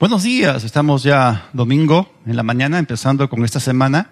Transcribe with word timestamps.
Buenos 0.00 0.22
días, 0.22 0.64
estamos 0.64 1.02
ya 1.02 1.50
domingo 1.52 2.10
en 2.24 2.34
la 2.34 2.42
mañana, 2.42 2.78
empezando 2.78 3.28
con 3.28 3.44
esta 3.44 3.60
semana. 3.60 4.08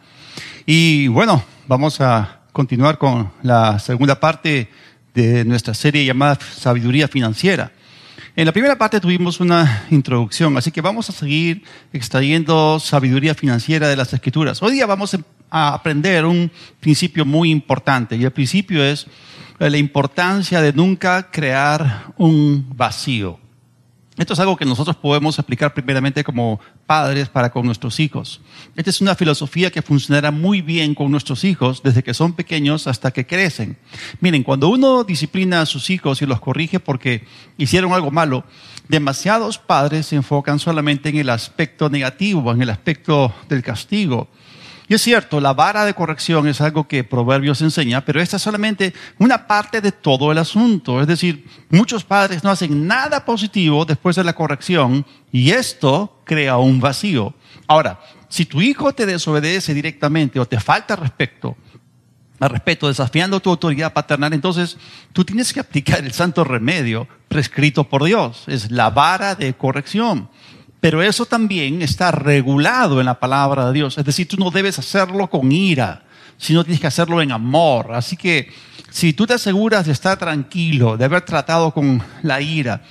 Y 0.67 1.09
bueno, 1.09 1.43
vamos 1.67 2.03
a 2.03 2.41
continuar 2.53 2.99
con 2.99 3.31
la 3.43 3.79
segunda 3.79 4.21
parte 4.21 4.69
de 5.15 5.47
nuestra 5.47 5.73
serie 5.73 6.05
llamada 6.05 6.39
Sabiduría 6.59 7.09
Financiera. 7.09 7.73
En 8.37 8.45
la 8.45 8.53
primera 8.53 8.77
parte 8.77 9.01
tuvimos 9.01 9.41
una 9.41 9.87
introducción, 9.89 10.59
así 10.59 10.71
que 10.71 10.83
vamos 10.83 11.09
a 11.09 11.15
seguir 11.15 11.65
extrayendo 11.91 12.79
sabiduría 12.79 13.35
financiera 13.35 13.89
de 13.89 13.97
las 13.97 14.13
escrituras. 14.13 14.63
Hoy 14.63 14.73
día 14.73 14.85
vamos 14.85 15.17
a 15.49 15.73
aprender 15.73 16.27
un 16.27 16.53
principio 16.81 17.25
muy 17.25 17.51
importante 17.51 18.15
y 18.15 18.25
el 18.25 18.33
principio 18.33 18.85
es 18.85 19.07
la 19.59 19.79
importancia 19.79 20.61
de 20.61 20.75
nunca 20.75 21.31
crear 21.31 22.13
un 22.19 22.75
vacío. 22.77 23.48
Esto 24.19 24.33
es 24.33 24.41
algo 24.41 24.57
que 24.57 24.65
nosotros 24.65 24.97
podemos 24.97 25.39
aplicar 25.39 25.73
primeramente 25.73 26.25
como 26.25 26.59
padres 26.87 27.29
para 27.29 27.51
con 27.51 27.65
nuestros 27.65 28.01
hijos. 28.01 28.41
Esta 28.75 28.91
es 28.91 29.01
una 29.01 29.15
filosofía 29.15 29.71
que 29.71 29.81
funcionará 29.81 30.33
muy 30.33 30.61
bien 30.61 30.97
con 30.97 31.13
nuestros 31.13 31.45
hijos 31.45 31.83
desde 31.85 32.03
que 32.03 32.15
son 32.15 32.33
pequeños 32.33 32.89
hasta 32.89 33.13
que 33.13 33.27
crecen. 33.27 33.79
Miren, 34.21 34.43
cuando 34.43 34.71
uno 34.71 35.05
disciplina 35.05 35.61
a 35.61 35.67
sus 35.67 35.89
hijos 35.89 36.21
y 36.21 36.27
los 36.27 36.41
corrige 36.41 36.81
porque 36.81 37.27
hicieron 37.59 37.93
algo 37.93 38.11
malo, 38.11 38.43
demasiados 38.89 39.59
padres 39.59 40.07
se 40.07 40.17
enfocan 40.17 40.59
solamente 40.59 41.11
en 41.11 41.19
el 41.19 41.31
aspecto 41.31 41.89
negativo, 41.89 42.51
en 42.51 42.63
el 42.63 42.71
aspecto 42.71 43.33
del 43.49 43.63
castigo. 43.63 44.29
Y 44.89 44.95
es 44.95 45.03
cierto, 45.03 45.39
la 45.41 45.53
vara 45.53 45.85
de 45.85 45.93
corrección 45.93 46.49
es 46.49 46.63
algo 46.63 46.89
que 46.89 47.05
Proverbios 47.05 47.61
enseña, 47.61 48.05
pero 48.05 48.23
esta 48.23 48.37
es 48.37 48.43
solamente 48.43 48.95
una 49.19 49.47
parte 49.47 49.83
de 49.83 49.93
todo 49.93 50.33
el 50.33 50.39
asunto. 50.39 51.03
Es 51.03 51.07
decir, 51.07 51.47
muchos 51.69 52.05
padres 52.05 52.43
no 52.43 52.51
hacen 52.51 52.87
nada 52.87 53.27
positivo 53.27 53.85
después 53.85 54.17
de 54.17 54.25
la 54.25 54.33
corrección 54.33 55.05
y 55.31 55.51
esto 55.51 56.23
crea 56.25 56.57
un 56.57 56.81
vacío. 56.81 57.35
Ahora, 57.67 58.01
si 58.31 58.47
tu 58.47 58.63
hijo 58.63 58.95
te 58.95 59.05
desobedece 59.05 59.75
directamente 59.75 60.41
o 60.41 60.47
te 60.47 60.59
falta 60.59 60.97
respeto, 60.97 61.55
al 62.41 62.51
respeto, 62.51 62.89
desafiando 62.89 63.41
tu 63.41 63.51
autoridad 63.51 63.93
paternal, 63.93 64.33
entonces 64.33 64.79
tú 65.13 65.25
tienes 65.25 65.53
que 65.53 65.61
aplicar 65.61 66.05
el 66.05 66.13
santo 66.13 66.45
remedio 66.45 67.09
prescrito 67.29 67.85
por 67.85 68.05
Dios. 68.05 68.45
Es 68.47 68.71
la 68.71 68.91
vara 68.91 69.35
de 69.35 69.55
corrección. 69.55 70.31
Pero 70.81 71.03
eso 71.03 71.27
también 71.27 71.83
está 71.83 72.11
regulado 72.11 73.01
en 73.01 73.07
la 73.07 73.19
palabra 73.19 73.67
de 73.67 73.73
Dios. 73.73 73.99
Es 73.99 74.05
decir, 74.05 74.29
tú 74.29 74.37
no 74.37 74.51
debes 74.51 74.79
hacerlo 74.79 75.29
con 75.29 75.51
ira, 75.51 76.03
sino 76.37 76.63
tienes 76.63 76.81
que 76.81 76.87
hacerlo 76.87 77.21
en 77.21 77.33
amor. 77.33 77.95
Así 77.95 78.17
que 78.17 78.53
si 78.91 79.13
tú 79.13 79.27
te 79.27 79.35
aseguras 79.35 79.87
de 79.87 79.93
estar 79.93 80.17
tranquilo, 80.19 80.97
de 80.97 81.05
haber 81.05 81.23
tratado 81.23 81.73
con 81.73 82.03
la 82.23 82.41
ira, 82.41 82.83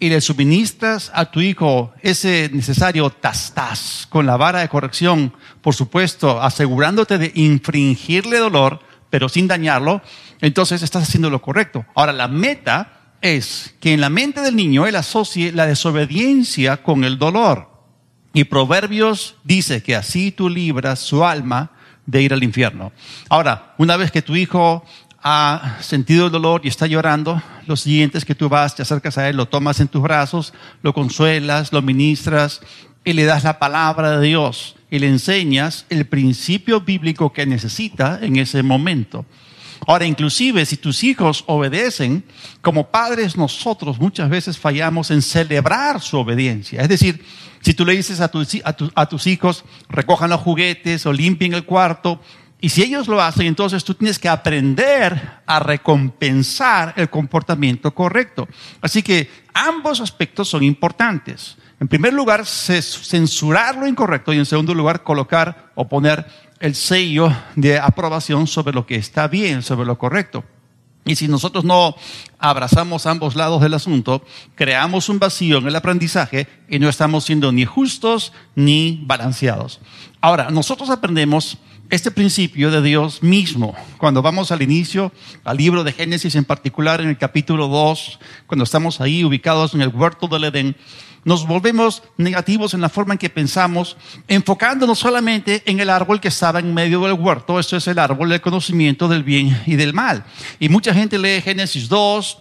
y 0.00 0.08
le 0.08 0.20
suministras 0.20 1.10
a 1.14 1.26
tu 1.26 1.40
hijo 1.40 1.92
ese 2.02 2.50
necesario 2.52 3.10
tastas 3.10 4.06
con 4.10 4.26
la 4.26 4.36
vara 4.36 4.60
de 4.60 4.68
corrección, 4.68 5.32
por 5.62 5.74
supuesto, 5.74 6.42
asegurándote 6.42 7.16
de 7.16 7.32
infringirle 7.34 8.38
dolor, 8.38 8.80
pero 9.08 9.28
sin 9.28 9.46
dañarlo, 9.46 10.02
entonces 10.40 10.82
estás 10.82 11.04
haciendo 11.04 11.30
lo 11.30 11.40
correcto. 11.40 11.86
Ahora, 11.94 12.12
la 12.12 12.28
meta 12.28 13.03
es 13.20 13.74
que 13.80 13.92
en 13.92 14.00
la 14.00 14.10
mente 14.10 14.40
del 14.40 14.56
niño 14.56 14.86
él 14.86 14.96
asocie 14.96 15.52
la 15.52 15.66
desobediencia 15.66 16.82
con 16.82 17.04
el 17.04 17.18
dolor. 17.18 17.70
Y 18.32 18.44
Proverbios 18.44 19.36
dice 19.44 19.82
que 19.82 19.94
así 19.94 20.32
tú 20.32 20.48
libras 20.48 20.98
su 20.98 21.24
alma 21.24 21.70
de 22.06 22.22
ir 22.22 22.32
al 22.32 22.42
infierno. 22.42 22.92
Ahora, 23.28 23.74
una 23.78 23.96
vez 23.96 24.10
que 24.10 24.22
tu 24.22 24.36
hijo 24.36 24.84
ha 25.22 25.78
sentido 25.80 26.26
el 26.26 26.32
dolor 26.32 26.60
y 26.64 26.68
está 26.68 26.86
llorando, 26.86 27.40
lo 27.66 27.76
siguiente 27.76 28.18
es 28.18 28.24
que 28.24 28.34
tú 28.34 28.48
vas, 28.48 28.74
te 28.74 28.82
acercas 28.82 29.16
a 29.16 29.28
él, 29.28 29.36
lo 29.36 29.46
tomas 29.46 29.80
en 29.80 29.88
tus 29.88 30.02
brazos, 30.02 30.52
lo 30.82 30.92
consuelas, 30.92 31.72
lo 31.72 31.80
ministras 31.80 32.60
y 33.04 33.12
le 33.14 33.24
das 33.24 33.44
la 33.44 33.58
palabra 33.58 34.18
de 34.18 34.26
Dios 34.26 34.76
y 34.90 34.98
le 34.98 35.08
enseñas 35.08 35.86
el 35.88 36.06
principio 36.06 36.80
bíblico 36.80 37.32
que 37.32 37.46
necesita 37.46 38.18
en 38.20 38.36
ese 38.36 38.62
momento. 38.62 39.24
Ahora, 39.86 40.06
inclusive 40.06 40.64
si 40.66 40.76
tus 40.76 41.04
hijos 41.04 41.44
obedecen, 41.46 42.24
como 42.60 42.88
padres 42.88 43.36
nosotros 43.36 43.98
muchas 43.98 44.28
veces 44.30 44.58
fallamos 44.58 45.10
en 45.10 45.22
celebrar 45.22 46.00
su 46.00 46.18
obediencia. 46.18 46.80
Es 46.80 46.88
decir, 46.88 47.24
si 47.60 47.74
tú 47.74 47.84
le 47.84 47.96
dices 47.96 48.20
a, 48.20 48.28
tus 48.28 49.26
hijos, 49.26 49.64
recojan 49.88 50.30
los 50.30 50.40
juguetes 50.40 51.06
o 51.06 51.12
limpien 51.12 51.54
el 51.54 51.64
cuarto, 51.64 52.20
y 52.60 52.70
si 52.70 52.82
ellos 52.82 53.08
lo 53.08 53.20
hacen, 53.20 53.46
entonces 53.46 53.84
tú 53.84 53.92
tienes 53.92 54.18
que 54.18 54.28
aprender 54.28 55.40
a 55.44 55.60
recompensar 55.60 56.94
el 56.96 57.10
comportamiento 57.10 57.94
correcto. 57.94 58.48
Así 58.80 59.02
que 59.02 59.30
ambos 59.52 60.00
aspectos 60.00 60.48
son 60.48 60.62
importantes. 60.62 61.58
En 61.78 61.88
primer 61.88 62.14
lugar, 62.14 62.46
censurar 62.46 63.76
lo 63.76 63.86
incorrecto 63.86 64.32
y 64.32 64.38
en 64.38 64.46
segundo 64.46 64.72
lugar, 64.72 65.02
colocar 65.02 65.72
o 65.74 65.86
poner 65.86 66.26
el 66.64 66.74
sello 66.74 67.30
de 67.56 67.78
aprobación 67.78 68.46
sobre 68.46 68.72
lo 68.72 68.86
que 68.86 68.94
está 68.94 69.28
bien, 69.28 69.62
sobre 69.62 69.84
lo 69.84 69.98
correcto. 69.98 70.44
Y 71.04 71.16
si 71.16 71.28
nosotros 71.28 71.62
no 71.62 71.94
abrazamos 72.38 73.04
ambos 73.04 73.36
lados 73.36 73.60
del 73.60 73.74
asunto, 73.74 74.24
creamos 74.54 75.10
un 75.10 75.18
vacío 75.18 75.58
en 75.58 75.66
el 75.66 75.76
aprendizaje 75.76 76.48
y 76.70 76.78
no 76.78 76.88
estamos 76.88 77.24
siendo 77.24 77.52
ni 77.52 77.66
justos 77.66 78.32
ni 78.54 79.02
balanceados. 79.04 79.82
Ahora, 80.22 80.48
nosotros 80.50 80.88
aprendemos 80.88 81.58
este 81.90 82.10
principio 82.10 82.70
de 82.70 82.82
Dios 82.82 83.22
mismo. 83.22 83.74
Cuando 83.98 84.22
vamos 84.22 84.50
al 84.50 84.62
inicio, 84.62 85.12
al 85.44 85.56
libro 85.56 85.84
de 85.84 85.92
Génesis 85.92 86.34
en 86.34 86.44
particular, 86.44 87.00
en 87.00 87.08
el 87.08 87.18
capítulo 87.18 87.68
2, 87.68 88.18
cuando 88.46 88.64
estamos 88.64 89.00
ahí 89.00 89.24
ubicados 89.24 89.74
en 89.74 89.82
el 89.82 89.88
huerto 89.88 90.26
del 90.26 90.44
Edén, 90.44 90.76
nos 91.24 91.46
volvemos 91.46 92.02
negativos 92.18 92.74
en 92.74 92.82
la 92.82 92.90
forma 92.90 93.14
en 93.14 93.18
que 93.18 93.30
pensamos, 93.30 93.96
enfocándonos 94.28 94.98
solamente 94.98 95.62
en 95.64 95.80
el 95.80 95.88
árbol 95.88 96.20
que 96.20 96.28
estaba 96.28 96.60
en 96.60 96.74
medio 96.74 97.00
del 97.00 97.14
huerto. 97.14 97.58
Esto 97.58 97.76
es 97.76 97.86
el 97.88 97.98
árbol 97.98 98.28
del 98.28 98.42
conocimiento 98.42 99.08
del 99.08 99.24
bien 99.24 99.58
y 99.66 99.76
del 99.76 99.94
mal. 99.94 100.24
Y 100.60 100.68
mucha 100.68 100.92
gente 100.92 101.18
lee 101.18 101.40
Génesis 101.40 101.88
2, 101.88 102.38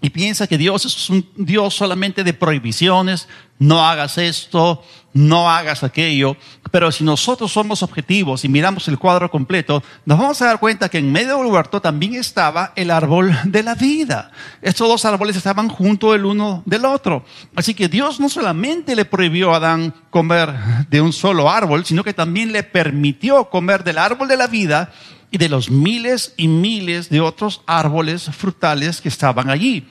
y 0.00 0.10
piensa 0.10 0.46
que 0.46 0.58
Dios 0.58 0.84
es 0.84 1.10
un 1.10 1.28
Dios 1.36 1.74
solamente 1.74 2.22
de 2.22 2.32
prohibiciones, 2.32 3.28
no 3.58 3.84
hagas 3.84 4.16
esto, 4.18 4.84
no 5.12 5.50
hagas 5.50 5.82
aquello, 5.82 6.36
pero 6.70 6.92
si 6.92 7.02
nosotros 7.02 7.50
somos 7.50 7.82
objetivos 7.82 8.44
y 8.44 8.48
miramos 8.48 8.86
el 8.86 8.98
cuadro 8.98 9.28
completo, 9.28 9.82
nos 10.04 10.18
vamos 10.18 10.40
a 10.40 10.46
dar 10.46 10.60
cuenta 10.60 10.88
que 10.88 10.98
en 10.98 11.10
medio 11.10 11.38
del 11.38 11.46
huerto 11.46 11.80
también 11.80 12.14
estaba 12.14 12.72
el 12.76 12.92
árbol 12.92 13.36
de 13.44 13.62
la 13.64 13.74
vida. 13.74 14.30
Estos 14.62 14.86
dos 14.86 15.04
árboles 15.04 15.34
estaban 15.34 15.68
junto 15.68 16.14
el 16.14 16.24
uno 16.24 16.62
del 16.64 16.84
otro. 16.84 17.24
Así 17.56 17.74
que 17.74 17.88
Dios 17.88 18.20
no 18.20 18.28
solamente 18.28 18.94
le 18.94 19.04
prohibió 19.04 19.52
a 19.52 19.56
Adán 19.56 19.92
comer 20.10 20.54
de 20.88 21.00
un 21.00 21.12
solo 21.12 21.50
árbol, 21.50 21.84
sino 21.84 22.04
que 22.04 22.14
también 22.14 22.52
le 22.52 22.62
permitió 22.62 23.50
comer 23.50 23.82
del 23.82 23.98
árbol 23.98 24.28
de 24.28 24.36
la 24.36 24.46
vida 24.46 24.92
y 25.30 25.38
de 25.38 25.48
los 25.48 25.70
miles 25.70 26.34
y 26.36 26.48
miles 26.48 27.08
de 27.08 27.20
otros 27.20 27.62
árboles 27.66 28.30
frutales 28.30 29.00
que 29.00 29.08
estaban 29.08 29.50
allí. 29.50 29.86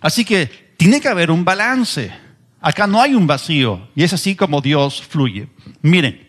Así 0.00 0.24
que 0.24 0.74
tiene 0.76 1.00
que 1.00 1.08
haber 1.08 1.30
un 1.30 1.44
balance. 1.44 2.12
Acá 2.60 2.86
no 2.86 3.00
hay 3.00 3.14
un 3.14 3.26
vacío 3.26 3.88
y 3.94 4.02
es 4.02 4.12
así 4.12 4.34
como 4.34 4.60
Dios 4.60 5.02
fluye. 5.02 5.48
Miren, 5.82 6.28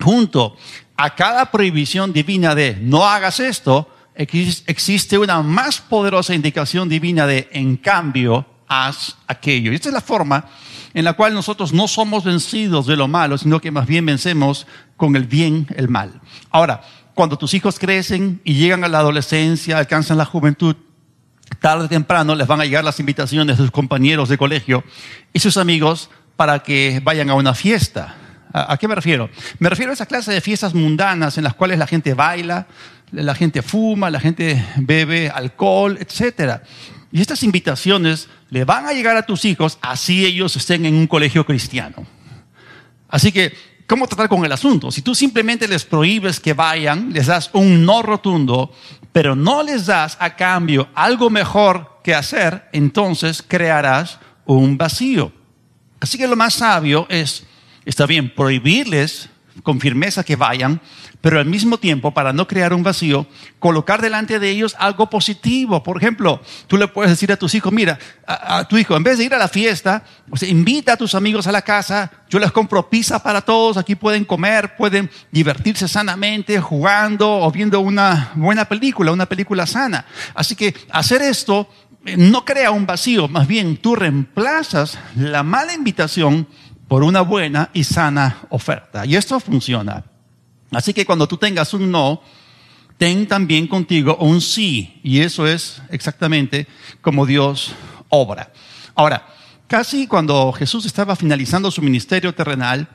junto 0.00 0.56
a 0.96 1.14
cada 1.14 1.50
prohibición 1.50 2.12
divina 2.12 2.54
de 2.54 2.76
no 2.80 3.06
hagas 3.06 3.40
esto, 3.40 3.94
existe 4.14 5.18
una 5.18 5.42
más 5.42 5.80
poderosa 5.80 6.34
indicación 6.34 6.88
divina 6.88 7.26
de 7.26 7.48
en 7.52 7.76
cambio 7.76 8.46
haz 8.68 9.16
aquello. 9.26 9.72
Y 9.72 9.76
esta 9.76 9.88
es 9.90 9.94
la 9.94 10.00
forma 10.00 10.46
en 10.94 11.04
la 11.04 11.12
cual 11.12 11.34
nosotros 11.34 11.74
no 11.74 11.88
somos 11.88 12.24
vencidos 12.24 12.86
de 12.86 12.96
lo 12.96 13.06
malo, 13.06 13.36
sino 13.36 13.60
que 13.60 13.70
más 13.70 13.86
bien 13.86 14.06
vencemos 14.06 14.66
con 14.96 15.14
el 15.14 15.24
bien 15.24 15.66
el 15.76 15.88
mal. 15.88 16.22
Ahora, 16.50 16.82
cuando 17.16 17.38
tus 17.38 17.54
hijos 17.54 17.78
crecen 17.78 18.42
y 18.44 18.56
llegan 18.56 18.84
a 18.84 18.88
la 18.88 18.98
adolescencia, 18.98 19.78
alcanzan 19.78 20.18
la 20.18 20.26
juventud, 20.26 20.76
tarde 21.60 21.86
o 21.86 21.88
temprano 21.88 22.34
les 22.34 22.46
van 22.46 22.60
a 22.60 22.66
llegar 22.66 22.84
las 22.84 23.00
invitaciones 23.00 23.56
de 23.56 23.62
sus 23.62 23.70
compañeros 23.70 24.28
de 24.28 24.36
colegio 24.36 24.84
y 25.32 25.38
sus 25.38 25.56
amigos 25.56 26.10
para 26.36 26.58
que 26.58 27.00
vayan 27.02 27.30
a 27.30 27.34
una 27.34 27.54
fiesta. 27.54 28.14
¿A, 28.52 28.76
qué 28.76 28.86
me 28.86 28.94
refiero? 28.94 29.30
Me 29.58 29.70
refiero 29.70 29.92
a 29.92 29.94
esa 29.94 30.04
clase 30.04 30.30
de 30.30 30.42
fiestas 30.42 30.74
mundanas 30.74 31.38
en 31.38 31.44
las 31.44 31.54
cuales 31.54 31.78
la 31.78 31.86
gente 31.86 32.12
baila, 32.12 32.66
la 33.10 33.34
gente 33.34 33.62
fuma, 33.62 34.10
la 34.10 34.20
gente 34.20 34.62
bebe 34.76 35.30
alcohol, 35.30 35.98
etc. 35.98 36.60
Y 37.12 37.22
estas 37.22 37.42
invitaciones 37.42 38.28
le 38.50 38.66
van 38.66 38.84
a 38.84 38.92
llegar 38.92 39.16
a 39.16 39.24
tus 39.24 39.46
hijos 39.46 39.78
así 39.80 40.26
ellos 40.26 40.54
estén 40.56 40.84
en 40.84 40.94
un 40.94 41.06
colegio 41.06 41.46
cristiano. 41.46 42.06
Así 43.08 43.32
que 43.32 43.54
¿Cómo 43.86 44.08
tratar 44.08 44.28
con 44.28 44.44
el 44.44 44.50
asunto? 44.50 44.90
Si 44.90 45.02
tú 45.02 45.14
simplemente 45.14 45.68
les 45.68 45.84
prohíbes 45.84 46.40
que 46.40 46.54
vayan, 46.54 47.12
les 47.12 47.26
das 47.26 47.50
un 47.52 47.84
no 47.84 48.02
rotundo, 48.02 48.72
pero 49.12 49.36
no 49.36 49.62
les 49.62 49.86
das 49.86 50.16
a 50.18 50.34
cambio 50.34 50.88
algo 50.94 51.30
mejor 51.30 52.00
que 52.02 52.14
hacer, 52.14 52.68
entonces 52.72 53.44
crearás 53.46 54.18
un 54.44 54.76
vacío. 54.76 55.30
Así 56.00 56.18
que 56.18 56.26
lo 56.26 56.34
más 56.36 56.54
sabio 56.54 57.06
es, 57.08 57.44
está 57.84 58.06
bien, 58.06 58.34
prohibirles 58.34 59.28
con 59.62 59.80
firmeza 59.80 60.24
que 60.24 60.36
vayan, 60.36 60.80
pero 61.26 61.40
al 61.40 61.46
mismo 61.46 61.76
tiempo, 61.76 62.14
para 62.14 62.32
no 62.32 62.46
crear 62.46 62.72
un 62.72 62.84
vacío, 62.84 63.26
colocar 63.58 64.00
delante 64.00 64.38
de 64.38 64.48
ellos 64.48 64.76
algo 64.78 65.10
positivo. 65.10 65.82
Por 65.82 65.96
ejemplo, 65.96 66.40
tú 66.68 66.76
le 66.76 66.86
puedes 66.86 67.10
decir 67.10 67.32
a 67.32 67.36
tus 67.36 67.52
hijos, 67.56 67.72
mira, 67.72 67.98
a, 68.24 68.62
tu 68.68 68.78
hijo, 68.78 68.96
en 68.96 69.02
vez 69.02 69.18
de 69.18 69.24
ir 69.24 69.34
a 69.34 69.38
la 69.38 69.48
fiesta, 69.48 70.04
invita 70.42 70.92
a 70.92 70.96
tus 70.96 71.16
amigos 71.16 71.48
a 71.48 71.50
la 71.50 71.62
casa, 71.62 72.12
yo 72.30 72.38
les 72.38 72.52
compro 72.52 72.88
pizza 72.88 73.20
para 73.20 73.40
todos, 73.40 73.76
aquí 73.76 73.96
pueden 73.96 74.24
comer, 74.24 74.76
pueden 74.76 75.10
divertirse 75.32 75.88
sanamente, 75.88 76.60
jugando 76.60 77.28
o 77.28 77.50
viendo 77.50 77.80
una 77.80 78.30
buena 78.36 78.66
película, 78.66 79.10
una 79.10 79.26
película 79.26 79.66
sana. 79.66 80.06
Así 80.32 80.54
que 80.54 80.76
hacer 80.92 81.22
esto 81.22 81.68
eh, 82.04 82.16
no 82.16 82.44
crea 82.44 82.70
un 82.70 82.86
vacío, 82.86 83.26
más 83.26 83.48
bien 83.48 83.78
tú 83.78 83.96
reemplazas 83.96 84.96
la 85.16 85.42
mala 85.42 85.74
invitación 85.74 86.46
por 86.86 87.02
una 87.02 87.22
buena 87.22 87.70
y 87.72 87.82
sana 87.82 88.42
oferta. 88.48 89.04
Y 89.04 89.16
esto 89.16 89.40
funciona. 89.40 90.04
Así 90.70 90.92
que 90.92 91.06
cuando 91.06 91.28
tú 91.28 91.36
tengas 91.36 91.72
un 91.74 91.90
no, 91.90 92.20
ten 92.98 93.26
también 93.26 93.66
contigo 93.66 94.16
un 94.16 94.40
sí. 94.40 95.00
Y 95.02 95.20
eso 95.20 95.46
es 95.46 95.82
exactamente 95.90 96.66
como 97.00 97.26
Dios 97.26 97.72
obra. 98.08 98.52
Ahora, 98.94 99.26
casi 99.66 100.06
cuando 100.06 100.52
Jesús 100.52 100.86
estaba 100.86 101.16
finalizando 101.16 101.70
su 101.70 101.82
ministerio 101.82 102.34
terrenal, 102.34 102.88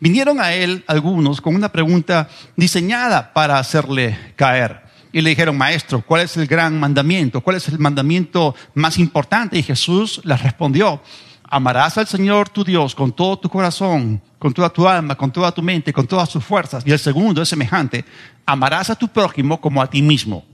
vinieron 0.00 0.40
a 0.40 0.52
él 0.52 0.84
algunos 0.86 1.40
con 1.40 1.54
una 1.54 1.70
pregunta 1.70 2.28
diseñada 2.56 3.32
para 3.32 3.58
hacerle 3.58 4.34
caer. 4.36 4.88
Y 5.12 5.22
le 5.22 5.30
dijeron, 5.30 5.56
maestro, 5.56 6.02
¿cuál 6.02 6.22
es 6.22 6.36
el 6.36 6.46
gran 6.46 6.78
mandamiento? 6.78 7.40
¿Cuál 7.40 7.56
es 7.56 7.68
el 7.68 7.78
mandamiento 7.78 8.54
más 8.74 8.98
importante? 8.98 9.58
Y 9.58 9.62
Jesús 9.62 10.20
les 10.24 10.42
respondió, 10.42 11.02
Amarás 11.50 11.96
al 11.96 12.06
Señor 12.06 12.50
tu 12.50 12.62
Dios 12.62 12.94
con 12.94 13.12
todo 13.12 13.38
tu 13.38 13.48
corazón, 13.48 14.20
con 14.38 14.52
toda 14.52 14.68
tu 14.68 14.86
alma, 14.86 15.14
con 15.14 15.32
toda 15.32 15.50
tu 15.50 15.62
mente, 15.62 15.92
con 15.92 16.06
todas 16.06 16.28
tus 16.28 16.44
fuerzas. 16.44 16.84
Y 16.86 16.92
el 16.92 16.98
segundo 16.98 17.40
es 17.40 17.48
semejante, 17.48 18.04
amarás 18.44 18.90
a 18.90 18.96
tu 18.96 19.08
prójimo 19.08 19.60
como 19.60 19.80
a 19.80 19.88
ti 19.88 20.02
mismo. 20.02 20.44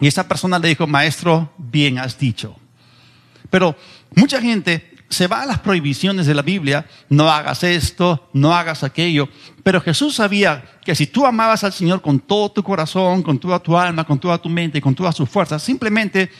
Y 0.00 0.06
esa 0.06 0.26
persona 0.26 0.58
le 0.58 0.68
dijo, 0.68 0.86
maestro, 0.86 1.52
bien 1.58 1.98
has 1.98 2.18
dicho. 2.18 2.56
Pero 3.50 3.76
mucha 4.14 4.40
gente 4.40 4.90
se 5.10 5.26
va 5.26 5.42
a 5.42 5.46
las 5.46 5.58
prohibiciones 5.58 6.26
de 6.26 6.34
la 6.34 6.42
Biblia, 6.42 6.86
no 7.08 7.28
hagas 7.28 7.64
esto, 7.64 8.28
no 8.32 8.54
hagas 8.54 8.84
aquello. 8.84 9.28
Pero 9.64 9.80
Jesús 9.80 10.14
sabía 10.14 10.64
que 10.84 10.94
si 10.94 11.08
tú 11.08 11.26
amabas 11.26 11.64
al 11.64 11.72
Señor 11.72 12.00
con 12.00 12.20
todo 12.20 12.52
tu 12.52 12.62
corazón, 12.62 13.24
con 13.24 13.38
toda 13.38 13.58
tu 13.58 13.76
alma, 13.76 14.04
con 14.04 14.20
toda 14.20 14.38
tu 14.38 14.48
mente, 14.48 14.80
con 14.80 14.94
todas 14.94 15.16
tus 15.16 15.28
fuerzas, 15.28 15.62
simplemente 15.62 16.30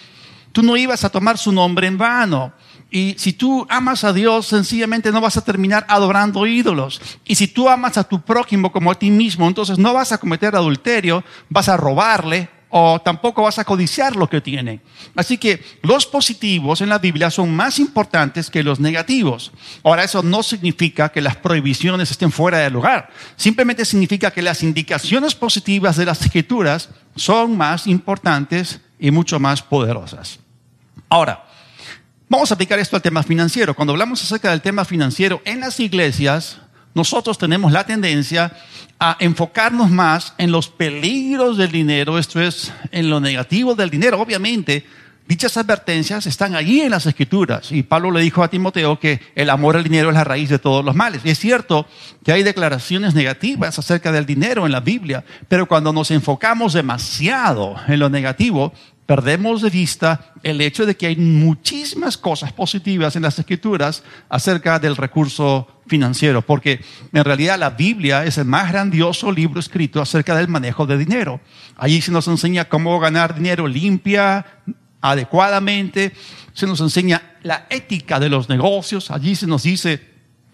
tú 0.53 0.63
no 0.63 0.77
ibas 0.77 1.05
a 1.05 1.11
tomar 1.11 1.37
su 1.37 1.51
nombre 1.51 1.89
en 1.89 1.99
vano. 1.99 2.53
Y 2.91 3.15
si 3.19 3.33
tú 3.33 3.67
amas 3.71 4.03
a 4.03 4.13
Dios, 4.13 4.47
sencillamente 4.47 5.13
no 5.13 5.21
vas 5.21 5.37
a 5.37 5.45
terminar 5.45 5.87
adorando 5.89 6.47
ídolos. 6.47 7.01
Y 7.25 7.37
si 7.37 7.47
tú 7.47 7.69
amas 7.69 7.97
a 7.97 8.05
tu 8.05 8.21
prójimo 8.21 8.73
como 8.73 8.91
a 8.91 8.99
ti 8.99 9.11
mismo, 9.11 9.47
entonces 9.47 9.79
no 9.79 9.95
vas 9.95 10.11
a 10.11 10.19
cometer 10.19 10.57
adulterio, 10.57 11.23
vas 11.49 11.69
a 11.69 11.77
robarle 11.77 12.49
o 12.71 13.01
tampoco 13.01 13.43
vas 13.43 13.59
a 13.59 13.65
codiciar 13.65 14.17
lo 14.17 14.29
que 14.29 14.41
tiene. 14.41 14.81
Así 15.17 15.39
que 15.39 15.63
los 15.83 16.07
positivos 16.07 16.81
en 16.81 16.89
la 16.89 16.99
Biblia 16.99 17.31
son 17.31 17.55
más 17.55 17.79
importantes 17.79 18.49
que 18.49 18.63
los 18.63 18.81
negativos. 18.81 19.53
Ahora, 19.83 20.05
eso 20.05 20.23
no 20.23 20.43
significa 20.43 21.11
que 21.11 21.21
las 21.21 21.37
prohibiciones 21.37 22.11
estén 22.11 22.31
fuera 22.31 22.59
del 22.59 22.73
lugar. 22.73 23.11
Simplemente 23.37 23.85
significa 23.85 24.31
que 24.31 24.43
las 24.43 24.63
indicaciones 24.63 25.35
positivas 25.35 25.97
de 25.97 26.07
las 26.07 26.23
escrituras 26.23 26.91
son 27.17 27.57
más 27.57 27.87
importantes 27.87 28.81
y 28.99 29.11
mucho 29.11 29.41
más 29.41 29.63
poderosas. 29.63 30.39
Ahora, 31.09 31.45
Vamos 32.31 32.53
a 32.53 32.55
aplicar 32.55 32.79
esto 32.79 32.94
al 32.94 33.03
tema 33.03 33.25
financiero. 33.25 33.75
Cuando 33.75 33.93
hablamos 33.93 34.23
acerca 34.23 34.50
del 34.50 34.61
tema 34.61 34.85
financiero 34.85 35.43
en 35.44 35.59
las 35.59 35.81
iglesias, 35.81 36.59
nosotros 36.94 37.37
tenemos 37.38 37.73
la 37.73 37.82
tendencia 37.82 38.53
a 39.00 39.17
enfocarnos 39.19 39.91
más 39.91 40.35
en 40.38 40.53
los 40.53 40.69
peligros 40.69 41.56
del 41.56 41.73
dinero, 41.73 42.21
esto 42.21 42.41
es, 42.41 42.73
en 42.93 43.11
lo 43.11 43.19
negativo 43.19 43.75
del 43.75 43.91
dinero. 43.91 44.21
Obviamente, 44.21 44.87
dichas 45.27 45.56
advertencias 45.56 46.25
están 46.29 46.55
allí 46.55 46.82
en 46.82 46.93
las 46.93 47.05
escrituras. 47.05 47.73
Y 47.73 47.82
Pablo 47.82 48.12
le 48.12 48.21
dijo 48.21 48.44
a 48.44 48.49
Timoteo 48.49 49.00
que 49.00 49.21
el 49.35 49.50
amor 49.50 49.75
al 49.75 49.83
dinero 49.83 50.11
es 50.11 50.15
la 50.15 50.23
raíz 50.23 50.50
de 50.50 50.61
todos 50.61 50.85
los 50.85 50.94
males. 50.94 51.23
Y 51.25 51.31
es 51.31 51.38
cierto 51.41 51.88
que 52.25 52.31
hay 52.31 52.44
declaraciones 52.44 53.12
negativas 53.12 53.76
acerca 53.76 54.12
del 54.12 54.25
dinero 54.25 54.67
en 54.67 54.73
la 54.73 54.81
Biblia, 54.81 55.25
pero 55.49 55.67
cuando 55.67 55.93
nos 55.93 56.12
enfocamos 56.12 56.75
demasiado 56.75 57.75
en 57.88 57.99
lo 57.99 58.09
negativo, 58.09 58.73
perdemos 59.11 59.61
de 59.61 59.71
vista 59.71 60.35
el 60.45 60.61
hecho 60.61 60.87
de 60.87 60.97
que 60.97 61.09
hay 61.09 61.17
muchísimas 61.17 62.17
cosas 62.17 62.53
positivas 62.53 63.17
en 63.17 63.23
las 63.23 63.37
escrituras 63.41 64.05
acerca 64.29 64.79
del 64.79 64.95
recurso 64.95 65.67
financiero, 65.89 66.43
porque 66.43 66.81
en 67.12 67.25
realidad 67.25 67.59
la 67.59 67.71
Biblia 67.71 68.25
es 68.25 68.39
el 68.39 68.45
más 68.45 68.71
grandioso 68.71 69.33
libro 69.33 69.59
escrito 69.59 70.01
acerca 70.01 70.37
del 70.37 70.47
manejo 70.47 70.87
de 70.87 70.97
dinero. 70.97 71.41
Allí 71.77 72.01
se 72.01 72.12
nos 72.12 72.29
enseña 72.29 72.69
cómo 72.69 73.01
ganar 73.01 73.35
dinero 73.35 73.67
limpia, 73.67 74.47
adecuadamente, 75.01 76.12
se 76.53 76.69
nos 76.69 76.81
enseña 76.81 77.35
la 77.43 77.67
ética 77.69 78.21
de 78.21 78.29
los 78.29 78.49
negocios, 78.49 79.11
allí 79.11 79.35
se 79.35 79.49
nos 79.49 79.65
dice 79.65 80.10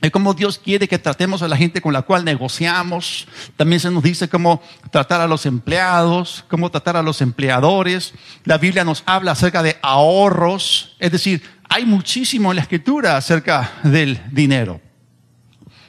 es 0.07 0.13
como 0.13 0.35
Dios 0.35 0.59
quiere 0.59 0.87
que 0.87 0.99
tratemos 0.99 1.43
a 1.43 1.49
la 1.49 1.57
gente 1.57 1.81
con 1.81 1.93
la 1.93 2.03
cual 2.03 2.25
negociamos. 2.25 3.27
También 3.57 3.81
se 3.81 3.91
nos 3.91 4.03
dice 4.03 4.29
cómo 4.29 4.63
tratar 4.91 5.21
a 5.21 5.27
los 5.27 5.47
empleados, 5.47 6.45
cómo 6.49 6.71
tratar 6.71 6.97
a 6.97 7.03
los 7.03 7.21
empleadores. 7.21 8.15
La 8.45 8.57
Biblia 8.57 8.85
nos 8.85 9.03
habla 9.07 9.33
acerca 9.33 9.63
de 9.63 9.77
ahorros. 9.83 10.97
Es 11.01 11.11
decir, 11.11 11.43
hay 11.69 11.85
muchísimo 11.85 12.53
en 12.53 12.57
la 12.57 12.63
escritura 12.63 13.17
acerca 13.17 13.73
del 13.83 14.21
dinero. 14.31 14.81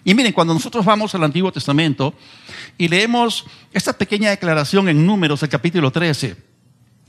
Y 0.04 0.16
miren, 0.16 0.34
cuando 0.34 0.54
nosotros 0.54 0.84
vamos 0.84 1.14
al 1.14 1.24
Antiguo 1.24 1.52
Testamento 1.52 2.14
y 2.78 2.88
leemos 2.88 3.46
esta 3.72 3.94
pequeña 3.94 4.30
declaración 4.30 4.90
en 4.90 5.06
Números, 5.06 5.44
el 5.44 5.50
capítulo 5.50 5.92
13, 5.92 6.38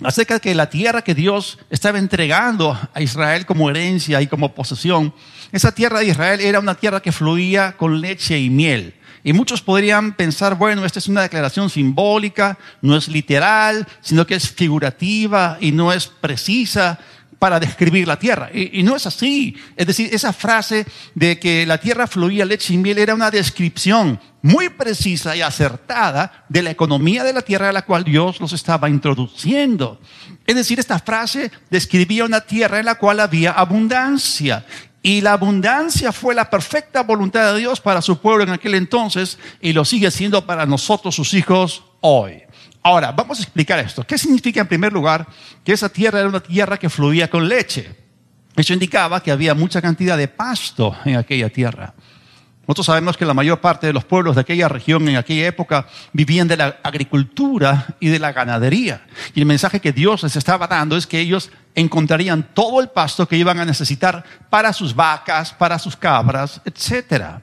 acerca 0.03 0.41
que 0.41 0.55
la 0.55 0.71
tierra 0.71 1.03
que 1.03 1.15
Dios 1.15 1.59
estaba 1.71 1.99
entregando 1.99 2.79
a 2.95 3.03
Israel 3.03 3.47
como 3.47 3.71
herencia 3.71 4.21
y 4.23 4.27
como 4.27 4.55
posesión, 4.55 5.13
esa 5.53 5.73
tierra 5.73 6.01
de 6.01 6.07
Israel 6.07 6.41
era 6.41 6.61
una 6.61 6.75
tierra 6.75 7.01
que 7.01 7.13
fluía 7.13 7.77
con 7.77 8.01
leche 8.01 8.39
y 8.39 8.51
miel. 8.51 8.95
Y 9.25 9.33
muchos 9.33 9.61
podrían 9.61 10.13
pensar, 10.13 10.55
bueno, 10.55 10.85
esta 10.85 11.01
es 11.01 11.09
una 11.09 11.23
declaración 11.23 11.69
simbólica, 11.69 12.57
no 12.81 12.97
es 12.97 13.09
literal, 13.09 13.87
sino 14.01 14.27
que 14.27 14.37
es 14.37 14.49
figurativa 14.49 15.59
y 15.61 15.73
no 15.73 15.93
es 15.93 16.07
precisa 16.07 16.99
para 17.39 17.61
describir 17.61 18.07
la 18.09 18.19
tierra. 18.19 18.51
Y, 18.53 18.83
no 18.83 18.97
es 18.97 19.07
así. 19.07 19.57
Es 19.77 19.87
decir, 19.87 20.11
esa 20.13 20.33
frase 20.33 20.87
de 21.15 21.39
que 21.39 21.67
la 21.67 21.79
tierra 21.79 22.07
fluía 22.07 22.45
leche 22.45 22.75
y 22.75 22.79
miel 22.79 22.99
era 22.99 23.15
una 23.15 23.31
descripción 23.31 24.21
muy 24.43 24.69
precisa 24.69 25.37
y 25.37 25.43
acertada 25.43 26.45
de 26.49 26.63
la 26.63 26.71
economía 26.71 27.25
de 27.25 27.33
la 27.33 27.43
tierra 27.43 27.69
a 27.69 27.73
la 27.73 27.83
cual 27.83 28.05
Dios 28.05 28.41
los 28.41 28.53
estaba 28.53 28.89
introduciendo. 28.89 30.01
Es 30.47 30.57
decir, 30.57 30.79
esta 30.79 30.99
frase 30.99 31.51
describía 31.71 32.25
una 32.25 32.41
tierra 32.41 32.79
en 32.79 32.87
la 32.87 32.97
cual 32.97 33.21
había 33.21 33.53
abundancia. 33.53 34.65
Y 35.03 35.21
la 35.21 35.35
abundancia 35.35 36.11
fue 36.13 36.35
la 36.35 36.51
perfecta 36.51 37.03
voluntad 37.03 37.53
de 37.53 37.61
Dios 37.61 37.81
para 37.81 38.03
su 38.03 38.19
pueblo 38.19 38.43
en 38.43 38.51
aquel 38.51 38.75
entonces 38.75 39.39
y 39.61 39.73
lo 39.73 39.85
sigue 39.85 40.11
siendo 40.11 40.45
para 40.45 40.67
nosotros, 40.67 41.15
sus 41.15 41.35
hijos, 41.35 41.85
hoy. 42.01 42.43
Ahora, 42.83 43.13
vamos 43.13 43.39
a 43.41 43.43
explicar 43.43 43.79
esto. 43.81 44.07
¿Qué 44.07 44.17
significa 44.17 44.61
en 44.61 44.69
primer 44.69 44.93
lugar 44.93 45.27
que 45.65 45.73
esa 45.73 45.89
tierra 45.89 46.21
era 46.21 46.29
una 46.29 46.41
tierra 46.41 46.79
que 46.79 46.89
fluía 46.89 47.29
con 47.29 47.49
leche? 47.49 47.95
Eso 48.57 48.73
indicaba 48.73 49.23
que 49.23 49.31
había 49.31 49.55
mucha 49.55 49.81
cantidad 49.81 50.17
de 50.17 50.29
pasto 50.29 50.97
en 51.05 51.17
aquella 51.17 51.49
tierra. 51.49 51.95
Nosotros 52.69 52.87
sabemos 52.87 53.17
que 53.17 53.25
la 53.25 53.33
mayor 53.33 53.63
parte 53.63 53.87
de 53.87 53.95
los 53.95 54.05
pueblos 54.05 54.35
de 54.35 54.43
aquella 54.43 54.69
región 54.69 55.09
en 55.09 55.17
aquella 55.17 55.47
época 55.47 55.87
vivían 56.13 56.49
de 56.49 56.59
la 56.59 56.77
agricultura 56.83 57.87
y 57.99 58.09
de 58.09 58.19
la 58.19 58.33
ganadería. 58.33 59.07
Y 59.35 59.41
el 59.41 59.47
mensaje 59.47 59.81
que 59.81 59.93
Dios 59.93 60.23
les 60.23 60.37
estaba 60.37 60.67
dando 60.67 60.95
es 60.95 61.07
que 61.07 61.19
ellos 61.19 61.51
encontrarían 61.75 62.51
todo 62.53 62.83
el 62.83 62.89
pasto 62.89 63.27
que 63.27 63.39
iban 63.39 63.59
a 63.59 63.65
necesitar 63.65 64.23
para 64.51 64.75
sus 64.75 64.95
vacas, 64.95 65.55
para 65.55 65.79
sus 65.79 65.97
cabras, 65.97 66.61
etc. 66.67 67.41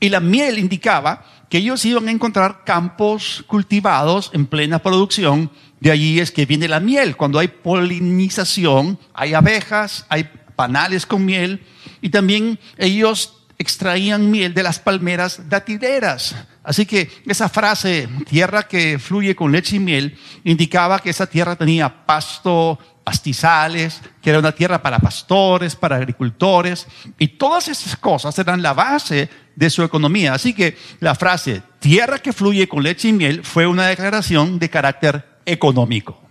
Y 0.00 0.08
la 0.08 0.20
miel 0.20 0.58
indicaba 0.58 1.22
que 1.52 1.58
ellos 1.58 1.84
iban 1.84 2.08
a 2.08 2.10
encontrar 2.10 2.64
campos 2.64 3.44
cultivados 3.46 4.30
en 4.32 4.46
plena 4.46 4.78
producción. 4.78 5.50
De 5.80 5.90
allí 5.90 6.18
es 6.18 6.30
que 6.30 6.46
viene 6.46 6.66
la 6.66 6.80
miel. 6.80 7.14
Cuando 7.14 7.38
hay 7.38 7.48
polinización, 7.48 8.98
hay 9.12 9.34
abejas, 9.34 10.06
hay 10.08 10.30
panales 10.56 11.04
con 11.04 11.26
miel. 11.26 11.62
Y 12.00 12.08
también 12.08 12.58
ellos 12.78 13.44
extraían 13.58 14.30
miel 14.30 14.54
de 14.54 14.62
las 14.62 14.78
palmeras 14.78 15.50
datileras. 15.50 16.34
Así 16.64 16.86
que 16.86 17.10
esa 17.26 17.50
frase, 17.50 18.08
tierra 18.30 18.62
que 18.62 18.98
fluye 18.98 19.36
con 19.36 19.52
leche 19.52 19.76
y 19.76 19.80
miel, 19.80 20.16
indicaba 20.44 21.00
que 21.00 21.10
esa 21.10 21.26
tierra 21.26 21.54
tenía 21.54 22.06
pasto, 22.06 22.78
pastizales, 23.04 24.00
que 24.20 24.30
era 24.30 24.38
una 24.38 24.52
tierra 24.52 24.82
para 24.82 24.98
pastores, 24.98 25.76
para 25.76 25.96
agricultores, 25.96 26.86
y 27.18 27.28
todas 27.28 27.68
esas 27.68 27.96
cosas 27.96 28.38
eran 28.38 28.62
la 28.62 28.74
base 28.74 29.28
de 29.56 29.70
su 29.70 29.82
economía. 29.82 30.34
Así 30.34 30.54
que 30.54 30.76
la 31.00 31.14
frase, 31.14 31.62
tierra 31.78 32.18
que 32.18 32.32
fluye 32.32 32.68
con 32.68 32.82
leche 32.82 33.08
y 33.08 33.12
miel, 33.12 33.44
fue 33.44 33.66
una 33.66 33.86
declaración 33.86 34.58
de 34.58 34.70
carácter 34.70 35.26
económico. 35.44 36.22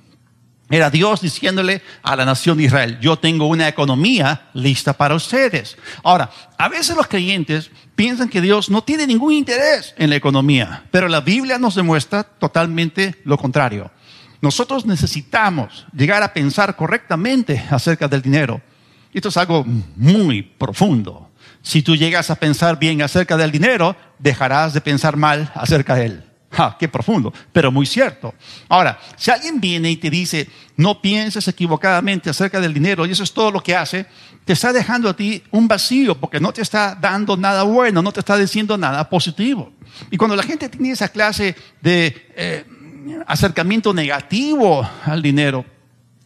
Era 0.69 0.89
Dios 0.89 1.19
diciéndole 1.19 1.81
a 2.01 2.15
la 2.15 2.23
nación 2.23 2.57
de 2.57 2.63
Israel, 2.63 2.97
yo 3.01 3.19
tengo 3.19 3.47
una 3.47 3.67
economía 3.67 4.49
lista 4.53 4.93
para 4.93 5.15
ustedes. 5.15 5.77
Ahora, 6.01 6.31
a 6.57 6.69
veces 6.69 6.95
los 6.95 7.07
creyentes 7.07 7.69
piensan 7.93 8.29
que 8.29 8.39
Dios 8.39 8.69
no 8.69 8.81
tiene 8.81 9.05
ningún 9.05 9.33
interés 9.33 9.93
en 9.97 10.09
la 10.09 10.15
economía, 10.15 10.85
pero 10.89 11.09
la 11.09 11.19
Biblia 11.19 11.57
nos 11.57 11.75
demuestra 11.75 12.23
totalmente 12.23 13.15
lo 13.25 13.37
contrario. 13.37 13.91
Nosotros 14.41 14.85
necesitamos 14.85 15.85
llegar 15.93 16.23
a 16.23 16.33
pensar 16.33 16.75
correctamente 16.75 17.63
acerca 17.69 18.07
del 18.07 18.21
dinero. 18.21 18.61
Esto 19.13 19.29
es 19.29 19.37
algo 19.37 19.63
muy 19.95 20.41
profundo. 20.41 21.29
Si 21.61 21.83
tú 21.83 21.95
llegas 21.95 22.29
a 22.31 22.35
pensar 22.35 22.79
bien 22.79 23.01
acerca 23.01 23.37
del 23.37 23.51
dinero, 23.51 23.95
dejarás 24.17 24.73
de 24.73 24.81
pensar 24.81 25.15
mal 25.15 25.51
acerca 25.53 25.95
de 25.95 26.05
él. 26.05 26.23
¡Ja! 26.51 26.75
¡Qué 26.77 26.89
profundo! 26.89 27.31
Pero 27.53 27.71
muy 27.71 27.85
cierto. 27.85 28.33
Ahora, 28.67 28.99
si 29.15 29.31
alguien 29.31 29.61
viene 29.61 29.91
y 29.91 29.97
te 29.97 30.09
dice, 30.09 30.49
no 30.75 31.01
pienses 31.01 31.47
equivocadamente 31.47 32.29
acerca 32.29 32.59
del 32.59 32.73
dinero 32.73 33.05
y 33.05 33.11
eso 33.11 33.23
es 33.23 33.33
todo 33.33 33.51
lo 33.51 33.61
que 33.61 33.75
hace, 33.75 34.05
te 34.43 34.53
está 34.53 34.73
dejando 34.73 35.07
a 35.07 35.15
ti 35.15 35.43
un 35.51 35.67
vacío 35.67 36.19
porque 36.19 36.39
no 36.39 36.51
te 36.51 36.61
está 36.61 36.95
dando 36.95 37.37
nada 37.37 37.63
bueno, 37.63 38.01
no 38.01 38.11
te 38.11 38.19
está 38.19 38.35
diciendo 38.37 38.77
nada 38.77 39.07
positivo. 39.09 39.71
Y 40.09 40.17
cuando 40.17 40.35
la 40.35 40.43
gente 40.43 40.67
tiene 40.67 40.91
esa 40.91 41.09
clase 41.09 41.55
de 41.81 42.27
eh, 42.35 42.65
acercamiento 43.27 43.93
negativo 43.93 44.87
al 45.05 45.21
dinero, 45.21 45.65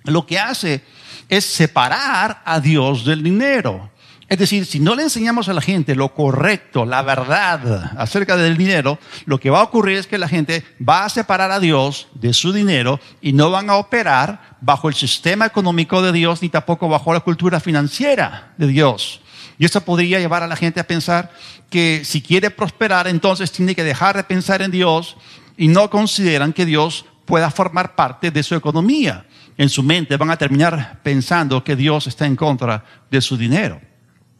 lo 0.03 0.25
que 0.25 0.39
hace 0.39 0.83
es 1.29 1.45
separar 1.45 2.41
a 2.45 2.59
Dios 2.59 3.05
del 3.05 3.23
dinero. 3.23 3.91
Es 4.27 4.39
decir, 4.39 4.65
si 4.65 4.79
no 4.79 4.95
le 4.95 5.03
enseñamos 5.03 5.49
a 5.49 5.53
la 5.53 5.61
gente 5.61 5.93
lo 5.93 6.13
correcto, 6.13 6.85
la 6.85 7.03
verdad 7.03 7.91
acerca 7.97 8.35
del 8.35 8.57
dinero, 8.57 8.97
lo 9.25 9.39
que 9.39 9.51
va 9.51 9.59
a 9.59 9.63
ocurrir 9.63 9.97
es 9.97 10.07
que 10.07 10.17
la 10.17 10.27
gente 10.27 10.63
va 10.87 11.05
a 11.05 11.09
separar 11.09 11.51
a 11.51 11.59
Dios 11.59 12.07
de 12.15 12.33
su 12.33 12.51
dinero 12.51 12.99
y 13.21 13.33
no 13.33 13.51
van 13.51 13.69
a 13.69 13.75
operar 13.75 14.57
bajo 14.61 14.89
el 14.89 14.95
sistema 14.95 15.45
económico 15.45 16.01
de 16.01 16.11
Dios 16.11 16.41
ni 16.41 16.49
tampoco 16.49 16.89
bajo 16.89 17.13
la 17.13 17.19
cultura 17.19 17.59
financiera 17.59 18.53
de 18.57 18.67
Dios. 18.67 19.21
Y 19.59 19.65
eso 19.65 19.81
podría 19.81 20.19
llevar 20.19 20.41
a 20.41 20.47
la 20.47 20.55
gente 20.55 20.79
a 20.79 20.87
pensar 20.87 21.31
que 21.69 22.01
si 22.03 22.21
quiere 22.21 22.49
prosperar, 22.49 23.07
entonces 23.07 23.51
tiene 23.51 23.75
que 23.75 23.83
dejar 23.83 24.17
de 24.17 24.23
pensar 24.23 24.63
en 24.63 24.71
Dios 24.71 25.17
y 25.57 25.67
no 25.67 25.89
consideran 25.89 26.53
que 26.53 26.65
Dios 26.65 27.05
pueda 27.25 27.49
formar 27.51 27.95
parte 27.95 28.31
de 28.31 28.43
su 28.43 28.55
economía. 28.55 29.25
En 29.57 29.69
su 29.69 29.83
mente 29.83 30.17
van 30.17 30.31
a 30.31 30.37
terminar 30.37 30.99
pensando 31.03 31.63
que 31.63 31.75
Dios 31.75 32.07
está 32.07 32.25
en 32.25 32.35
contra 32.35 32.83
de 33.09 33.21
su 33.21 33.37
dinero. 33.37 33.79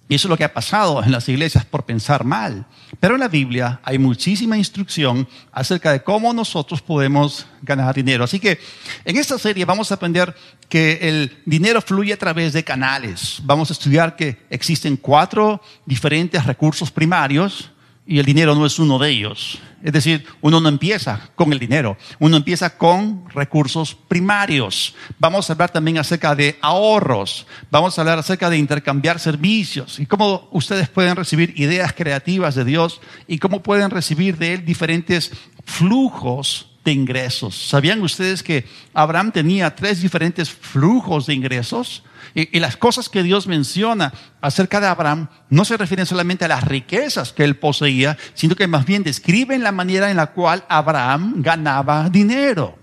Y 0.08 0.16
eso 0.16 0.28
es 0.28 0.30
lo 0.30 0.38
que 0.38 0.44
ha 0.44 0.54
pasado 0.54 1.04
en 1.04 1.12
las 1.12 1.28
iglesias 1.30 1.66
por 1.66 1.84
pensar 1.84 2.26
mal. 2.26 2.68
Pero 3.00 3.16
en 3.16 3.22
la 3.22 3.28
Biblia 3.28 3.80
hay 3.84 3.98
muchísima 3.98 4.56
instrucción 4.56 5.28
acerca 5.52 5.92
de 5.92 6.04
cómo 6.04 6.32
nosotros 6.32 6.82
podemos 6.82 7.48
ganar 7.64 7.96
dinero. 7.96 8.24
Así 8.24 8.40
que 8.40 8.60
en 9.04 9.18
esta 9.18 9.40
serie 9.40 9.66
vamos 9.66 9.90
a 9.90 9.96
aprender 9.96 10.36
que 10.70 11.00
el 11.02 11.42
dinero 11.46 11.82
fluye 11.82 12.14
a 12.14 12.18
través 12.18 12.54
de 12.54 12.64
canales. 12.64 13.40
Vamos 13.44 13.72
a 13.72 13.74
estudiar 13.74 14.16
que 14.16 14.46
existen 14.52 14.96
cuatro 14.98 15.60
diferentes 15.88 16.46
recursos 16.46 16.92
primarios 16.92 17.72
y 18.08 18.20
el 18.20 18.26
dinero 18.26 18.54
no 18.56 18.66
es 18.66 18.78
uno 18.80 19.00
de 19.00 19.10
ellos. 19.10 19.60
Es 19.84 19.94
decir, 19.94 20.26
uno 20.42 20.60
no 20.60 20.70
empieza 20.70 21.30
con 21.36 21.54
el 21.54 21.60
dinero, 21.60 21.98
uno 22.20 22.38
empieza 22.38 22.78
con 22.78 23.30
recursos 23.30 23.94
primarios. 23.96 24.96
Vamos 25.20 25.50
a 25.50 25.54
hablar 25.54 25.72
también 25.72 25.98
acerca 25.98 26.36
de 26.36 26.58
ahorros, 26.62 27.46
vamos 27.70 27.98
a 27.98 28.02
hablar 28.02 28.18
acerca 28.18 28.50
de 28.50 28.58
intercambiar 28.58 29.20
servicios 29.20 30.00
y 30.00 30.06
cómo 30.06 30.48
ustedes 30.52 30.90
pueden 30.90 31.16
recibir 31.16 31.54
ideas 31.56 31.94
creativas 31.94 32.56
de 32.56 32.66
Dios 32.66 33.00
y 33.28 33.38
cómo 33.38 33.62
pueden 33.62 33.92
recibir 33.92 34.38
de 34.38 34.56
Él 34.56 34.66
diferentes 34.66 35.32
flujos 35.66 36.75
de 36.86 36.92
ingresos. 36.92 37.68
¿Sabían 37.68 38.02
ustedes 38.02 38.44
que 38.44 38.66
Abraham 38.94 39.32
tenía 39.32 39.76
tres 39.76 40.02
diferentes 40.02 40.50
flujos 40.50 41.26
de 41.26 41.34
ingresos? 41.34 42.04
Y, 42.34 42.60
las 42.60 42.78
cosas 42.78 43.10
que 43.10 43.24
Dios 43.24 43.48
menciona 43.48 44.14
acerca 44.40 44.80
de 44.80 44.88
Abraham 44.88 45.28
no 45.50 45.66
se 45.66 45.78
refieren 45.78 46.06
solamente 46.06 46.46
a 46.46 46.48
las 46.48 46.64
riquezas 46.64 47.34
que 47.34 47.44
él 47.44 47.58
poseía, 47.58 48.18
sino 48.36 48.56
que 48.56 48.68
más 48.68 48.86
bien 48.86 49.04
describen 49.04 49.64
la 49.64 49.72
manera 49.72 50.10
en 50.10 50.18
la 50.18 50.28
cual 50.28 50.64
Abraham 50.70 51.36
ganaba 51.38 52.10
dinero. 52.10 52.78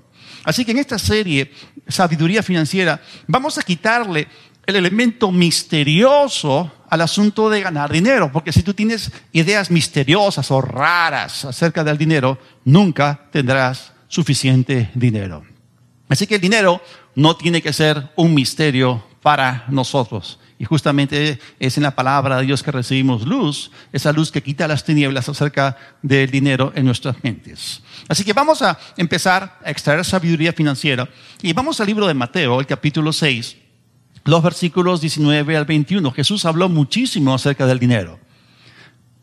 Así 0.45 0.65
que 0.65 0.73
en 0.73 0.79
esta 0.79 0.99
serie, 0.99 1.53
Sabiduría 1.87 2.43
Financiera, 2.43 3.01
vamos 3.29 3.57
a 3.59 3.63
quitarle 3.63 4.27
el 4.67 4.77
elemento 4.77 5.31
misterioso 5.31 6.73
al 6.89 7.01
asunto 7.01 7.49
de 7.49 7.63
ganar 7.63 7.93
dinero, 7.93 8.31
porque 8.33 8.53
si 8.53 8.63
tú 8.63 8.75
tienes 8.75 9.13
ideas 9.33 9.71
misteriosas 9.71 10.51
o 10.51 10.61
raras 10.61 11.45
acerca 11.45 11.85
del 11.85 11.99
dinero, 11.99 12.39
nunca 12.65 13.29
tendrás 13.31 13.92
suficiente 14.13 14.91
dinero. 14.95 15.43
Así 16.07 16.27
que 16.27 16.35
el 16.35 16.41
dinero 16.43 16.83
no 17.15 17.35
tiene 17.35 17.63
que 17.63 17.73
ser 17.73 18.11
un 18.15 18.35
misterio 18.35 19.03
para 19.23 19.65
nosotros. 19.69 20.39
Y 20.59 20.67
justamente 20.67 21.41
es 21.59 21.79
en 21.79 21.83
la 21.83 21.97
palabra 21.97 22.37
de 22.37 22.45
Dios 22.45 22.63
que 22.63 22.71
recibimos 22.71 23.27
luz, 23.27 23.71
esa 23.91 24.13
luz 24.13 24.31
que 24.31 24.43
quita 24.43 24.69
las 24.69 24.85
tinieblas 24.85 25.31
acerca 25.31 25.79
del 26.03 26.31
dinero 26.31 26.73
en 26.75 26.85
nuestras 26.85 27.25
mentes. 27.25 27.83
Así 28.07 28.23
que 28.23 28.35
vamos 28.35 28.61
a 28.61 28.79
empezar 28.99 29.59
a 29.65 29.71
extraer 29.71 30.05
sabiduría 30.05 30.53
financiera 30.53 31.09
y 31.41 31.55
vamos 31.55 31.81
al 31.81 31.87
libro 31.87 32.07
de 32.07 32.13
Mateo, 32.13 32.61
el 32.61 32.67
capítulo 32.67 33.15
6, 33.15 33.57
los 34.25 34.43
versículos 34.43 35.01
19 35.01 35.57
al 35.57 35.65
21. 35.65 36.13
Jesús 36.13 36.45
habló 36.45 36.69
muchísimo 36.69 37.33
acerca 37.33 37.65
del 37.67 37.79
dinero. 37.79 38.21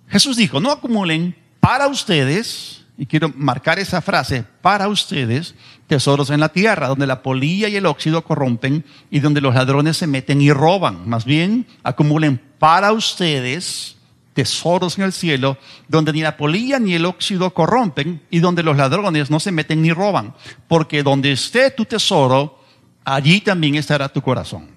Jesús 0.07 0.35
dijo, 0.35 0.59
no 0.59 0.71
acumulen 0.71 1.35
para 1.59 1.87
ustedes 1.87 2.79
y 2.99 3.05
quiero 3.05 3.31
marcar 3.33 3.79
esa 3.79 4.01
frase, 4.01 4.43
para 4.61 4.89
ustedes, 4.89 5.55
tesoros 5.87 6.31
en 6.31 6.41
la 6.41 6.49
tierra, 6.49 6.89
donde 6.89 7.07
la 7.07 7.23
polilla 7.23 7.69
y 7.69 7.77
el 7.77 7.85
óxido 7.85 8.25
corrompen 8.25 8.83
y 9.09 9.21
donde 9.21 9.39
los 9.39 9.55
ladrones 9.55 9.95
se 9.95 10.05
meten 10.05 10.41
y 10.41 10.51
roban. 10.51 11.07
Más 11.07 11.23
bien, 11.23 11.65
acumulen 11.81 12.41
para 12.59 12.91
ustedes 12.91 13.95
tesoros 14.33 14.97
en 14.97 15.05
el 15.05 15.13
cielo, 15.13 15.57
donde 15.87 16.11
ni 16.11 16.21
la 16.21 16.35
polilla 16.35 16.77
ni 16.77 16.93
el 16.93 17.05
óxido 17.05 17.53
corrompen 17.53 18.21
y 18.29 18.39
donde 18.39 18.63
los 18.63 18.75
ladrones 18.75 19.31
no 19.31 19.39
se 19.39 19.53
meten 19.53 19.81
ni 19.81 19.93
roban. 19.93 20.35
Porque 20.67 21.01
donde 21.01 21.31
esté 21.31 21.71
tu 21.71 21.85
tesoro, 21.85 22.61
allí 23.05 23.39
también 23.39 23.75
estará 23.75 24.09
tu 24.09 24.21
corazón. 24.21 24.67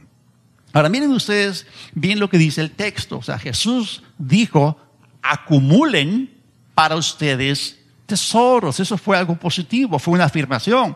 Ahora 0.73 0.89
miren 0.89 1.11
ustedes 1.11 1.67
bien 1.93 2.21
lo 2.21 2.31
que 2.31 2.39
dice 2.39 2.61
el 2.61 2.71
texto. 2.71 3.19
O 3.19 3.23
sea, 3.23 3.41
Jesús 3.41 4.05
dijo, 4.17 4.79
acumulen 5.23 6.31
para 6.77 6.95
ustedes 6.95 7.82
tesoros. 8.13 8.79
Eso 8.79 8.99
fue 8.99 9.17
algo 9.17 9.37
positivo, 9.37 9.99
fue 9.99 10.13
una 10.13 10.25
afirmación. 10.25 10.95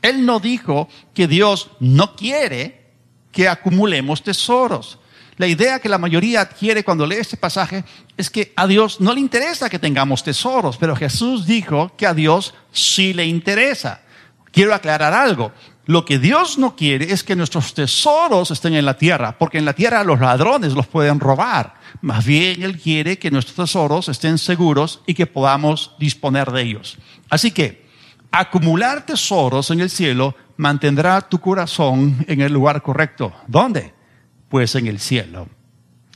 Él 0.00 0.24
no 0.24 0.40
dijo 0.40 0.88
que 1.12 1.28
Dios 1.28 1.68
no 1.78 2.16
quiere 2.16 2.86
que 3.30 3.48
acumulemos 3.48 4.22
tesoros. 4.22 4.98
La 5.36 5.46
idea 5.46 5.78
que 5.78 5.90
la 5.90 5.98
mayoría 5.98 6.40
adquiere 6.40 6.82
cuando 6.82 7.06
lee 7.06 7.16
este 7.16 7.36
pasaje 7.36 7.84
es 8.16 8.30
que 8.30 8.54
a 8.56 8.66
Dios 8.66 8.98
no 8.98 9.12
le 9.12 9.20
interesa 9.20 9.68
que 9.68 9.78
tengamos 9.78 10.24
tesoros, 10.24 10.78
pero 10.78 10.96
Jesús 10.96 11.44
dijo 11.44 11.92
que 11.98 12.06
a 12.06 12.14
Dios 12.14 12.54
sí 12.72 13.12
le 13.12 13.26
interesa. 13.26 14.00
Quiero 14.50 14.72
aclarar 14.74 15.12
algo. 15.12 15.52
Lo 15.86 16.04
que 16.06 16.18
Dios 16.18 16.56
no 16.56 16.76
quiere 16.76 17.12
es 17.12 17.22
que 17.22 17.36
nuestros 17.36 17.74
tesoros 17.74 18.50
estén 18.50 18.74
en 18.74 18.86
la 18.86 18.96
tierra, 18.96 19.36
porque 19.38 19.58
en 19.58 19.66
la 19.66 19.74
tierra 19.74 20.02
los 20.02 20.18
ladrones 20.18 20.72
los 20.72 20.86
pueden 20.86 21.20
robar. 21.20 21.74
Más 22.00 22.24
bien 22.24 22.62
Él 22.62 22.78
quiere 22.78 23.18
que 23.18 23.30
nuestros 23.30 23.68
tesoros 23.68 24.08
estén 24.08 24.38
seguros 24.38 25.02
y 25.06 25.14
que 25.14 25.26
podamos 25.26 25.92
disponer 25.98 26.50
de 26.52 26.62
ellos. 26.62 26.96
Así 27.28 27.50
que 27.50 27.84
acumular 28.30 29.04
tesoros 29.04 29.70
en 29.70 29.80
el 29.80 29.90
cielo 29.90 30.34
mantendrá 30.56 31.20
tu 31.20 31.38
corazón 31.38 32.24
en 32.28 32.40
el 32.40 32.52
lugar 32.52 32.82
correcto. 32.82 33.32
¿Dónde? 33.46 33.92
Pues 34.48 34.74
en 34.76 34.86
el 34.86 35.00
cielo. 35.00 35.48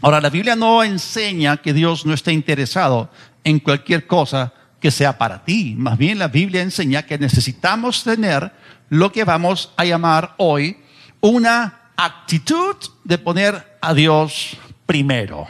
Ahora, 0.00 0.20
la 0.20 0.30
Biblia 0.30 0.56
no 0.56 0.82
enseña 0.82 1.56
que 1.58 1.72
Dios 1.72 2.06
no 2.06 2.14
esté 2.14 2.32
interesado 2.32 3.10
en 3.44 3.58
cualquier 3.58 4.06
cosa 4.06 4.54
que 4.80 4.90
sea 4.90 5.18
para 5.18 5.44
ti. 5.44 5.74
Más 5.76 5.98
bien 5.98 6.18
la 6.18 6.28
Biblia 6.28 6.62
enseña 6.62 7.02
que 7.02 7.18
necesitamos 7.18 8.04
tener 8.04 8.52
lo 8.88 9.12
que 9.12 9.24
vamos 9.24 9.72
a 9.76 9.84
llamar 9.84 10.34
hoy 10.38 10.78
una 11.20 11.90
actitud 11.96 12.76
de 13.04 13.18
poner 13.18 13.78
a 13.80 13.92
Dios 13.92 14.56
primero. 14.86 15.46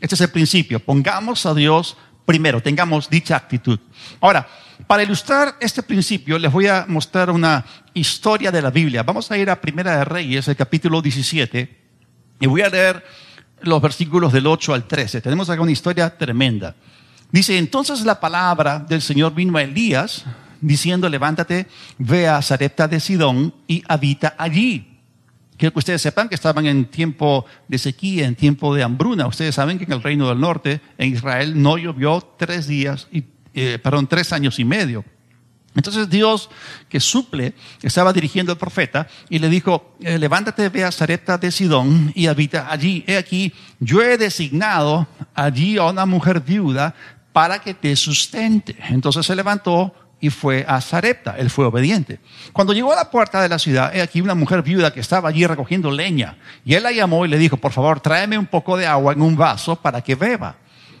Este 0.00 0.14
es 0.14 0.20
el 0.20 0.30
principio. 0.30 0.80
Pongamos 0.80 1.46
a 1.46 1.54
Dios 1.54 1.96
primero, 2.24 2.62
tengamos 2.62 3.10
dicha 3.10 3.36
actitud. 3.36 3.78
Ahora, 4.20 4.48
para 4.86 5.02
ilustrar 5.02 5.56
este 5.60 5.82
principio, 5.82 6.38
les 6.38 6.50
voy 6.50 6.66
a 6.66 6.84
mostrar 6.88 7.30
una 7.30 7.64
historia 7.92 8.50
de 8.50 8.62
la 8.62 8.70
Biblia. 8.70 9.02
Vamos 9.02 9.30
a 9.30 9.38
ir 9.38 9.48
a 9.50 9.60
Primera 9.60 9.98
de 9.98 10.04
Reyes, 10.04 10.48
el 10.48 10.56
capítulo 10.56 11.00
17, 11.00 11.78
y 12.40 12.46
voy 12.46 12.62
a 12.62 12.68
leer 12.68 13.04
los 13.60 13.80
versículos 13.80 14.32
del 14.32 14.46
8 14.46 14.74
al 14.74 14.84
13. 14.84 15.20
Tenemos 15.20 15.48
acá 15.48 15.62
una 15.62 15.70
historia 15.70 16.16
tremenda. 16.16 16.74
Dice, 17.30 17.58
entonces 17.58 18.04
la 18.04 18.20
palabra 18.20 18.78
del 18.78 19.02
Señor 19.02 19.34
vino 19.34 19.58
a 19.58 19.62
Elías, 19.62 20.24
diciendo, 20.60 21.08
levántate, 21.08 21.66
ve 21.98 22.28
a 22.28 22.40
Sarepta 22.40 22.88
de 22.88 23.00
Sidón 23.00 23.54
y 23.66 23.82
habita 23.88 24.34
allí. 24.38 24.94
Quiero 25.56 25.72
que 25.72 25.78
ustedes 25.78 26.02
sepan 26.02 26.28
que 26.28 26.34
estaban 26.34 26.66
en 26.66 26.86
tiempo 26.86 27.44
de 27.68 27.78
sequía, 27.78 28.26
en 28.26 28.34
tiempo 28.34 28.74
de 28.74 28.82
hambruna. 28.82 29.26
Ustedes 29.26 29.54
saben 29.54 29.78
que 29.78 29.84
en 29.84 29.92
el 29.92 30.02
reino 30.02 30.28
del 30.28 30.40
norte, 30.40 30.80
en 30.98 31.12
Israel, 31.12 31.60
no 31.60 31.78
llovió 31.78 32.20
tres 32.36 32.66
días, 32.66 33.08
y, 33.12 33.24
eh, 33.54 33.78
perdón, 33.82 34.08
tres 34.08 34.32
años 34.32 34.58
y 34.58 34.64
medio. 34.64 35.04
Entonces 35.76 36.08
Dios 36.08 36.50
que 36.88 37.00
suple 37.00 37.54
estaba 37.82 38.12
dirigiendo 38.12 38.52
al 38.52 38.58
profeta 38.58 39.08
y 39.28 39.40
le 39.40 39.48
dijo, 39.48 39.96
eh, 40.00 40.18
levántate, 40.18 40.68
ve 40.68 40.84
a 40.84 40.92
Sarepta 40.92 41.36
de 41.36 41.50
Sidón 41.50 42.12
y 42.14 42.28
habita 42.28 42.70
allí. 42.70 43.02
He 43.06 43.16
aquí, 43.16 43.52
yo 43.80 44.00
he 44.00 44.16
designado 44.16 45.08
allí 45.34 45.76
a 45.76 45.84
una 45.84 46.06
mujer 46.06 46.40
viuda 46.40 46.94
para 47.34 47.58
que 47.58 47.74
te 47.74 47.96
sustente. 47.96 48.76
Entonces 48.90 49.26
se 49.26 49.34
levantó 49.34 49.92
y 50.20 50.30
fue 50.30 50.64
a 50.68 50.80
Sarepta. 50.80 51.34
Él 51.36 51.50
fue 51.50 51.66
obediente. 51.66 52.20
Cuando 52.52 52.72
llegó 52.72 52.92
a 52.92 52.96
la 52.96 53.10
puerta 53.10 53.42
de 53.42 53.48
la 53.48 53.58
ciudad, 53.58 53.92
he 53.92 54.00
aquí 54.00 54.20
una 54.20 54.36
mujer 54.36 54.62
viuda 54.62 54.92
que 54.92 55.00
estaba 55.00 55.30
allí 55.30 55.44
recogiendo 55.44 55.90
leña. 55.90 56.38
Y 56.64 56.74
él 56.74 56.84
la 56.84 56.92
llamó 56.92 57.24
y 57.24 57.28
le 57.28 57.36
dijo, 57.36 57.56
por 57.56 57.72
favor, 57.72 57.98
tráeme 57.98 58.38
un 58.38 58.46
poco 58.46 58.76
de 58.76 58.86
agua 58.86 59.14
en 59.14 59.20
un 59.20 59.34
vaso 59.34 59.74
para 59.74 60.00
que 60.00 60.14
beba. 60.14 60.58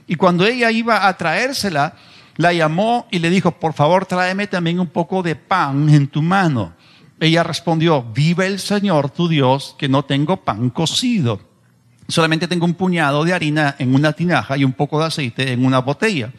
Y 0.08 0.16
cuando 0.16 0.44
ella 0.44 0.72
iba 0.72 1.06
a 1.06 1.16
traérsela, 1.16 1.94
la 2.36 2.52
llamó 2.52 3.06
y 3.12 3.20
le 3.20 3.30
dijo, 3.30 3.52
por 3.52 3.72
favor, 3.72 4.04
tráeme 4.04 4.48
también 4.48 4.80
un 4.80 4.88
poco 4.88 5.22
de 5.22 5.36
pan 5.36 5.88
en 5.88 6.08
tu 6.08 6.20
mano. 6.20 6.74
Ella 7.20 7.44
respondió, 7.44 8.02
vive 8.02 8.48
el 8.48 8.58
Señor 8.58 9.08
tu 9.10 9.28
Dios, 9.28 9.76
que 9.78 9.88
no 9.88 10.04
tengo 10.04 10.38
pan 10.38 10.70
cocido. 10.70 11.53
Solamente 12.14 12.46
tengo 12.46 12.64
un 12.64 12.74
puñado 12.74 13.24
de 13.24 13.34
harina 13.34 13.74
en 13.76 13.92
una 13.92 14.12
tinaja 14.12 14.56
y 14.56 14.62
un 14.62 14.72
poco 14.72 15.00
de 15.00 15.06
aceite 15.06 15.50
en 15.50 15.66
una 15.66 15.80
botella. 15.80 16.30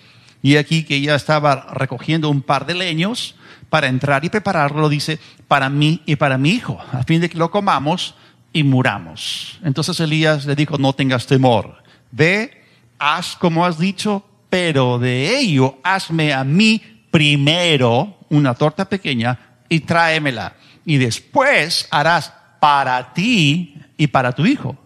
Y 0.41 0.55
aquí 0.55 0.85
que 0.85 0.95
ella 0.95 1.15
estaba 1.15 1.67
recogiendo 1.73 2.29
un 2.29 2.41
par 2.41 2.65
de 2.65 2.75
leños 2.75 3.35
para 3.69 3.87
entrar 3.87 4.23
y 4.23 4.29
prepararlo, 4.29 4.87
dice, 4.87 5.19
para 5.49 5.69
mí 5.69 6.01
y 6.05 6.15
para 6.15 6.37
mi 6.37 6.51
hijo, 6.51 6.79
a 6.93 7.03
fin 7.03 7.19
de 7.19 7.29
que 7.29 7.37
lo 7.37 7.51
comamos 7.51 8.15
y 8.53 8.63
muramos. 8.63 9.59
Entonces 9.65 9.99
Elías 9.99 10.45
le 10.45 10.55
dijo, 10.55 10.77
no 10.77 10.93
tengas 10.93 11.27
temor, 11.27 11.83
ve, 12.09 12.63
haz 12.97 13.35
como 13.35 13.65
has 13.65 13.77
dicho, 13.77 14.25
pero 14.49 14.97
de 14.97 15.37
ello 15.37 15.79
hazme 15.83 16.31
a 16.31 16.45
mí 16.45 16.81
primero 17.11 18.15
una 18.29 18.53
torta 18.53 18.87
pequeña 18.87 19.57
y 19.67 19.81
tráemela. 19.81 20.53
Y 20.85 20.95
después 20.95 21.85
harás 21.91 22.31
para 22.61 23.11
ti 23.11 23.75
y 23.97 24.07
para 24.07 24.31
tu 24.31 24.45
hijo. 24.45 24.77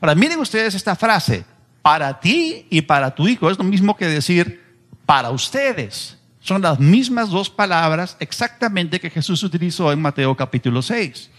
Ahora, 0.00 0.14
miren 0.14 0.40
ustedes 0.40 0.74
esta 0.74 0.96
frase, 0.96 1.44
para 1.82 2.20
ti 2.20 2.66
y 2.70 2.82
para 2.82 3.14
tu 3.14 3.26
hijo. 3.26 3.50
Es 3.50 3.58
lo 3.58 3.64
mismo 3.64 3.96
que 3.96 4.06
decir 4.06 4.62
para 5.06 5.30
ustedes. 5.30 6.18
Son 6.40 6.62
las 6.62 6.78
mismas 6.78 7.30
dos 7.30 7.50
palabras 7.50 8.16
exactamente 8.20 9.00
que 9.00 9.10
Jesús 9.10 9.42
utilizó 9.42 9.92
en 9.92 10.00
Mateo 10.00 10.36
capítulo 10.36 10.82
6. 10.82 11.30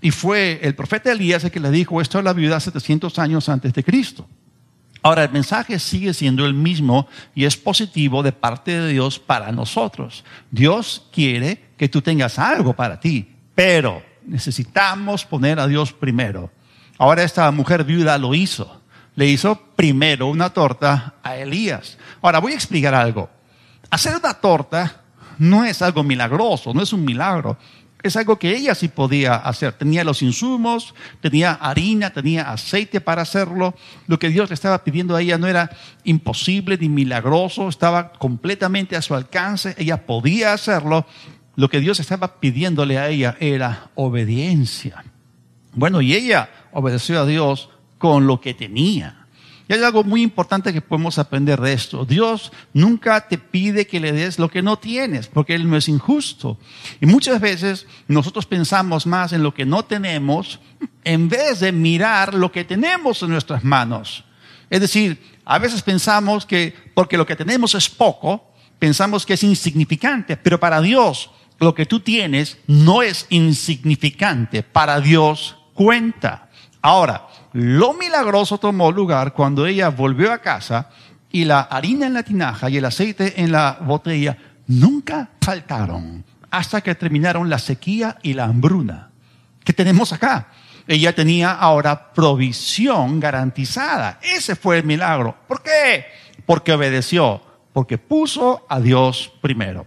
Y 0.00 0.10
fue 0.10 0.60
el 0.62 0.74
profeta 0.74 1.10
Elías 1.10 1.44
el 1.44 1.50
que 1.50 1.60
le 1.60 1.70
dijo 1.70 2.00
esto 2.00 2.18
a 2.18 2.22
la 2.22 2.32
viuda 2.32 2.60
700 2.60 3.18
años 3.18 3.48
antes 3.48 3.72
de 3.74 3.82
Cristo. 3.82 4.26
Ahora, 5.02 5.24
el 5.24 5.30
mensaje 5.30 5.78
sigue 5.78 6.12
siendo 6.12 6.44
el 6.44 6.54
mismo 6.54 7.08
y 7.34 7.44
es 7.44 7.56
positivo 7.56 8.22
de 8.22 8.32
parte 8.32 8.78
de 8.78 8.92
Dios 8.92 9.18
para 9.18 9.52
nosotros. 9.52 10.24
Dios 10.50 11.06
quiere 11.12 11.70
que 11.76 11.88
tú 11.88 12.02
tengas 12.02 12.38
algo 12.38 12.74
para 12.74 12.98
ti, 12.98 13.28
pero 13.54 14.02
necesitamos 14.26 15.24
poner 15.24 15.60
a 15.60 15.66
Dios 15.66 15.92
primero. 15.92 16.50
Ahora 16.98 17.22
esta 17.22 17.50
mujer 17.50 17.84
viuda 17.84 18.18
lo 18.18 18.34
hizo. 18.34 18.82
Le 19.14 19.26
hizo 19.26 19.56
primero 19.74 20.26
una 20.26 20.50
torta 20.50 21.14
a 21.22 21.36
Elías. 21.36 21.98
Ahora 22.20 22.38
voy 22.38 22.52
a 22.52 22.56
explicar 22.56 22.94
algo. 22.94 23.30
Hacer 23.90 24.14
una 24.16 24.34
torta 24.34 25.02
no 25.38 25.64
es 25.64 25.80
algo 25.82 26.02
milagroso, 26.02 26.74
no 26.74 26.82
es 26.82 26.92
un 26.92 27.04
milagro 27.04 27.56
es 28.02 28.16
algo 28.16 28.38
que 28.38 28.56
ella 28.56 28.74
sí 28.74 28.88
podía 28.88 29.34
hacer. 29.34 29.72
Tenía 29.72 30.04
los 30.04 30.22
insumos, 30.22 30.94
tenía 31.20 31.52
harina, 31.52 32.10
tenía 32.10 32.50
aceite 32.50 33.00
para 33.00 33.22
hacerlo. 33.22 33.74
Lo 34.06 34.18
que 34.18 34.28
Dios 34.28 34.50
le 34.50 34.54
estaba 34.54 34.84
pidiendo 34.84 35.16
a 35.16 35.20
ella 35.20 35.38
no 35.38 35.46
era 35.46 35.70
imposible 36.04 36.78
ni 36.78 36.88
milagroso, 36.88 37.68
estaba 37.68 38.12
completamente 38.12 38.96
a 38.96 39.02
su 39.02 39.14
alcance. 39.14 39.74
Ella 39.78 40.06
podía 40.06 40.52
hacerlo. 40.52 41.06
Lo 41.56 41.68
que 41.68 41.80
Dios 41.80 41.98
estaba 41.98 42.38
pidiéndole 42.40 42.98
a 42.98 43.08
ella 43.08 43.36
era 43.40 43.90
obediencia. 43.96 45.04
Bueno, 45.74 46.00
y 46.00 46.14
ella 46.14 46.48
obedeció 46.72 47.20
a 47.20 47.26
Dios 47.26 47.70
con 47.98 48.26
lo 48.26 48.40
que 48.40 48.54
tenía. 48.54 49.26
Y 49.68 49.74
hay 49.74 49.82
algo 49.82 50.02
muy 50.02 50.22
importante 50.22 50.72
que 50.72 50.80
podemos 50.80 51.18
aprender 51.18 51.60
de 51.60 51.74
esto. 51.74 52.06
Dios 52.06 52.52
nunca 52.72 53.28
te 53.28 53.36
pide 53.36 53.86
que 53.86 54.00
le 54.00 54.12
des 54.12 54.38
lo 54.38 54.48
que 54.48 54.62
no 54.62 54.78
tienes, 54.78 55.26
porque 55.26 55.54
Él 55.54 55.68
no 55.68 55.76
es 55.76 55.88
injusto. 55.88 56.58
Y 57.02 57.06
muchas 57.06 57.38
veces 57.38 57.86
nosotros 58.06 58.46
pensamos 58.46 59.06
más 59.06 59.34
en 59.34 59.42
lo 59.42 59.52
que 59.52 59.66
no 59.66 59.84
tenemos 59.84 60.58
en 61.04 61.28
vez 61.28 61.60
de 61.60 61.72
mirar 61.72 62.32
lo 62.32 62.50
que 62.50 62.64
tenemos 62.64 63.22
en 63.22 63.30
nuestras 63.30 63.62
manos. 63.62 64.24
Es 64.70 64.80
decir, 64.80 65.22
a 65.44 65.58
veces 65.58 65.82
pensamos 65.82 66.46
que 66.46 66.74
porque 66.94 67.18
lo 67.18 67.26
que 67.26 67.36
tenemos 67.36 67.74
es 67.74 67.90
poco, 67.90 68.50
pensamos 68.78 69.26
que 69.26 69.34
es 69.34 69.42
insignificante, 69.42 70.38
pero 70.38 70.58
para 70.58 70.80
Dios 70.80 71.30
lo 71.58 71.74
que 71.74 71.84
tú 71.84 72.00
tienes 72.00 72.58
no 72.66 73.02
es 73.02 73.26
insignificante, 73.28 74.62
para 74.62 75.00
Dios 75.00 75.56
cuenta. 75.74 76.47
Ahora, 76.82 77.26
lo 77.52 77.94
milagroso 77.94 78.58
tomó 78.58 78.92
lugar 78.92 79.32
cuando 79.32 79.66
ella 79.66 79.88
volvió 79.88 80.32
a 80.32 80.38
casa 80.38 80.90
y 81.30 81.44
la 81.44 81.60
harina 81.60 82.06
en 82.06 82.14
la 82.14 82.22
tinaja 82.22 82.70
y 82.70 82.76
el 82.76 82.84
aceite 82.84 83.40
en 83.42 83.52
la 83.52 83.78
botella 83.80 84.36
nunca 84.66 85.30
faltaron 85.40 86.24
hasta 86.50 86.80
que 86.80 86.94
terminaron 86.94 87.50
la 87.50 87.58
sequía 87.58 88.16
y 88.22 88.34
la 88.34 88.44
hambruna. 88.44 89.10
¿Qué 89.64 89.72
tenemos 89.72 90.12
acá? 90.12 90.48
Ella 90.86 91.14
tenía 91.14 91.52
ahora 91.52 92.12
provisión 92.12 93.20
garantizada. 93.20 94.18
Ese 94.22 94.56
fue 94.56 94.78
el 94.78 94.84
milagro. 94.84 95.36
¿Por 95.46 95.62
qué? 95.62 96.06
Porque 96.46 96.72
obedeció, 96.72 97.42
porque 97.74 97.98
puso 97.98 98.64
a 98.68 98.80
Dios 98.80 99.30
primero. 99.42 99.86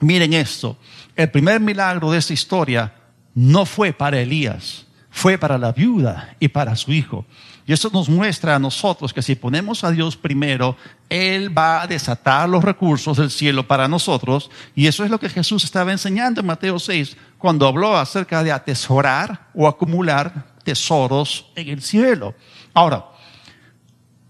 Miren 0.00 0.32
esto, 0.32 0.78
el 1.14 1.30
primer 1.30 1.60
milagro 1.60 2.10
de 2.10 2.18
esta 2.18 2.32
historia 2.32 2.94
no 3.34 3.66
fue 3.66 3.92
para 3.92 4.18
Elías, 4.18 4.86
fue 5.10 5.36
para 5.38 5.58
la 5.58 5.72
viuda 5.72 6.36
y 6.38 6.48
para 6.48 6.76
su 6.76 6.92
hijo. 6.92 7.26
Y 7.66 7.72
eso 7.72 7.90
nos 7.92 8.08
muestra 8.08 8.56
a 8.56 8.58
nosotros 8.58 9.12
que 9.12 9.22
si 9.22 9.34
ponemos 9.34 9.84
a 9.84 9.90
Dios 9.90 10.16
primero, 10.16 10.76
Él 11.08 11.56
va 11.56 11.82
a 11.82 11.86
desatar 11.86 12.48
los 12.48 12.64
recursos 12.64 13.16
del 13.18 13.30
cielo 13.30 13.66
para 13.66 13.86
nosotros. 13.86 14.50
Y 14.74 14.86
eso 14.86 15.04
es 15.04 15.10
lo 15.10 15.20
que 15.20 15.28
Jesús 15.28 15.64
estaba 15.64 15.92
enseñando 15.92 16.40
en 16.40 16.46
Mateo 16.46 16.78
6, 16.78 17.16
cuando 17.38 17.66
habló 17.66 17.96
acerca 17.96 18.42
de 18.42 18.52
atesorar 18.52 19.48
o 19.54 19.68
acumular 19.68 20.46
tesoros 20.64 21.46
en 21.54 21.68
el 21.68 21.82
cielo. 21.82 22.34
Ahora, 22.74 23.04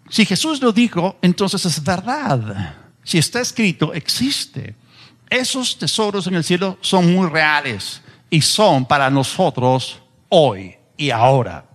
si 0.09 0.27
Jesús 0.27 0.61
lo 0.61 0.73
dijo, 0.73 1.17
entonces 1.23 1.65
es 1.65 1.83
verdad. 1.83 2.75
Si 3.05 3.19
está 3.19 3.41
escrito, 3.41 3.95
existe. 3.95 4.75
Esos 5.29 5.79
tesoros 5.79 6.27
en 6.27 6.35
el 6.35 6.45
cielo 6.45 6.79
son 6.81 7.13
muy 7.13 7.29
reales 7.29 8.03
y 8.29 8.41
son 8.41 8.85
para 8.85 9.09
nosotros 9.09 10.03
hoy 10.31 10.77
y 10.97 11.11
ahora. 11.11 11.67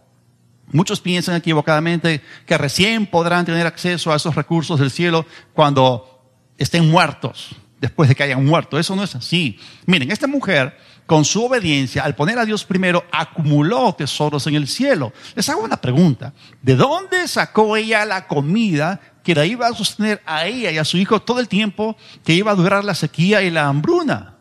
Muchos 0.71 0.99
piensan 0.99 1.35
equivocadamente 1.35 2.21
que 2.47 2.57
recién 2.57 3.05
podrán 3.05 3.45
tener 3.45 3.67
acceso 3.67 4.11
a 4.11 4.15
esos 4.15 4.33
recursos 4.33 4.79
del 4.79 4.89
cielo 4.89 5.25
cuando 5.53 6.23
estén 6.57 6.89
muertos, 6.89 7.55
después 7.79 8.09
de 8.09 8.15
que 8.15 8.23
hayan 8.23 8.43
muerto. 8.43 8.79
Eso 8.79 8.95
no 8.95 9.03
es 9.03 9.13
así. 9.15 9.59
Miren, 9.85 10.11
esta 10.11 10.25
mujer, 10.25 10.75
con 11.05 11.23
su 11.23 11.45
obediencia, 11.45 12.03
al 12.03 12.15
poner 12.15 12.39
a 12.39 12.45
Dios 12.45 12.65
primero, 12.65 13.05
acumuló 13.11 13.93
tesoros 13.93 14.47
en 14.47 14.55
el 14.55 14.67
cielo. 14.67 15.13
Les 15.35 15.47
hago 15.49 15.63
una 15.63 15.77
pregunta. 15.77 16.33
¿De 16.63 16.75
dónde 16.75 17.27
sacó 17.27 17.77
ella 17.77 18.05
la 18.05 18.25
comida 18.25 18.99
que 19.23 19.35
la 19.35 19.45
iba 19.45 19.67
a 19.67 19.73
sostener 19.73 20.21
a 20.25 20.47
ella 20.47 20.71
y 20.71 20.77
a 20.79 20.85
su 20.85 20.97
hijo 20.97 21.21
todo 21.21 21.39
el 21.39 21.47
tiempo 21.47 21.95
que 22.23 22.33
iba 22.33 22.51
a 22.51 22.55
durar 22.55 22.83
la 22.83 22.95
sequía 22.95 23.43
y 23.43 23.51
la 23.51 23.67
hambruna? 23.67 24.35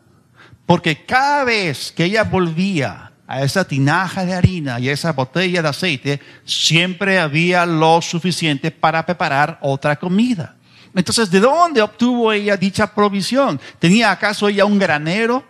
Porque 0.65 1.05
cada 1.05 1.43
vez 1.43 1.91
que 1.91 2.05
ella 2.05 2.23
volvía 2.23 3.04
a 3.27 3.41
esa 3.41 3.65
tinaja 3.65 4.25
de 4.25 4.33
harina 4.33 4.79
y 4.79 4.89
a 4.89 4.93
esa 4.93 5.13
botella 5.13 5.61
de 5.61 5.69
aceite, 5.69 6.21
siempre 6.45 7.19
había 7.19 7.65
lo 7.65 8.01
suficiente 8.01 8.71
para 8.71 9.05
preparar 9.05 9.57
otra 9.61 9.95
comida. 9.95 10.55
Entonces, 10.93 11.29
¿de 11.29 11.39
dónde 11.39 11.81
obtuvo 11.81 12.31
ella 12.31 12.55
dicha 12.55 12.93
provisión? 12.93 13.59
¿Tenía 13.79 14.11
acaso 14.11 14.47
ella 14.47 14.65
un 14.65 14.79
granero? 14.79 15.43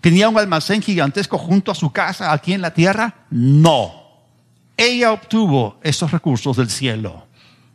¿Tenía 0.00 0.28
un 0.28 0.38
almacén 0.38 0.82
gigantesco 0.82 1.38
junto 1.38 1.72
a 1.72 1.74
su 1.74 1.90
casa 1.90 2.32
aquí 2.32 2.52
en 2.52 2.60
la 2.60 2.72
tierra? 2.72 3.26
No. 3.30 4.02
Ella 4.76 5.12
obtuvo 5.12 5.78
esos 5.82 6.10
recursos 6.10 6.56
del 6.56 6.70
cielo. 6.70 7.26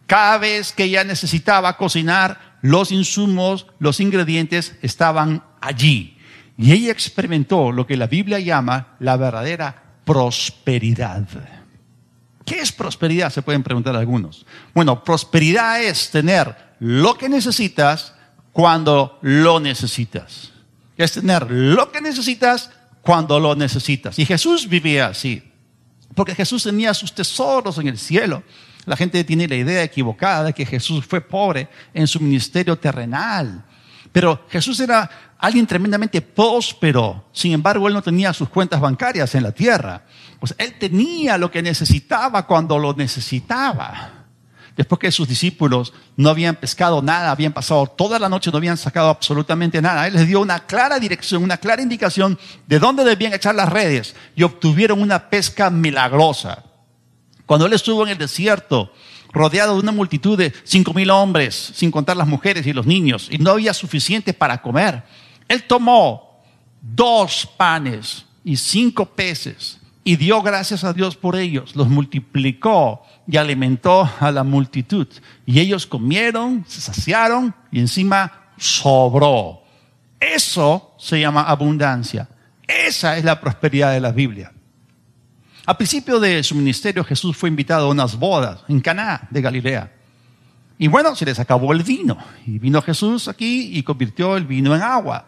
Cada 0.06 0.38
vez 0.38 0.72
que 0.72 0.86
ella 0.86 1.04
necesitaba 1.04 1.76
cocinar, 1.78 2.58
los 2.62 2.92
insumos, 2.92 3.68
los 3.80 4.00
ingredientes 4.00 4.76
estaban 4.82 5.44
allí. 5.62 6.17
Y 6.58 6.72
ella 6.72 6.92
experimentó 6.92 7.72
lo 7.72 7.86
que 7.86 7.98
la 7.98 8.08
Biblia 8.08 8.40
llama 8.40 8.96
la 9.00 9.16
verdadera 9.16 9.84
prosperidad. 10.04 11.28
¿Qué 12.46 12.60
es 12.60 12.72
prosperidad? 12.72 13.32
Se 13.32 13.42
pueden 13.42 13.62
preguntar 13.62 13.96
algunos. 13.96 14.46
Bueno, 14.74 15.04
prosperidad 15.04 15.84
es 15.84 16.10
tener 16.10 16.56
lo 16.80 17.18
que 17.18 17.30
necesitas 17.30 18.14
cuando 18.52 19.20
lo 19.22 19.60
necesitas. 19.60 20.52
Es 20.96 21.12
tener 21.12 21.52
lo 21.52 21.92
que 21.92 22.02
necesitas 22.02 22.72
cuando 23.02 23.40
lo 23.40 23.56
necesitas. 23.56 24.18
Y 24.18 24.26
Jesús 24.26 24.68
vivía 24.68 25.08
así. 25.08 25.44
Porque 26.16 26.34
Jesús 26.34 26.64
tenía 26.64 26.94
sus 26.94 27.14
tesoros 27.14 27.78
en 27.78 27.88
el 27.88 27.98
cielo. 27.98 28.42
La 28.86 28.96
gente 28.96 29.24
tiene 29.24 29.48
la 29.48 29.56
idea 29.56 29.84
equivocada 29.84 30.46
de 30.46 30.54
que 30.54 30.66
Jesús 30.66 31.06
fue 31.06 31.22
pobre 31.22 31.68
en 31.94 32.08
su 32.08 32.20
ministerio 32.20 32.78
terrenal. 32.78 33.64
Pero 34.12 34.46
Jesús 34.50 34.80
era 34.80 35.10
alguien 35.38 35.68
tremendamente 35.68 36.22
próspero. 36.22 37.26
Sin 37.32 37.54
embargo, 37.54 37.88
él 37.88 37.94
no 37.94 38.02
tenía 38.02 38.34
sus 38.34 38.50
cuentas 38.50 38.82
bancarias 38.82 39.34
en 39.36 39.44
la 39.44 39.52
tierra. 39.52 40.04
Pues 40.40 40.56
él 40.58 40.76
tenía 40.80 41.38
lo 41.38 41.52
que 41.52 41.62
necesitaba 41.62 42.46
cuando 42.46 42.78
lo 42.78 42.94
necesitaba. 42.94 44.18
Después 44.76 45.00
que 45.00 45.12
sus 45.12 45.28
discípulos 45.28 45.92
no 46.16 46.30
habían 46.30 46.56
pescado 46.56 47.02
nada, 47.02 47.32
habían 47.32 47.52
pasado 47.52 47.88
toda 47.88 48.20
la 48.20 48.30
noche, 48.30 48.52
no 48.52 48.58
habían 48.58 48.78
sacado 48.78 49.10
absolutamente 49.10 49.82
nada. 49.82 50.06
Él 50.06 50.14
les 50.14 50.28
dio 50.28 50.40
una 50.40 50.60
clara 50.68 51.00
dirección, 51.00 51.44
una 51.44 51.58
clara 51.58 51.82
indicación 51.82 52.38
de 52.68 52.78
dónde 52.78 53.04
debían 53.04 53.34
echar 53.34 53.56
las 53.56 53.70
redes 53.70 54.16
y 54.36 54.44
obtuvieron 54.44 55.02
una 55.02 55.32
pesca 55.32 55.72
milagrosa. 55.72 56.64
Cuando 57.48 57.66
él 57.66 57.74
estuvo 57.74 58.04
en 58.04 58.10
el 58.10 58.18
desierto, 58.20 58.92
rodeado 59.38 59.76
de 59.76 59.82
una 59.82 59.92
multitud 59.92 60.38
de 60.38 60.54
cinco 60.64 60.94
mil 60.94 61.10
hombres, 61.10 61.72
sin 61.74 61.92
contar 61.92 62.18
las 62.18 62.28
mujeres 62.28 62.66
y 62.68 62.74
los 62.74 62.86
niños, 62.86 63.28
y 63.32 63.38
no 63.38 63.52
había 63.52 63.74
suficiente 63.74 64.34
para 64.34 64.62
comer, 64.62 65.04
él 65.48 65.64
tomó 65.64 66.42
dos 66.82 67.48
panes 67.58 68.26
y 68.44 68.58
cinco 68.58 69.06
peces 69.06 69.80
y 70.04 70.16
dio 70.16 70.42
gracias 70.42 70.86
a 70.86 70.94
Dios 70.94 71.18
por 71.18 71.36
ellos, 71.36 71.76
los 71.76 71.90
multiplicó 71.90 73.04
y 73.28 73.36
alimentó 73.36 74.10
a 74.22 74.32
la 74.32 74.46
multitud. 74.46 75.06
Y 75.46 75.60
ellos 75.60 75.86
comieron, 75.86 76.64
se 76.66 76.80
saciaron 76.80 77.54
y 77.74 77.80
encima 77.80 78.52
sobró. 78.58 79.64
Eso 80.18 80.96
se 80.98 81.20
llama 81.20 81.42
abundancia. 81.44 82.30
Esa 82.66 83.18
es 83.18 83.26
la 83.26 83.42
prosperidad 83.42 83.92
de 83.92 84.00
la 84.00 84.14
Biblia. 84.14 84.54
Al 85.68 85.76
principio 85.76 86.18
de 86.22 86.42
su 86.44 86.56
ministerio 86.56 87.04
Jesús 87.04 87.36
fue 87.36 87.50
invitado 87.50 87.88
a 87.88 87.90
unas 87.90 88.18
bodas 88.18 88.62
en 88.70 88.80
Caná 88.80 89.28
de 89.30 89.42
Galilea. 89.42 89.92
Y 90.78 90.88
bueno, 90.88 91.14
se 91.14 91.26
les 91.26 91.40
acabó 91.40 91.74
el 91.74 91.84
vino. 91.84 92.18
Y 92.46 92.58
vino 92.58 92.82
Jesús 92.82 93.28
aquí 93.28 93.78
y 93.78 93.84
convirtió 93.84 94.38
el 94.38 94.46
vino 94.46 94.74
en 94.74 94.82
agua. 94.82 95.26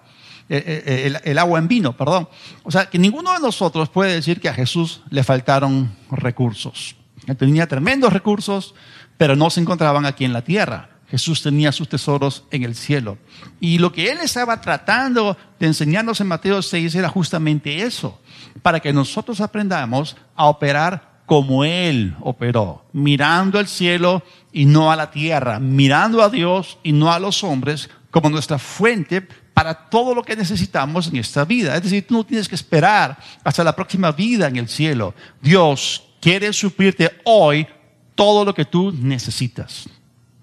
Eh, 0.47 0.63
eh, 0.65 1.19
el, 1.25 1.37
agua 1.37 1.59
en 1.59 1.67
vino, 1.67 1.91
perdón. 1.91 2.29
O 2.63 2.71
sea, 2.71 2.85
que 2.85 2.97
ninguno 2.97 3.33
de 3.33 3.39
nosotros 3.41 3.89
puede 3.89 4.13
decir 4.13 4.39
que 4.39 4.47
a 4.47 4.53
Jesús 4.53 5.01
le 5.09 5.25
faltaron 5.25 5.91
recursos. 6.09 6.95
Él 7.27 7.35
tenía 7.35 7.67
tremendos 7.67 8.13
recursos, 8.13 8.73
pero 9.17 9.35
no 9.35 9.49
se 9.49 9.59
encontraban 9.59 10.05
aquí 10.05 10.23
en 10.23 10.31
la 10.31 10.41
tierra. 10.41 10.89
Jesús 11.09 11.41
tenía 11.41 11.71
sus 11.71 11.89
tesoros 11.89 12.43
en 12.51 12.63
el 12.63 12.75
cielo. 12.75 13.17
Y 13.59 13.79
lo 13.79 13.91
que 13.91 14.11
él 14.11 14.19
estaba 14.21 14.61
tratando 14.61 15.37
de 15.59 15.67
enseñarnos 15.67 16.21
en 16.21 16.27
Mateo 16.27 16.61
6 16.61 16.93
era 16.95 17.09
justamente 17.09 17.81
eso, 17.81 18.19
para 18.61 18.79
que 18.79 18.93
nosotros 18.93 19.41
aprendamos 19.41 20.15
a 20.35 20.45
operar 20.45 21.09
como 21.25 21.63
Él 21.63 22.15
operó, 22.21 22.85
mirando 22.91 23.59
al 23.59 23.67
cielo 23.67 24.23
y 24.51 24.65
no 24.65 24.91
a 24.91 24.95
la 24.95 25.11
tierra, 25.11 25.59
mirando 25.59 26.23
a 26.23 26.29
Dios 26.29 26.79
y 26.81 26.91
no 26.91 27.11
a 27.11 27.19
los 27.19 27.43
hombres 27.43 27.87
como 28.09 28.31
nuestra 28.31 28.57
fuente 28.57 29.21
para 29.53 29.89
todo 29.89 30.15
lo 30.15 30.23
que 30.23 30.35
necesitamos 30.35 31.07
en 31.07 31.17
esta 31.17 31.45
vida. 31.45 31.75
Es 31.75 31.83
decir, 31.83 32.07
tú 32.07 32.15
no 32.15 32.23
tienes 32.23 32.47
que 32.47 32.55
esperar 32.55 33.15
hasta 33.43 33.63
la 33.63 33.75
próxima 33.75 34.11
vida 34.11 34.47
en 34.47 34.55
el 34.55 34.67
cielo. 34.67 35.13
Dios 35.39 36.03
quiere 36.19 36.51
suplirte 36.51 37.11
hoy 37.25 37.67
todo 38.15 38.43
lo 38.43 38.55
que 38.55 38.65
tú 38.65 38.91
necesitas. 38.91 39.87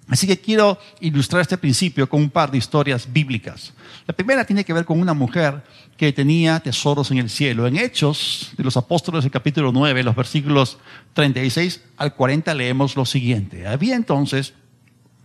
Así 0.09 0.27
que 0.27 0.39
quiero 0.39 0.79
ilustrar 1.01 1.43
este 1.43 1.59
principio 1.59 2.09
con 2.09 2.23
un 2.23 2.31
par 2.31 2.51
de 2.51 2.59
historias 2.59 3.13
bíblicas. 3.13 3.73
La 4.07 4.15
primera 4.15 4.45
tiene 4.45 4.65
que 4.65 4.73
ver 4.73 4.85
con 4.85 5.01
una 5.01 5.15
mujer 5.15 5.65
que 5.97 6.13
tenía 6.13 6.61
tesoros 6.61 7.11
en 7.11 7.19
el 7.19 7.29
cielo. 7.29 7.67
En 7.67 7.77
Hechos 7.77 8.53
de 8.57 8.63
los 8.63 8.77
Apóstoles, 8.77 9.25
el 9.25 9.33
capítulo 9.33 9.73
9, 9.73 10.05
los 10.05 10.15
versículos 10.15 10.79
36 11.15 11.83
al 11.97 12.15
40, 12.15 12.55
leemos 12.55 12.95
lo 12.95 13.05
siguiente. 13.05 13.67
Había 13.67 13.97
entonces 13.97 14.55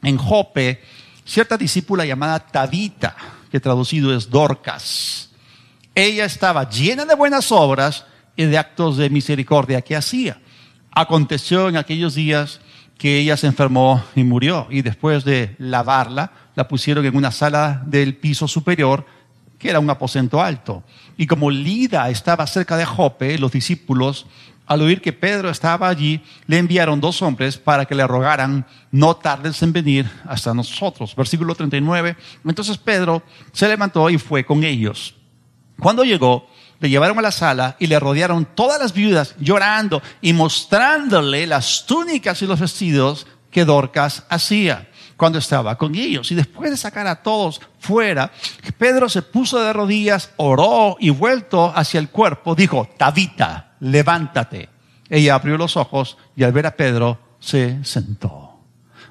en 0.01 0.17
Jope 0.17 0.81
cierta 1.25 1.57
discípula 1.57 2.03
llamada 2.03 2.39
Tabita, 2.39 3.15
que 3.51 3.59
traducido 3.59 4.15
es 4.15 4.31
Dorcas. 4.31 5.29
Ella 5.93 6.25
estaba 6.25 6.67
llena 6.67 7.05
de 7.05 7.13
buenas 7.13 7.51
obras 7.51 8.05
y 8.35 8.45
de 8.45 8.57
actos 8.57 8.97
de 8.97 9.11
misericordia 9.11 9.81
que 9.81 9.95
hacía. 9.95 10.41
Aconteció 10.91 11.69
en 11.69 11.77
aquellos 11.77 12.15
días 12.15 12.61
que 13.01 13.17
ella 13.17 13.35
se 13.35 13.47
enfermó 13.47 14.03
y 14.15 14.23
murió, 14.23 14.67
y 14.69 14.83
después 14.83 15.25
de 15.25 15.55
lavarla, 15.57 16.33
la 16.53 16.67
pusieron 16.67 17.03
en 17.03 17.15
una 17.15 17.31
sala 17.31 17.81
del 17.87 18.15
piso 18.15 18.47
superior, 18.47 19.07
que 19.57 19.71
era 19.71 19.79
un 19.79 19.89
aposento 19.89 20.39
alto. 20.39 20.83
Y 21.17 21.25
como 21.25 21.49
Lida 21.49 22.11
estaba 22.11 22.45
cerca 22.45 22.77
de 22.77 22.85
Jope, 22.85 23.39
los 23.39 23.51
discípulos 23.51 24.27
al 24.67 24.83
oír 24.83 25.01
que 25.01 25.13
Pedro 25.13 25.49
estaba 25.49 25.89
allí, 25.89 26.21
le 26.45 26.59
enviaron 26.59 27.01
dos 27.01 27.23
hombres 27.23 27.57
para 27.57 27.85
que 27.85 27.95
le 27.95 28.05
rogaran, 28.05 28.67
no 28.91 29.15
tardes 29.15 29.63
en 29.63 29.73
venir 29.73 30.07
hasta 30.27 30.53
nosotros. 30.53 31.15
Versículo 31.15 31.55
39. 31.55 32.15
Entonces 32.45 32.77
Pedro 32.77 33.23
se 33.51 33.67
levantó 33.67 34.11
y 34.11 34.19
fue 34.19 34.45
con 34.45 34.63
ellos. 34.63 35.15
Cuando 35.81 36.03
llegó, 36.03 36.45
le 36.79 36.91
llevaron 36.91 37.17
a 37.17 37.23
la 37.23 37.31
sala 37.31 37.75
y 37.79 37.87
le 37.87 37.99
rodearon 37.99 38.45
todas 38.45 38.79
las 38.79 38.93
viudas 38.93 39.33
llorando 39.39 39.99
y 40.21 40.31
mostrándole 40.31 41.47
las 41.47 41.87
túnicas 41.87 42.39
y 42.43 42.45
los 42.45 42.59
vestidos 42.59 43.25
que 43.49 43.65
Dorcas 43.65 44.23
hacía 44.29 44.87
cuando 45.17 45.39
estaba 45.39 45.79
con 45.79 45.95
ellos. 45.95 46.31
Y 46.31 46.35
después 46.35 46.69
de 46.69 46.77
sacar 46.77 47.07
a 47.07 47.23
todos 47.23 47.61
fuera, 47.79 48.31
Pedro 48.77 49.09
se 49.09 49.23
puso 49.23 49.59
de 49.59 49.73
rodillas, 49.73 50.29
oró 50.37 50.97
y 50.99 51.09
vuelto 51.09 51.73
hacia 51.75 51.99
el 51.99 52.09
cuerpo, 52.09 52.53
dijo, 52.53 52.87
Tabita 52.95 53.73
levántate. 53.79 54.69
Ella 55.09 55.33
abrió 55.33 55.57
los 55.57 55.77
ojos 55.77 56.15
y 56.35 56.43
al 56.43 56.51
ver 56.51 56.67
a 56.67 56.75
Pedro 56.75 57.17
se 57.39 57.83
sentó. 57.83 58.59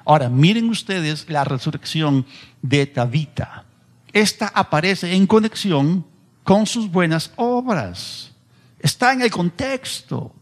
Ahora, 0.05 0.29
miren 0.29 0.69
ustedes 0.69 1.29
la 1.29 1.43
resurrección 1.43 2.25
de 2.61 2.85
Tabita. 2.85 3.65
Esta 4.13 4.47
aparece 4.47 5.13
en 5.13 5.27
conexión 5.27 6.10
con 6.43 6.65
sus 6.65 6.89
buenas 6.89 7.31
obras. 7.35 8.31
Está 8.79 9.13
en 9.13 9.21
el 9.21 9.31
contexto. 9.31 10.33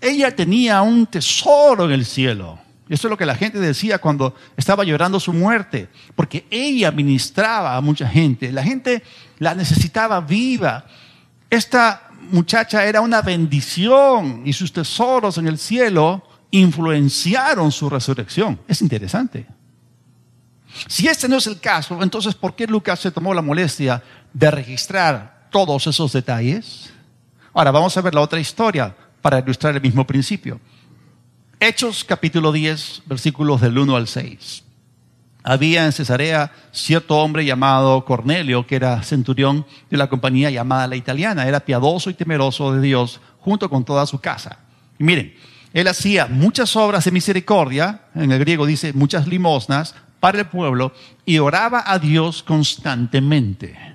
Ella 0.00 0.34
tenía 0.34 0.82
un 0.82 1.06
tesoro 1.06 1.86
en 1.86 1.92
el 1.92 2.04
cielo. 2.04 2.58
Eso 2.88 3.06
es 3.06 3.10
lo 3.10 3.16
que 3.16 3.26
la 3.26 3.34
gente 3.34 3.58
decía 3.58 3.98
cuando 3.98 4.34
estaba 4.56 4.84
llorando 4.84 5.18
su 5.18 5.32
muerte, 5.32 5.88
porque 6.14 6.46
ella 6.50 6.90
ministraba 6.90 7.76
a 7.76 7.80
mucha 7.80 8.06
gente. 8.08 8.52
La 8.52 8.62
gente 8.62 9.02
la 9.38 9.54
necesitaba 9.54 10.20
viva. 10.20 10.84
Esta 11.48 12.10
muchacha 12.30 12.84
era 12.84 13.00
una 13.00 13.22
bendición 13.22 14.42
y 14.44 14.52
sus 14.52 14.72
tesoros 14.72 15.38
en 15.38 15.48
el 15.48 15.58
cielo 15.58 16.22
influenciaron 16.50 17.72
su 17.72 17.88
resurrección. 17.88 18.60
Es 18.68 18.82
interesante. 18.82 19.46
Si 20.86 21.06
este 21.06 21.28
no 21.28 21.36
es 21.36 21.46
el 21.46 21.60
caso, 21.60 22.02
entonces 22.02 22.34
¿por 22.34 22.54
qué 22.54 22.66
Lucas 22.66 23.00
se 23.00 23.10
tomó 23.10 23.34
la 23.34 23.42
molestia 23.42 24.02
de 24.32 24.50
registrar 24.50 25.48
todos 25.50 25.86
esos 25.86 26.12
detalles? 26.12 26.92
Ahora 27.52 27.70
vamos 27.70 27.96
a 27.96 28.00
ver 28.00 28.14
la 28.14 28.20
otra 28.20 28.40
historia 28.40 28.94
para 29.20 29.38
ilustrar 29.38 29.74
el 29.74 29.82
mismo 29.82 30.06
principio. 30.06 30.60
Hechos 31.60 32.04
capítulo 32.04 32.50
10, 32.50 33.02
versículos 33.06 33.60
del 33.60 33.78
1 33.78 33.96
al 33.96 34.08
6 34.08 34.64
había 35.42 35.84
en 35.84 35.92
Cesarea 35.92 36.52
cierto 36.70 37.18
hombre 37.18 37.44
llamado 37.44 38.04
Cornelio, 38.04 38.66
que 38.66 38.76
era 38.76 39.02
centurión 39.02 39.66
de 39.90 39.96
la 39.96 40.08
compañía 40.08 40.50
llamada 40.50 40.86
La 40.86 40.96
Italiana. 40.96 41.46
Era 41.46 41.60
piadoso 41.60 42.10
y 42.10 42.14
temeroso 42.14 42.72
de 42.74 42.80
Dios 42.80 43.20
junto 43.40 43.68
con 43.68 43.84
toda 43.84 44.06
su 44.06 44.20
casa. 44.20 44.58
Y 44.98 45.04
miren, 45.04 45.34
él 45.72 45.88
hacía 45.88 46.26
muchas 46.26 46.76
obras 46.76 47.04
de 47.04 47.10
misericordia, 47.10 48.02
en 48.14 48.30
el 48.30 48.38
griego 48.38 48.66
dice 48.66 48.92
muchas 48.92 49.26
limosnas, 49.26 49.94
para 50.20 50.38
el 50.38 50.46
pueblo 50.46 50.92
y 51.24 51.38
oraba 51.38 51.82
a 51.84 51.98
Dios 51.98 52.44
constantemente. 52.44 53.91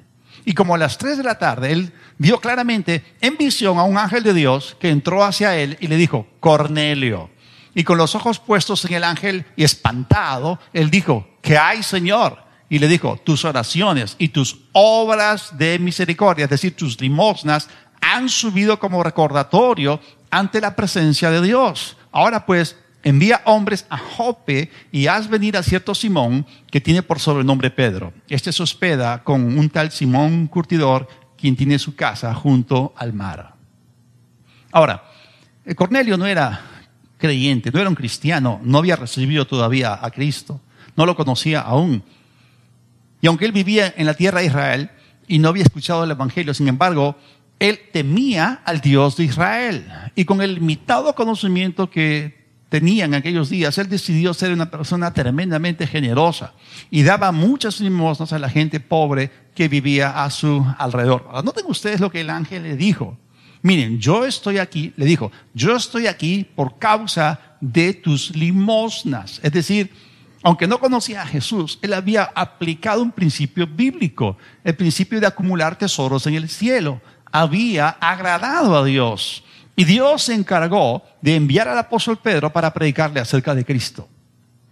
Y 0.47 0.53
como 0.53 0.75
a 0.75 0.77
las 0.77 0.97
tres 0.97 1.17
de 1.17 1.25
la 1.25 1.37
tarde, 1.37 1.73
él 1.73 1.91
vio 2.17 2.39
claramente 2.39 3.03
en 3.19 3.35
visión 3.35 3.77
a 3.79 3.83
un 3.83 3.97
ángel 3.97 4.23
de 4.23 4.33
Dios 4.33 4.77
que 4.79 4.87
entró 4.87 5.25
hacia 5.25 5.57
él 5.57 5.75
y 5.81 5.87
le 5.87 5.97
dijo, 5.97 6.25
Cornelio. 6.39 7.29
Y 7.75 7.83
con 7.83 7.97
los 7.97 8.15
ojos 8.15 8.39
puestos 8.39 8.85
en 8.85 8.93
el 8.93 9.03
ángel 9.03 9.45
y 9.57 9.65
espantado, 9.65 10.57
él 10.71 10.89
dijo, 10.89 11.27
¿qué 11.41 11.57
hay, 11.57 11.83
Señor? 11.83 12.41
Y 12.69 12.79
le 12.79 12.87
dijo, 12.87 13.19
tus 13.25 13.43
oraciones 13.43 14.15
y 14.19 14.29
tus 14.29 14.59
obras 14.71 15.57
de 15.57 15.79
misericordia, 15.79 16.45
es 16.45 16.49
decir, 16.49 16.77
tus 16.77 17.01
limosnas, 17.01 17.67
han 17.99 18.29
subido 18.29 18.79
como 18.79 19.03
recordatorio 19.03 19.99
ante 20.31 20.61
la 20.61 20.77
presencia 20.77 21.29
de 21.29 21.41
Dios. 21.41 21.97
Ahora 22.13 22.45
pues, 22.45 22.77
envía 23.07 23.41
hombres 23.45 23.85
a 23.89 23.97
Jope 23.97 24.69
y 24.91 25.07
haz 25.07 25.29
venir 25.29 25.55
a 25.55 25.63
cierto 25.63 25.95
Simón 25.95 26.45
que 26.69 26.81
tiene 26.81 27.01
por 27.01 27.19
sobrenombre 27.19 27.71
Pedro. 27.71 28.11
Este 28.27 28.51
se 28.51 28.61
hospeda 28.61 29.23
con 29.23 29.57
un 29.57 29.69
tal 29.69 29.91
Simón 29.91 30.47
Curtidor, 30.47 31.07
quien 31.37 31.55
tiene 31.55 31.79
su 31.79 31.95
casa 31.95 32.33
junto 32.33 32.93
al 32.97 33.13
mar. 33.13 33.53
Ahora, 34.73 35.05
Cornelio 35.77 36.17
no 36.17 36.25
era 36.25 36.59
creyente, 37.17 37.71
no 37.71 37.79
era 37.79 37.87
un 37.87 37.95
cristiano, 37.95 38.59
no 38.61 38.79
había 38.79 38.97
recibido 38.97 39.47
todavía 39.47 39.97
a 40.01 40.11
Cristo, 40.11 40.59
no 40.97 41.05
lo 41.05 41.15
conocía 41.15 41.61
aún. 41.61 42.03
Y 43.21 43.27
aunque 43.27 43.45
él 43.45 43.53
vivía 43.53 43.93
en 43.95 44.05
la 44.05 44.15
tierra 44.15 44.41
de 44.41 44.47
Israel 44.47 44.91
y 45.29 45.39
no 45.39 45.47
había 45.47 45.63
escuchado 45.63 46.03
el 46.03 46.11
Evangelio, 46.11 46.53
sin 46.53 46.67
embargo, 46.67 47.15
él 47.57 47.79
temía 47.93 48.61
al 48.65 48.81
Dios 48.81 49.15
de 49.15 49.23
Israel. 49.23 49.87
Y 50.13 50.25
con 50.25 50.41
el 50.41 50.55
limitado 50.55 51.15
conocimiento 51.15 51.89
que 51.89 52.36
tenía 52.69 53.05
en 53.05 53.13
aquellos 53.13 53.49
días, 53.49 53.77
él 53.77 53.89
decidió 53.89 54.33
ser 54.33 54.51
una 54.51 54.69
persona 54.69 55.13
tremendamente 55.13 55.87
generosa 55.87 56.53
y 56.91 57.03
daba 57.03 57.31
muchas 57.31 57.79
limosnas 57.79 58.33
a 58.33 58.39
la 58.39 58.49
gente 58.49 58.79
pobre 58.79 59.31
que 59.55 59.67
vivía 59.67 60.23
a 60.23 60.29
su 60.29 60.65
alrededor. 60.77 61.27
Noten 61.43 61.65
ustedes 61.67 61.99
lo 61.99 62.11
que 62.11 62.21
el 62.21 62.29
ángel 62.29 62.63
le 62.63 62.75
dijo. 62.75 63.17
Miren, 63.61 63.99
yo 63.99 64.25
estoy 64.25 64.59
aquí, 64.59 64.93
le 64.97 65.05
dijo, 65.05 65.31
yo 65.53 65.75
estoy 65.75 66.07
aquí 66.07 66.45
por 66.55 66.77
causa 66.77 67.39
de 67.59 67.93
tus 67.93 68.35
limosnas. 68.35 69.39
Es 69.43 69.51
decir, 69.51 69.91
aunque 70.43 70.67
no 70.67 70.79
conocía 70.79 71.23
a 71.23 71.25
Jesús, 71.25 71.79
él 71.81 71.93
había 71.93 72.23
aplicado 72.35 73.01
un 73.01 73.11
principio 73.11 73.65
bíblico, 73.65 74.37
el 74.63 74.75
principio 74.75 75.19
de 75.19 75.27
acumular 75.27 75.77
tesoros 75.77 76.27
en 76.27 76.35
el 76.35 76.49
cielo. 76.49 77.01
Había 77.31 77.89
agradado 77.89 78.77
a 78.77 78.85
Dios. 78.85 79.43
Y 79.79 79.85
Dios 79.85 80.23
se 80.23 80.33
encargó 80.33 81.03
de 81.21 81.35
enviar 81.35 81.67
al 81.67 81.77
apóstol 81.77 82.17
Pedro 82.17 82.51
para 82.51 82.73
predicarle 82.73 83.19
acerca 83.19 83.53
de 83.53 83.63
Cristo. 83.63 84.09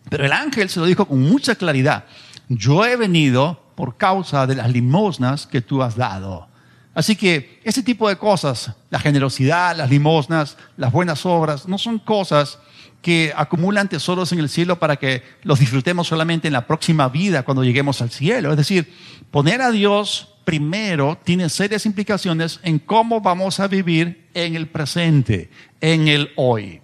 Pero 0.10 0.26
el 0.26 0.32
ángel 0.32 0.68
se 0.68 0.80
lo 0.80 0.88
dijo 0.88 1.06
con 1.06 1.22
mucha 1.22 1.54
claridad. 1.54 2.06
Yo 2.50 2.84
he 2.84 2.96
venido 2.96 3.62
por 3.76 3.98
causa 3.98 4.48
de 4.48 4.56
las 4.56 4.72
limosnas 4.72 5.46
que 5.46 5.62
tú 5.62 5.84
has 5.84 5.96
dado. 5.96 6.48
Así 6.96 7.16
que 7.16 7.62
ese 7.64 7.84
tipo 7.84 8.10
de 8.10 8.18
cosas, 8.18 8.72
la 8.90 8.98
generosidad, 8.98 9.78
las 9.78 9.92
limosnas, 9.92 10.58
las 10.76 10.92
buenas 10.92 11.24
obras, 11.24 11.68
no 11.68 11.78
son 11.78 12.00
cosas 12.00 12.58
que 13.04 13.32
acumulan 13.36 13.88
tesoros 13.88 14.32
en 14.32 14.40
el 14.40 14.50
cielo 14.50 14.80
para 14.80 14.96
que 14.96 15.22
los 15.44 15.60
disfrutemos 15.60 16.08
solamente 16.08 16.48
en 16.48 16.54
la 16.54 16.66
próxima 16.66 17.10
vida 17.10 17.44
cuando 17.44 17.64
lleguemos 17.64 18.02
al 18.02 18.10
cielo. 18.10 18.50
Es 18.50 18.58
decir, 18.58 18.92
poner 19.30 19.62
a 19.62 19.70
Dios 19.70 20.35
primero 20.46 21.18
tiene 21.24 21.50
serias 21.50 21.86
implicaciones 21.86 22.60
en 22.64 22.80
cómo 22.80 23.20
vamos 23.20 23.60
a 23.60 23.68
vivir 23.68 24.30
en 24.34 24.56
el 24.56 24.68
presente, 24.68 25.50
en 25.82 26.08
el 26.08 26.32
hoy. 26.36 26.82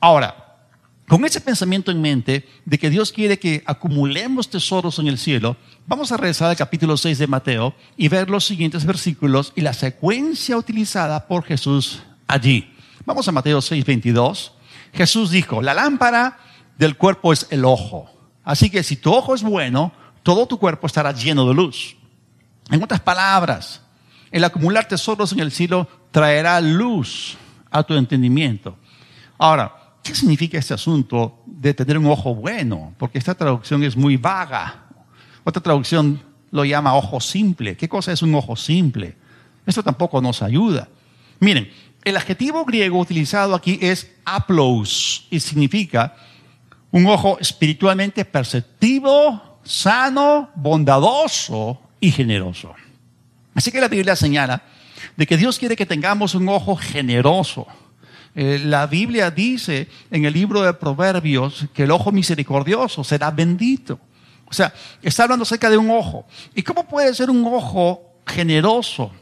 Ahora, 0.00 0.40
con 1.08 1.24
ese 1.24 1.40
pensamiento 1.40 1.90
en 1.90 2.00
mente 2.00 2.46
de 2.64 2.78
que 2.78 2.90
Dios 2.90 3.12
quiere 3.12 3.38
que 3.38 3.62
acumulemos 3.66 4.50
tesoros 4.50 4.98
en 4.98 5.08
el 5.08 5.18
cielo, 5.18 5.56
vamos 5.86 6.12
a 6.12 6.16
regresar 6.16 6.50
al 6.50 6.56
capítulo 6.56 6.96
6 6.96 7.18
de 7.18 7.26
Mateo 7.26 7.74
y 7.96 8.08
ver 8.08 8.30
los 8.30 8.44
siguientes 8.44 8.84
versículos 8.84 9.52
y 9.56 9.62
la 9.62 9.72
secuencia 9.72 10.56
utilizada 10.56 11.26
por 11.26 11.44
Jesús 11.44 12.02
allí. 12.26 12.72
Vamos 13.04 13.26
a 13.26 13.32
Mateo 13.32 13.60
6, 13.60 13.84
22. 13.84 14.52
Jesús 14.92 15.30
dijo, 15.30 15.62
la 15.62 15.74
lámpara 15.74 16.38
del 16.78 16.96
cuerpo 16.96 17.32
es 17.32 17.46
el 17.50 17.64
ojo. 17.64 18.10
Así 18.44 18.70
que 18.70 18.82
si 18.82 18.96
tu 18.96 19.12
ojo 19.12 19.34
es 19.34 19.42
bueno, 19.42 19.92
todo 20.22 20.46
tu 20.46 20.58
cuerpo 20.58 20.86
estará 20.86 21.12
lleno 21.12 21.46
de 21.46 21.54
luz. 21.54 21.96
En 22.70 22.82
otras 22.82 23.00
palabras, 23.00 23.80
el 24.30 24.44
acumular 24.44 24.86
tesoros 24.86 25.32
en 25.32 25.40
el 25.40 25.50
cielo 25.50 25.88
traerá 26.12 26.60
luz 26.60 27.36
a 27.70 27.82
tu 27.82 27.94
entendimiento. 27.94 28.76
Ahora, 29.38 29.74
¿qué 30.02 30.14
significa 30.14 30.58
este 30.58 30.74
asunto 30.74 31.42
de 31.46 31.74
tener 31.74 31.98
un 31.98 32.06
ojo 32.06 32.34
bueno? 32.34 32.94
Porque 32.96 33.18
esta 33.18 33.34
traducción 33.34 33.82
es 33.82 33.96
muy 33.96 34.16
vaga. 34.16 34.84
Otra 35.42 35.62
traducción 35.62 36.22
lo 36.52 36.64
llama 36.64 36.94
ojo 36.94 37.20
simple. 37.20 37.76
¿Qué 37.76 37.88
cosa 37.88 38.12
es 38.12 38.22
un 38.22 38.34
ojo 38.34 38.54
simple? 38.54 39.16
Esto 39.66 39.82
tampoco 39.82 40.20
nos 40.20 40.42
ayuda. 40.42 40.88
Miren, 41.40 41.70
el 42.04 42.16
adjetivo 42.16 42.64
griego 42.64 42.98
utilizado 42.98 43.54
aquí 43.54 43.78
es 43.82 44.12
aplos 44.24 45.26
y 45.30 45.40
significa 45.40 46.14
un 46.92 47.06
ojo 47.06 47.38
espiritualmente 47.40 48.24
perceptivo, 48.24 49.58
sano, 49.64 50.50
bondadoso 50.54 51.89
y 52.00 52.10
generoso. 52.10 52.74
Así 53.54 53.70
que 53.70 53.80
la 53.80 53.88
Biblia 53.88 54.16
señala 54.16 54.62
de 55.16 55.26
que 55.26 55.36
Dios 55.36 55.58
quiere 55.58 55.76
que 55.76 55.86
tengamos 55.86 56.34
un 56.34 56.48
ojo 56.48 56.76
generoso. 56.76 57.66
Eh, 58.34 58.60
la 58.64 58.86
Biblia 58.86 59.30
dice 59.30 59.88
en 60.10 60.24
el 60.24 60.32
libro 60.32 60.62
de 60.62 60.72
Proverbios 60.72 61.66
que 61.74 61.82
el 61.82 61.90
ojo 61.90 62.12
misericordioso 62.12 63.02
será 63.02 63.30
bendito. 63.30 63.98
O 64.46 64.52
sea, 64.52 64.72
está 65.02 65.24
hablando 65.24 65.42
acerca 65.42 65.70
de 65.70 65.76
un 65.76 65.90
ojo. 65.90 66.26
¿Y 66.54 66.62
cómo 66.62 66.86
puede 66.86 67.14
ser 67.14 67.30
un 67.30 67.44
ojo 67.44 68.14
generoso? 68.26 69.12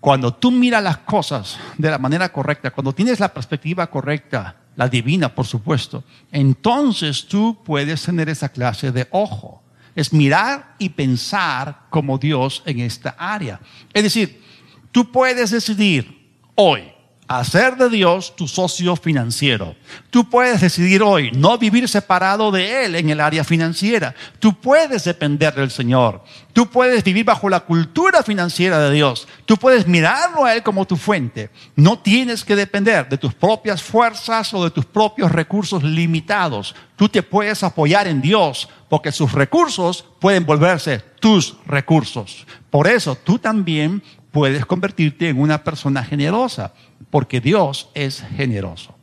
Cuando 0.00 0.34
tú 0.34 0.50
miras 0.50 0.82
las 0.82 0.98
cosas 0.98 1.58
de 1.78 1.90
la 1.90 1.98
manera 1.98 2.32
correcta, 2.32 2.72
cuando 2.72 2.92
tienes 2.92 3.20
la 3.20 3.32
perspectiva 3.32 3.88
correcta, 3.88 4.56
la 4.74 4.88
divina, 4.88 5.32
por 5.32 5.46
supuesto, 5.46 6.02
entonces 6.32 7.26
tú 7.26 7.58
puedes 7.64 8.02
tener 8.02 8.28
esa 8.28 8.48
clase 8.48 8.90
de 8.90 9.06
ojo 9.12 9.62
es 9.94 10.12
mirar 10.12 10.74
y 10.78 10.88
pensar 10.90 11.86
como 11.90 12.18
Dios 12.18 12.62
en 12.66 12.80
esta 12.80 13.10
área. 13.18 13.60
Es 13.92 14.02
decir, 14.02 14.42
tú 14.90 15.10
puedes 15.10 15.50
decidir 15.50 16.30
hoy 16.54 16.92
hacer 17.38 17.76
de 17.76 17.88
Dios 17.88 18.34
tu 18.36 18.46
socio 18.46 18.96
financiero. 18.96 19.74
Tú 20.10 20.28
puedes 20.28 20.60
decidir 20.60 21.02
hoy 21.02 21.30
no 21.32 21.56
vivir 21.56 21.88
separado 21.88 22.50
de 22.50 22.84
Él 22.84 22.94
en 22.96 23.10
el 23.10 23.20
área 23.20 23.44
financiera. 23.44 24.14
Tú 24.38 24.54
puedes 24.60 25.04
depender 25.04 25.54
del 25.54 25.70
Señor. 25.70 26.22
Tú 26.52 26.68
puedes 26.68 27.02
vivir 27.02 27.24
bajo 27.24 27.48
la 27.48 27.60
cultura 27.60 28.22
financiera 28.22 28.78
de 28.80 28.94
Dios. 28.94 29.26
Tú 29.46 29.56
puedes 29.56 29.86
mirarlo 29.86 30.44
a 30.44 30.54
Él 30.54 30.62
como 30.62 30.86
tu 30.86 30.96
fuente. 30.96 31.50
No 31.76 31.98
tienes 31.98 32.44
que 32.44 32.56
depender 32.56 33.08
de 33.08 33.18
tus 33.18 33.34
propias 33.34 33.82
fuerzas 33.82 34.52
o 34.52 34.64
de 34.64 34.70
tus 34.70 34.84
propios 34.84 35.32
recursos 35.32 35.82
limitados. 35.82 36.74
Tú 36.96 37.08
te 37.08 37.22
puedes 37.22 37.62
apoyar 37.62 38.06
en 38.06 38.20
Dios 38.20 38.68
porque 38.92 39.10
sus 39.10 39.32
recursos 39.32 40.04
pueden 40.20 40.44
volverse 40.44 40.98
tus 41.18 41.56
recursos. 41.64 42.46
Por 42.68 42.86
eso 42.86 43.16
tú 43.16 43.38
también 43.38 44.02
puedes 44.30 44.66
convertirte 44.66 45.30
en 45.30 45.40
una 45.40 45.64
persona 45.64 46.04
generosa, 46.04 46.74
porque 47.08 47.40
Dios 47.40 47.88
es 47.94 48.22
generoso. 48.36 48.94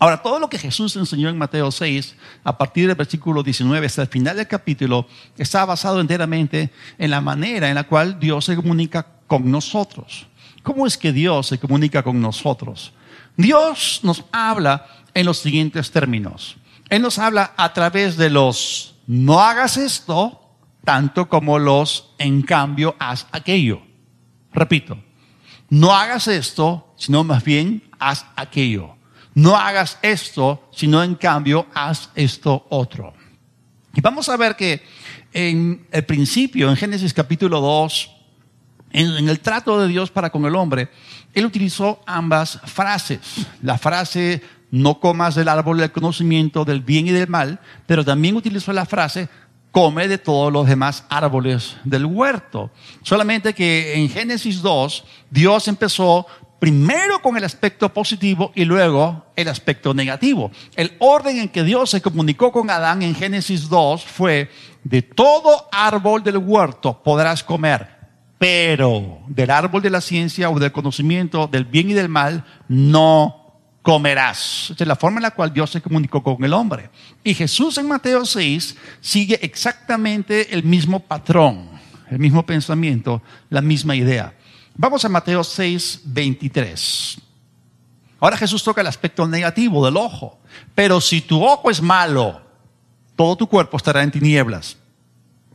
Ahora, 0.00 0.20
todo 0.20 0.40
lo 0.40 0.48
que 0.48 0.58
Jesús 0.58 0.96
enseñó 0.96 1.28
en 1.28 1.38
Mateo 1.38 1.70
6, 1.70 2.16
a 2.42 2.58
partir 2.58 2.88
del 2.88 2.96
versículo 2.96 3.44
19 3.44 3.86
hasta 3.86 4.02
el 4.02 4.08
final 4.08 4.36
del 4.36 4.48
capítulo, 4.48 5.06
está 5.38 5.64
basado 5.64 6.00
enteramente 6.00 6.72
en 6.98 7.12
la 7.12 7.20
manera 7.20 7.68
en 7.68 7.76
la 7.76 7.84
cual 7.84 8.18
Dios 8.18 8.46
se 8.46 8.56
comunica 8.56 9.06
con 9.28 9.48
nosotros. 9.48 10.26
¿Cómo 10.64 10.84
es 10.84 10.98
que 10.98 11.12
Dios 11.12 11.46
se 11.46 11.60
comunica 11.60 12.02
con 12.02 12.20
nosotros? 12.20 12.92
Dios 13.36 14.00
nos 14.02 14.24
habla 14.32 14.84
en 15.14 15.26
los 15.26 15.38
siguientes 15.38 15.92
términos. 15.92 16.56
Él 16.88 17.02
nos 17.02 17.20
habla 17.20 17.52
a 17.56 17.72
través 17.72 18.16
de 18.16 18.28
los 18.28 18.91
no 19.06 19.40
hagas 19.40 19.76
esto, 19.76 20.40
tanto 20.84 21.28
como 21.28 21.58
los 21.58 22.14
en 22.18 22.42
cambio 22.42 22.96
haz 22.98 23.26
aquello. 23.32 23.82
Repito, 24.52 24.98
no 25.70 25.92
hagas 25.94 26.28
esto, 26.28 26.92
sino 26.96 27.24
más 27.24 27.42
bien 27.44 27.82
haz 27.98 28.26
aquello. 28.36 28.96
No 29.34 29.56
hagas 29.56 29.98
esto, 30.02 30.68
sino 30.72 31.02
en 31.02 31.14
cambio 31.14 31.66
haz 31.74 32.10
esto 32.14 32.66
otro. 32.68 33.14
Y 33.94 34.00
vamos 34.00 34.28
a 34.28 34.36
ver 34.36 34.56
que 34.56 34.82
en 35.32 35.86
el 35.90 36.04
principio, 36.04 36.68
en 36.68 36.76
Génesis 36.76 37.14
capítulo 37.14 37.60
2, 37.60 38.10
en, 38.90 39.28
el 39.28 39.40
trato 39.40 39.80
de 39.80 39.88
Dios 39.88 40.10
para 40.10 40.30
con 40.30 40.44
el 40.44 40.54
hombre, 40.54 40.90
él 41.32 41.46
utilizó 41.46 42.02
ambas 42.06 42.60
frases. 42.64 43.20
La 43.62 43.78
frase 43.78 44.42
no 44.72 44.98
comas 44.98 45.36
del 45.36 45.48
árbol 45.48 45.78
del 45.78 45.92
conocimiento 45.92 46.64
del 46.64 46.80
bien 46.80 47.06
y 47.06 47.10
del 47.12 47.28
mal, 47.28 47.60
pero 47.86 48.04
también 48.04 48.34
utilizó 48.34 48.72
la 48.72 48.86
frase 48.86 49.28
come 49.70 50.08
de 50.08 50.18
todos 50.18 50.52
los 50.52 50.66
demás 50.66 51.04
árboles 51.08 51.76
del 51.84 52.06
huerto. 52.06 52.70
Solamente 53.02 53.54
que 53.54 53.94
en 53.94 54.08
Génesis 54.08 54.62
2, 54.62 55.04
Dios 55.30 55.68
empezó 55.68 56.26
primero 56.58 57.20
con 57.20 57.36
el 57.36 57.44
aspecto 57.44 57.92
positivo 57.92 58.52
y 58.54 58.64
luego 58.64 59.26
el 59.36 59.48
aspecto 59.48 59.92
negativo. 59.94 60.50
El 60.76 60.94
orden 61.00 61.38
en 61.38 61.48
que 61.48 61.64
Dios 61.64 61.90
se 61.90 62.00
comunicó 62.00 62.52
con 62.52 62.70
Adán 62.70 63.02
en 63.02 63.14
Génesis 63.14 63.68
2 63.68 64.04
fue, 64.04 64.50
de 64.84 65.02
todo 65.02 65.68
árbol 65.70 66.22
del 66.22 66.38
huerto 66.38 67.02
podrás 67.02 67.42
comer, 67.42 67.88
pero 68.38 69.20
del 69.26 69.50
árbol 69.50 69.82
de 69.82 69.90
la 69.90 70.00
ciencia 70.00 70.50
o 70.50 70.58
del 70.58 70.72
conocimiento 70.72 71.46
del 71.46 71.64
bien 71.64 71.90
y 71.90 71.94
del 71.94 72.08
mal 72.08 72.44
no 72.68 73.41
comerás. 73.82 74.72
Es 74.76 74.86
la 74.86 74.96
forma 74.96 75.18
en 75.18 75.24
la 75.24 75.32
cual 75.32 75.52
Dios 75.52 75.70
se 75.70 75.82
comunicó 75.82 76.22
con 76.22 76.42
el 76.44 76.52
hombre. 76.52 76.88
Y 77.22 77.34
Jesús 77.34 77.76
en 77.78 77.88
Mateo 77.88 78.24
6 78.24 78.76
sigue 79.00 79.38
exactamente 79.42 80.54
el 80.54 80.62
mismo 80.62 81.00
patrón, 81.00 81.68
el 82.08 82.18
mismo 82.18 82.46
pensamiento, 82.46 83.22
la 83.50 83.60
misma 83.60 83.94
idea. 83.94 84.34
Vamos 84.74 85.04
a 85.04 85.08
Mateo 85.08 85.44
6, 85.44 86.02
23. 86.04 87.18
Ahora 88.20 88.36
Jesús 88.36 88.62
toca 88.62 88.80
el 88.80 88.86
aspecto 88.86 89.26
negativo 89.26 89.84
del 89.84 89.96
ojo. 89.96 90.38
Pero 90.74 91.00
si 91.00 91.20
tu 91.20 91.44
ojo 91.44 91.70
es 91.70 91.82
malo, 91.82 92.40
todo 93.16 93.36
tu 93.36 93.48
cuerpo 93.48 93.76
estará 93.76 94.02
en 94.02 94.12
tinieblas. 94.12 94.76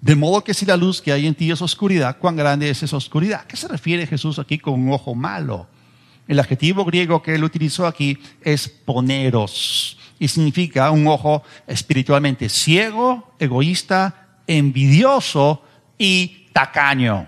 De 0.01 0.15
modo 0.15 0.43
que 0.43 0.53
si 0.53 0.65
la 0.65 0.77
luz 0.77 1.01
que 1.01 1.11
hay 1.11 1.25
en 1.25 1.33
ti 1.33 1.49
es 1.49 1.61
oscuridad, 1.61 2.17
¿cuán 2.19 2.35
grande 2.35 2.69
es 2.69 2.83
esa 2.83 2.97
oscuridad? 2.97 3.41
¿A 3.41 3.47
qué 3.47 3.57
se 3.57 3.67
refiere 3.67 4.05
Jesús 4.05 4.37
aquí 4.37 4.59
con 4.59 4.73
un 4.73 4.91
ojo 4.91 5.15
malo? 5.15 5.67
El 6.27 6.39
adjetivo 6.39 6.85
griego 6.85 7.21
que 7.21 7.35
él 7.35 7.43
utilizó 7.43 7.87
aquí 7.87 8.19
es 8.41 8.67
poneros 8.67 9.97
y 10.19 10.27
significa 10.27 10.91
un 10.91 11.07
ojo 11.07 11.43
espiritualmente 11.67 12.49
ciego, 12.49 13.33
egoísta, 13.39 14.41
envidioso 14.47 15.61
y 15.97 16.47
tacaño. 16.53 17.27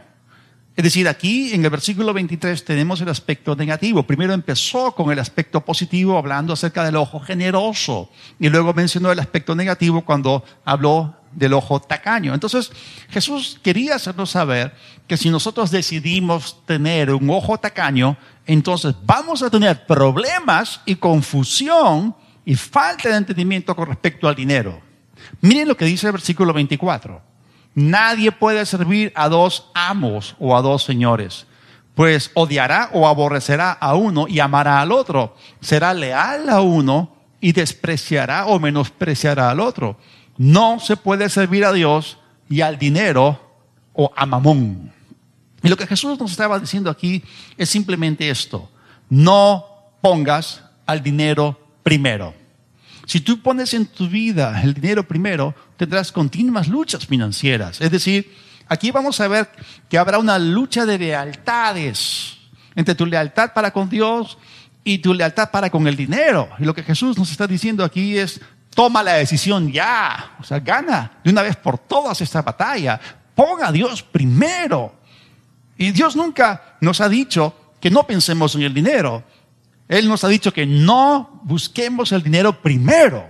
Es 0.76 0.84
decir, 0.84 1.10
aquí 1.10 1.54
en 1.54 1.66
el 1.66 1.70
versículo 1.70 2.14
23 2.14 2.64
tenemos 2.64 3.02
el 3.02 3.10
aspecto 3.10 3.54
negativo. 3.54 4.04
Primero 4.04 4.32
empezó 4.32 4.94
con 4.94 5.12
el 5.12 5.20
aspecto 5.20 5.60
positivo 5.60 6.18
hablando 6.18 6.54
acerca 6.54 6.86
del 6.86 6.96
ojo 6.96 7.20
generoso 7.20 8.10
y 8.40 8.48
luego 8.48 8.74
mencionó 8.74 9.12
el 9.12 9.20
aspecto 9.20 9.56
negativo 9.56 10.06
cuando 10.06 10.42
habló 10.64 11.16
del 11.34 11.52
ojo 11.52 11.82
tacaño. 11.82 12.34
Entonces, 12.34 12.72
Jesús 13.10 13.60
quería 13.62 13.96
hacernos 13.96 14.30
saber 14.32 14.74
que 15.06 15.18
si 15.18 15.30
nosotros 15.30 15.70
decidimos 15.70 16.66
tener 16.66 17.14
un 17.14 17.30
ojo 17.30 17.58
tacaño, 17.58 18.18
entonces 18.54 18.96
vamos 19.04 19.44
a 19.44 19.50
tener 19.50 19.86
problemas 19.86 20.82
y 20.86 20.96
confusión 20.96 22.16
y 22.44 22.56
falta 22.56 23.10
de 23.10 23.18
entendimiento 23.18 23.76
con 23.76 23.88
respecto 23.88 24.28
al 24.28 24.34
dinero. 24.34 24.82
Miren 25.42 25.68
lo 25.68 25.78
que 25.78 25.86
dice 25.86 26.08
el 26.08 26.14
versículo 26.14 26.52
24. 26.52 27.22
Nadie 27.76 28.32
puede 28.32 28.66
servir 28.66 29.12
a 29.16 29.30
dos 29.30 29.70
amos 29.76 30.36
o 30.40 30.58
a 30.58 30.64
dos 30.64 30.84
señores, 30.84 31.46
pues 31.94 32.32
odiará 32.34 32.90
o 32.94 33.08
aborrecerá 33.08 33.72
a 33.72 33.94
uno 33.94 34.28
y 34.28 34.40
amará 34.40 34.82
al 34.82 34.92
otro. 34.92 35.36
Será 35.62 35.94
leal 35.94 36.50
a 36.50 36.62
uno 36.62 37.16
y 37.40 37.52
despreciará 37.52 38.48
o 38.48 38.60
menospreciará 38.60 39.52
al 39.52 39.60
otro. 39.60 39.98
No 40.38 40.80
se 40.80 40.98
puede 40.98 41.30
servir 41.30 41.66
a 41.66 41.72
Dios 41.72 42.18
y 42.50 42.62
al 42.62 42.80
dinero 42.80 43.40
o 43.94 44.12
a 44.16 44.26
mamón. 44.26 44.92
Y 45.64 45.68
lo 45.68 45.78
que 45.78 45.88
Jesús 45.88 46.20
nos 46.20 46.32
estaba 46.32 46.60
diciendo 46.60 46.90
aquí 46.90 47.24
es 47.58 47.70
simplemente 47.70 48.30
esto. 48.30 48.70
No 49.10 49.66
pongas 50.02 50.62
al 50.86 51.04
dinero 51.04 51.60
primero. 51.84 52.34
Si 53.06 53.22
tú 53.22 53.42
pones 53.42 53.74
en 53.74 53.88
tu 53.88 54.08
vida 54.08 54.62
el 54.62 54.74
dinero 54.74 55.08
primero, 55.08 55.56
tendrás 55.78 56.12
continuas 56.12 56.68
luchas 56.68 57.08
financieras. 57.08 57.82
Es 57.82 57.90
decir, 57.90 58.36
aquí 58.68 58.92
vamos 58.92 59.20
a 59.20 59.28
ver 59.28 59.50
que 59.90 59.98
habrá 59.98 60.20
una 60.20 60.38
lucha 60.38 60.86
de 60.86 61.00
lealtades 61.00 62.38
entre 62.76 62.96
tu 62.96 63.06
lealtad 63.06 63.54
para 63.54 63.72
con 63.72 63.90
Dios 63.90 64.38
y 64.84 65.00
tu 65.00 65.14
lealtad 65.14 65.50
para 65.50 65.70
con 65.70 65.88
el 65.88 65.96
dinero. 65.96 66.50
Y 66.60 66.66
lo 66.66 66.74
que 66.74 66.84
Jesús 66.84 67.18
nos 67.18 67.32
está 67.32 67.48
diciendo 67.48 67.84
aquí 67.84 68.18
es, 68.18 68.42
toma 68.76 69.04
la 69.04 69.14
decisión 69.14 69.72
ya, 69.72 70.36
o 70.40 70.44
sea, 70.44 70.60
gana 70.60 71.20
de 71.24 71.32
una 71.32 71.42
vez 71.42 71.56
por 71.56 71.78
todas 71.80 72.22
esta 72.22 72.42
batalla, 72.42 73.00
ponga 73.36 73.70
a 73.70 73.72
Dios 73.72 74.04
primero. 74.04 74.99
Y 75.80 75.92
Dios 75.92 76.18
nunca 76.18 76.76
nos 76.82 77.00
ha 77.00 77.08
dicho 77.08 77.56
que 77.80 77.90
no 77.90 78.06
pensemos 78.06 78.54
en 78.54 78.64
el 78.64 78.74
dinero. 78.74 79.24
Él 79.88 80.10
nos 80.10 80.26
ha 80.26 80.28
dicho 80.28 80.52
que 80.52 80.66
no 80.66 81.40
busquemos 81.46 82.12
el 82.12 82.22
dinero 82.22 82.62
primero. 82.62 83.26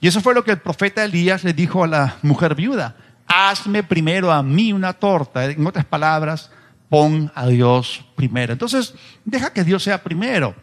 Y 0.00 0.08
eso 0.08 0.22
fue 0.22 0.34
lo 0.34 0.42
que 0.42 0.52
el 0.52 0.58
profeta 0.58 1.04
Elías 1.04 1.44
le 1.44 1.52
dijo 1.52 1.84
a 1.84 1.86
la 1.86 2.16
mujer 2.22 2.54
viuda. 2.54 2.96
Hazme 3.26 3.82
primero 3.82 4.32
a 4.32 4.42
mí 4.42 4.72
una 4.72 4.94
torta. 4.94 5.44
En 5.44 5.66
otras 5.66 5.84
palabras, 5.84 6.50
pon 6.88 7.30
a 7.34 7.46
Dios 7.46 8.02
primero. 8.16 8.54
Entonces, 8.54 8.94
deja 9.26 9.52
que 9.52 9.62
Dios 9.62 9.82
sea 9.82 10.02
primero. 10.02 10.54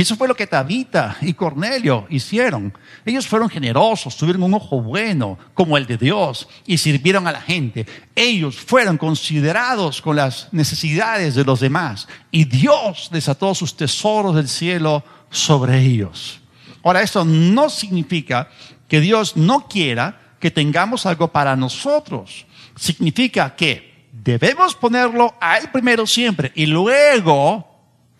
Eso 0.00 0.16
fue 0.16 0.28
lo 0.28 0.34
que 0.34 0.46
Tabita 0.46 1.18
y 1.20 1.34
Cornelio 1.34 2.06
hicieron. 2.08 2.72
Ellos 3.04 3.26
fueron 3.26 3.50
generosos, 3.50 4.16
tuvieron 4.16 4.42
un 4.44 4.54
ojo 4.54 4.80
bueno 4.80 5.38
como 5.52 5.76
el 5.76 5.86
de 5.86 5.98
Dios 5.98 6.48
y 6.66 6.78
sirvieron 6.78 7.28
a 7.28 7.32
la 7.32 7.42
gente. 7.42 7.84
Ellos 8.14 8.56
fueron 8.56 8.96
considerados 8.96 10.00
con 10.00 10.16
las 10.16 10.48
necesidades 10.52 11.34
de 11.34 11.44
los 11.44 11.60
demás 11.60 12.08
y 12.30 12.46
Dios 12.46 13.10
desató 13.12 13.54
sus 13.54 13.76
tesoros 13.76 14.34
del 14.36 14.48
cielo 14.48 15.04
sobre 15.28 15.80
ellos. 15.80 16.40
Ahora, 16.82 17.02
eso 17.02 17.26
no 17.26 17.68
significa 17.68 18.48
que 18.88 19.00
Dios 19.02 19.36
no 19.36 19.68
quiera 19.68 20.18
que 20.40 20.50
tengamos 20.50 21.04
algo 21.04 21.28
para 21.28 21.54
nosotros. 21.56 22.46
Significa 22.74 23.54
que 23.54 24.08
debemos 24.12 24.74
ponerlo 24.74 25.34
a 25.42 25.58
Él 25.58 25.68
primero 25.70 26.06
siempre 26.06 26.52
y 26.54 26.64
luego 26.64 27.69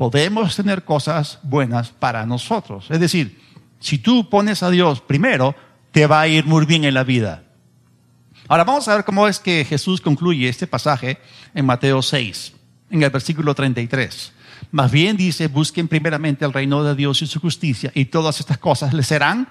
podemos 0.01 0.57
tener 0.57 0.83
cosas 0.83 1.41
buenas 1.43 1.91
para 1.91 2.25
nosotros. 2.25 2.87
Es 2.89 3.01
decir, 3.01 3.39
si 3.81 3.99
tú 3.99 4.31
pones 4.31 4.63
a 4.63 4.71
Dios 4.71 5.03
primero, 5.03 5.55
te 5.93 6.07
va 6.07 6.23
a 6.23 6.27
ir 6.27 6.47
muy 6.47 6.65
bien 6.65 6.85
en 6.87 6.95
la 6.95 7.05
vida. 7.05 7.43
Ahora 8.49 8.65
vamos 8.65 8.89
a 8.89 8.95
ver 8.95 9.05
cómo 9.05 9.29
es 9.29 9.39
que 9.39 9.63
Jesús 9.63 10.01
concluye 10.01 10.49
este 10.49 10.67
pasaje 10.67 11.19
en 11.53 11.67
Mateo 11.67 12.01
6, 12.01 12.55
en 12.91 13.03
el 13.03 13.11
versículo 13.11 13.55
33. 13.55 14.33
Más 14.71 14.91
bien 14.91 15.19
dice, 15.19 15.49
busquen 15.49 15.87
primeramente 15.87 16.47
el 16.47 16.55
reino 16.55 16.83
de 16.83 16.95
Dios 16.95 17.21
y 17.21 17.27
su 17.27 17.39
justicia 17.39 17.93
y 17.95 18.07
todas 18.07 18.41
estas 18.41 18.57
cosas 18.57 18.95
les 18.95 19.07
serán 19.07 19.51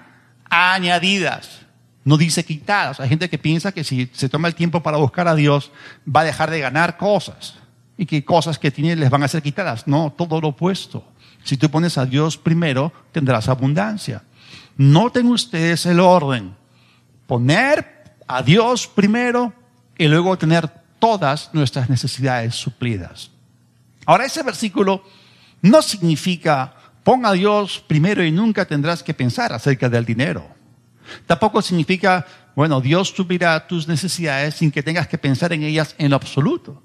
añadidas. 0.50 1.60
No 2.02 2.16
dice 2.16 2.44
quitadas. 2.44 2.98
Hay 2.98 3.08
gente 3.08 3.30
que 3.30 3.38
piensa 3.38 3.70
que 3.70 3.84
si 3.84 4.10
se 4.12 4.28
toma 4.28 4.48
el 4.48 4.56
tiempo 4.56 4.82
para 4.82 4.96
buscar 4.96 5.28
a 5.28 5.36
Dios, 5.36 5.70
va 6.04 6.22
a 6.22 6.24
dejar 6.24 6.50
de 6.50 6.58
ganar 6.58 6.96
cosas 6.96 7.59
y 8.00 8.06
que 8.06 8.24
cosas 8.24 8.58
que 8.58 8.70
tienen 8.70 8.98
les 8.98 9.10
van 9.10 9.22
a 9.22 9.28
ser 9.28 9.42
quitadas. 9.42 9.86
No, 9.86 10.10
todo 10.16 10.40
lo 10.40 10.48
opuesto. 10.48 11.04
Si 11.44 11.58
tú 11.58 11.70
pones 11.70 11.98
a 11.98 12.06
Dios 12.06 12.38
primero, 12.38 12.94
tendrás 13.12 13.46
abundancia. 13.46 14.22
Noten 14.78 15.26
ustedes 15.26 15.84
el 15.84 16.00
orden. 16.00 16.56
Poner 17.26 18.16
a 18.26 18.42
Dios 18.42 18.86
primero 18.86 19.52
y 19.98 20.08
luego 20.08 20.38
tener 20.38 20.66
todas 20.98 21.50
nuestras 21.52 21.90
necesidades 21.90 22.54
suplidas. 22.54 23.32
Ahora, 24.06 24.24
ese 24.24 24.42
versículo 24.42 25.04
no 25.60 25.82
significa 25.82 26.74
pon 27.04 27.26
a 27.26 27.32
Dios 27.32 27.84
primero 27.86 28.24
y 28.24 28.32
nunca 28.32 28.64
tendrás 28.64 29.02
que 29.02 29.12
pensar 29.12 29.52
acerca 29.52 29.90
del 29.90 30.06
dinero. 30.06 30.48
Tampoco 31.26 31.60
significa, 31.60 32.26
bueno, 32.56 32.80
Dios 32.80 33.10
suplirá 33.10 33.66
tus 33.66 33.86
necesidades 33.86 34.54
sin 34.54 34.70
que 34.70 34.82
tengas 34.82 35.06
que 35.06 35.18
pensar 35.18 35.52
en 35.52 35.64
ellas 35.64 35.94
en 35.98 36.08
lo 36.08 36.16
absoluto. 36.16 36.82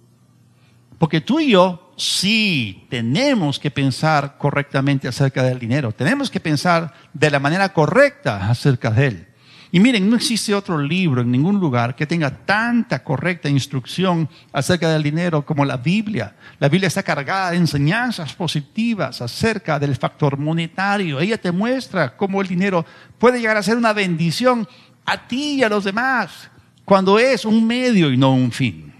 Porque 0.97 1.21
tú 1.21 1.39
y 1.39 1.51
yo 1.51 1.93
sí 1.97 2.87
tenemos 2.89 3.59
que 3.59 3.71
pensar 3.71 4.37
correctamente 4.37 5.07
acerca 5.07 5.43
del 5.43 5.59
dinero. 5.59 5.91
Tenemos 5.91 6.29
que 6.29 6.39
pensar 6.39 6.93
de 7.13 7.31
la 7.31 7.39
manera 7.39 7.73
correcta 7.73 8.49
acerca 8.49 8.91
de 8.91 9.07
él. 9.07 9.27
Y 9.71 9.79
miren, 9.81 10.09
no 10.09 10.15
existe 10.15 10.55
otro 10.55 10.77
libro 10.77 11.21
en 11.21 11.29
ningún 11.29 11.59
lugar 11.59 11.97
que 11.97 12.05
tenga 12.05 12.31
tanta 12.31 13.03
correcta 13.03 13.49
instrucción 13.49 14.29
acerca 14.53 14.89
del 14.89 15.03
dinero 15.03 15.45
como 15.45 15.65
la 15.65 15.75
Biblia. 15.75 16.33
La 16.59 16.69
Biblia 16.69 16.87
está 16.87 17.03
cargada 17.03 17.51
de 17.51 17.57
enseñanzas 17.57 18.33
positivas 18.35 19.21
acerca 19.21 19.77
del 19.77 19.97
factor 19.97 20.37
monetario. 20.37 21.19
Ella 21.19 21.37
te 21.37 21.51
muestra 21.51 22.15
cómo 22.15 22.41
el 22.41 22.47
dinero 22.47 22.85
puede 23.19 23.41
llegar 23.41 23.57
a 23.57 23.63
ser 23.63 23.75
una 23.75 23.91
bendición 23.91 24.65
a 25.05 25.27
ti 25.27 25.55
y 25.55 25.63
a 25.63 25.69
los 25.69 25.83
demás 25.83 26.49
cuando 26.85 27.19
es 27.19 27.43
un 27.43 27.67
medio 27.67 28.13
y 28.13 28.15
no 28.15 28.33
un 28.33 28.53
fin. 28.53 28.94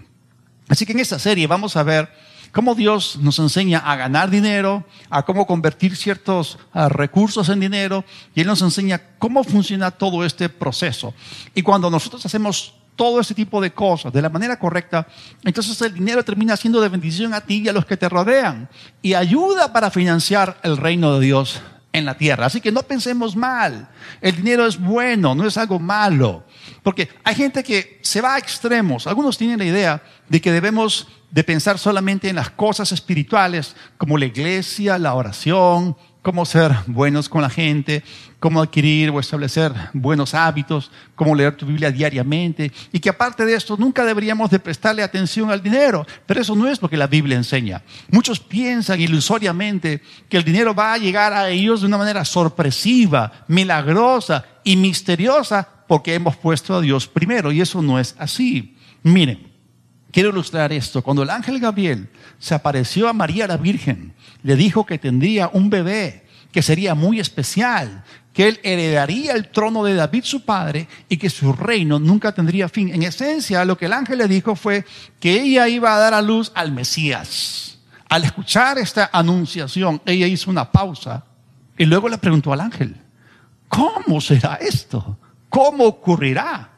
Así 0.68 0.84
que 0.84 0.92
en 0.92 1.00
esta 1.00 1.18
serie 1.18 1.46
vamos 1.46 1.76
a 1.76 1.82
ver 1.82 2.10
cómo 2.52 2.74
Dios 2.74 3.18
nos 3.20 3.38
enseña 3.38 3.78
a 3.78 3.96
ganar 3.96 4.30
dinero, 4.30 4.84
a 5.10 5.24
cómo 5.24 5.46
convertir 5.46 5.96
ciertos 5.96 6.58
ah, 6.72 6.88
recursos 6.88 7.48
en 7.48 7.60
dinero, 7.60 8.04
y 8.34 8.40
Él 8.40 8.46
nos 8.46 8.62
enseña 8.62 9.00
cómo 9.18 9.44
funciona 9.44 9.90
todo 9.90 10.24
este 10.24 10.48
proceso. 10.48 11.14
Y 11.54 11.62
cuando 11.62 11.90
nosotros 11.90 12.24
hacemos 12.24 12.74
todo 12.96 13.20
este 13.20 13.34
tipo 13.34 13.60
de 13.60 13.72
cosas 13.72 14.12
de 14.12 14.22
la 14.22 14.30
manera 14.30 14.58
correcta, 14.58 15.06
entonces 15.44 15.80
el 15.82 15.92
dinero 15.92 16.24
termina 16.24 16.56
siendo 16.56 16.80
de 16.80 16.88
bendición 16.88 17.34
a 17.34 17.42
ti 17.42 17.62
y 17.62 17.68
a 17.68 17.72
los 17.72 17.84
que 17.84 17.96
te 17.96 18.08
rodean, 18.08 18.68
y 19.02 19.14
ayuda 19.14 19.72
para 19.72 19.90
financiar 19.90 20.58
el 20.62 20.78
reino 20.78 21.18
de 21.18 21.26
Dios 21.26 21.60
en 21.96 22.04
la 22.04 22.16
tierra. 22.16 22.46
Así 22.46 22.60
que 22.60 22.70
no 22.70 22.82
pensemos 22.82 23.34
mal. 23.34 23.88
El 24.20 24.36
dinero 24.36 24.66
es 24.66 24.78
bueno, 24.78 25.34
no 25.34 25.46
es 25.46 25.56
algo 25.56 25.78
malo. 25.78 26.44
Porque 26.82 27.08
hay 27.24 27.34
gente 27.34 27.64
que 27.64 27.98
se 28.02 28.20
va 28.20 28.34
a 28.34 28.38
extremos. 28.38 29.06
Algunos 29.06 29.38
tienen 29.38 29.58
la 29.58 29.64
idea 29.64 30.02
de 30.28 30.40
que 30.40 30.52
debemos 30.52 31.08
de 31.30 31.42
pensar 31.42 31.78
solamente 31.78 32.28
en 32.28 32.36
las 32.36 32.50
cosas 32.50 32.92
espirituales, 32.92 33.74
como 33.98 34.18
la 34.18 34.26
iglesia, 34.26 34.98
la 34.98 35.14
oración, 35.14 35.96
cómo 36.26 36.44
ser 36.44 36.74
buenos 36.88 37.28
con 37.28 37.40
la 37.40 37.48
gente, 37.48 38.02
cómo 38.40 38.60
adquirir 38.60 39.10
o 39.10 39.20
establecer 39.20 39.72
buenos 39.92 40.34
hábitos, 40.34 40.90
cómo 41.14 41.36
leer 41.36 41.56
tu 41.56 41.66
Biblia 41.66 41.92
diariamente, 41.92 42.72
y 42.90 42.98
que 42.98 43.10
aparte 43.10 43.44
de 43.44 43.54
esto 43.54 43.76
nunca 43.76 44.04
deberíamos 44.04 44.50
de 44.50 44.58
prestarle 44.58 45.04
atención 45.04 45.52
al 45.52 45.62
dinero, 45.62 46.04
pero 46.26 46.40
eso 46.40 46.56
no 46.56 46.66
es 46.66 46.82
lo 46.82 46.90
que 46.90 46.96
la 46.96 47.06
Biblia 47.06 47.36
enseña. 47.36 47.80
Muchos 48.10 48.40
piensan 48.40 49.00
ilusoriamente 49.00 50.02
que 50.28 50.36
el 50.36 50.42
dinero 50.42 50.74
va 50.74 50.94
a 50.94 50.98
llegar 50.98 51.32
a 51.32 51.48
ellos 51.48 51.82
de 51.82 51.86
una 51.86 51.98
manera 51.98 52.24
sorpresiva, 52.24 53.44
milagrosa 53.46 54.44
y 54.64 54.74
misteriosa 54.74 55.68
porque 55.86 56.14
hemos 56.14 56.34
puesto 56.34 56.74
a 56.74 56.80
Dios 56.80 57.06
primero, 57.06 57.52
y 57.52 57.60
eso 57.60 57.80
no 57.82 58.00
es 58.00 58.16
así. 58.18 58.76
Miren, 59.04 59.45
quiero 60.16 60.30
ilustrar 60.30 60.72
esto. 60.72 61.02
Cuando 61.02 61.24
el 61.24 61.28
ángel 61.28 61.60
Gabriel 61.60 62.08
se 62.38 62.54
apareció 62.54 63.06
a 63.06 63.12
María 63.12 63.46
la 63.46 63.58
Virgen, 63.58 64.14
le 64.42 64.56
dijo 64.56 64.86
que 64.86 64.96
tendría 64.96 65.50
un 65.52 65.68
bebé 65.68 66.24
que 66.52 66.62
sería 66.62 66.94
muy 66.94 67.20
especial, 67.20 68.02
que 68.32 68.48
él 68.48 68.60
heredaría 68.62 69.32
el 69.32 69.50
trono 69.50 69.84
de 69.84 69.92
David 69.92 70.24
su 70.24 70.42
padre 70.42 70.88
y 71.10 71.18
que 71.18 71.28
su 71.28 71.52
reino 71.52 71.98
nunca 71.98 72.32
tendría 72.32 72.70
fin. 72.70 72.94
En 72.94 73.02
esencia, 73.02 73.66
lo 73.66 73.76
que 73.76 73.84
el 73.84 73.92
ángel 73.92 74.16
le 74.16 74.26
dijo 74.26 74.56
fue 74.56 74.86
que 75.20 75.38
ella 75.38 75.68
iba 75.68 75.94
a 75.94 75.98
dar 75.98 76.14
a 76.14 76.22
luz 76.22 76.50
al 76.54 76.72
Mesías. 76.72 77.78
Al 78.08 78.24
escuchar 78.24 78.78
esta 78.78 79.10
anunciación, 79.12 80.00
ella 80.06 80.26
hizo 80.26 80.50
una 80.50 80.72
pausa 80.72 81.26
y 81.76 81.84
luego 81.84 82.08
le 82.08 82.16
preguntó 82.16 82.54
al 82.54 82.62
ángel, 82.62 82.96
¿cómo 83.68 84.22
será 84.22 84.54
esto? 84.54 85.18
¿Cómo 85.50 85.84
ocurrirá? 85.84 86.70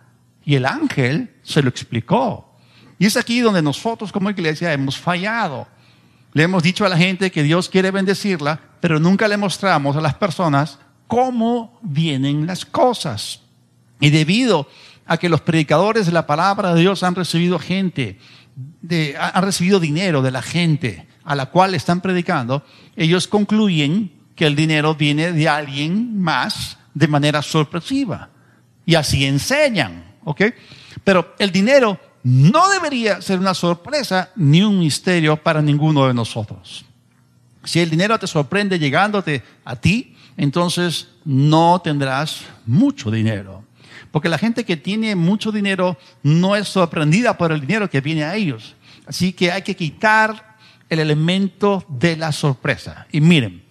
Y 0.44 0.56
el 0.56 0.66
ángel 0.66 1.36
se 1.44 1.62
lo 1.62 1.68
explicó. 1.68 2.47
Y 2.98 3.06
es 3.06 3.16
aquí 3.16 3.40
donde 3.40 3.62
nosotros 3.62 4.10
como 4.12 4.30
iglesia 4.30 4.72
hemos 4.72 4.98
fallado. 4.98 5.68
Le 6.32 6.42
hemos 6.42 6.62
dicho 6.62 6.84
a 6.84 6.88
la 6.88 6.96
gente 6.96 7.30
que 7.30 7.42
Dios 7.42 7.68
quiere 7.68 7.90
bendecirla, 7.90 8.60
pero 8.80 8.98
nunca 8.98 9.28
le 9.28 9.36
mostramos 9.36 9.96
a 9.96 10.00
las 10.00 10.14
personas 10.14 10.78
cómo 11.06 11.78
vienen 11.82 12.46
las 12.46 12.64
cosas. 12.64 13.40
Y 14.00 14.10
debido 14.10 14.68
a 15.06 15.16
que 15.16 15.28
los 15.28 15.40
predicadores 15.40 16.06
de 16.06 16.12
la 16.12 16.26
palabra 16.26 16.74
de 16.74 16.80
Dios 16.80 17.02
han 17.02 17.14
recibido 17.14 17.58
gente, 17.58 18.18
de, 18.82 19.16
han 19.18 19.42
recibido 19.42 19.80
dinero 19.80 20.22
de 20.22 20.30
la 20.30 20.42
gente 20.42 21.08
a 21.24 21.34
la 21.34 21.46
cual 21.46 21.74
están 21.74 22.00
predicando, 22.00 22.64
ellos 22.96 23.28
concluyen 23.28 24.12
que 24.34 24.46
el 24.46 24.56
dinero 24.56 24.94
viene 24.94 25.32
de 25.32 25.48
alguien 25.48 26.20
más 26.20 26.78
de 26.94 27.08
manera 27.08 27.42
sorpresiva. 27.42 28.30
Y 28.86 28.94
así 28.94 29.24
enseñan, 29.24 30.16
¿ok? 30.24 30.42
Pero 31.04 31.34
el 31.38 31.50
dinero 31.50 31.98
no 32.22 32.68
debería 32.70 33.22
ser 33.22 33.38
una 33.38 33.54
sorpresa 33.54 34.30
ni 34.36 34.62
un 34.62 34.78
misterio 34.78 35.36
para 35.36 35.62
ninguno 35.62 36.06
de 36.06 36.14
nosotros. 36.14 36.84
Si 37.64 37.80
el 37.80 37.90
dinero 37.90 38.18
te 38.18 38.26
sorprende 38.26 38.78
llegándote 38.78 39.42
a 39.64 39.76
ti, 39.76 40.16
entonces 40.36 41.08
no 41.24 41.80
tendrás 41.82 42.42
mucho 42.66 43.10
dinero. 43.10 43.64
Porque 44.10 44.28
la 44.28 44.38
gente 44.38 44.64
que 44.64 44.76
tiene 44.76 45.14
mucho 45.16 45.52
dinero 45.52 45.98
no 46.22 46.56
es 46.56 46.68
sorprendida 46.68 47.36
por 47.36 47.52
el 47.52 47.60
dinero 47.60 47.90
que 47.90 48.00
viene 48.00 48.24
a 48.24 48.36
ellos. 48.36 48.74
Así 49.06 49.32
que 49.32 49.52
hay 49.52 49.62
que 49.62 49.76
quitar 49.76 50.56
el 50.88 51.00
elemento 51.00 51.84
de 51.88 52.16
la 52.16 52.32
sorpresa. 52.32 53.06
Y 53.12 53.20
miren, 53.20 53.62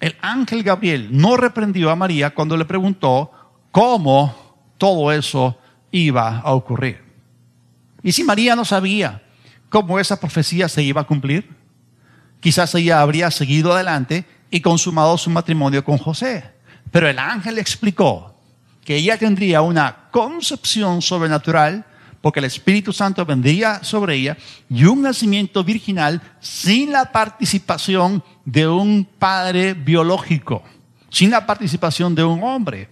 el 0.00 0.16
ángel 0.20 0.62
Gabriel 0.62 1.08
no 1.12 1.36
reprendió 1.36 1.90
a 1.90 1.96
María 1.96 2.34
cuando 2.34 2.56
le 2.56 2.64
preguntó 2.64 3.30
cómo 3.70 4.34
todo 4.78 5.12
eso 5.12 5.56
iba 5.92 6.38
a 6.40 6.52
ocurrir. 6.52 7.03
Y 8.04 8.12
si 8.12 8.22
María 8.22 8.54
no 8.54 8.66
sabía 8.66 9.22
cómo 9.70 9.98
esa 9.98 10.20
profecía 10.20 10.68
se 10.68 10.82
iba 10.82 11.00
a 11.00 11.06
cumplir, 11.06 11.48
quizás 12.38 12.74
ella 12.74 13.00
habría 13.00 13.30
seguido 13.30 13.72
adelante 13.72 14.26
y 14.50 14.60
consumado 14.60 15.16
su 15.16 15.30
matrimonio 15.30 15.82
con 15.82 15.96
José. 15.96 16.44
Pero 16.92 17.08
el 17.08 17.18
ángel 17.18 17.58
explicó 17.58 18.38
que 18.84 18.96
ella 18.96 19.16
tendría 19.16 19.62
una 19.62 20.10
concepción 20.10 21.00
sobrenatural 21.00 21.86
porque 22.20 22.40
el 22.40 22.44
Espíritu 22.44 22.92
Santo 22.92 23.24
vendría 23.24 23.82
sobre 23.82 24.16
ella 24.16 24.36
y 24.68 24.84
un 24.84 25.00
nacimiento 25.02 25.64
virginal 25.64 26.20
sin 26.40 26.92
la 26.92 27.10
participación 27.10 28.22
de 28.44 28.68
un 28.68 29.06
padre 29.18 29.72
biológico, 29.72 30.62
sin 31.08 31.30
la 31.30 31.46
participación 31.46 32.14
de 32.14 32.24
un 32.24 32.42
hombre. 32.42 32.88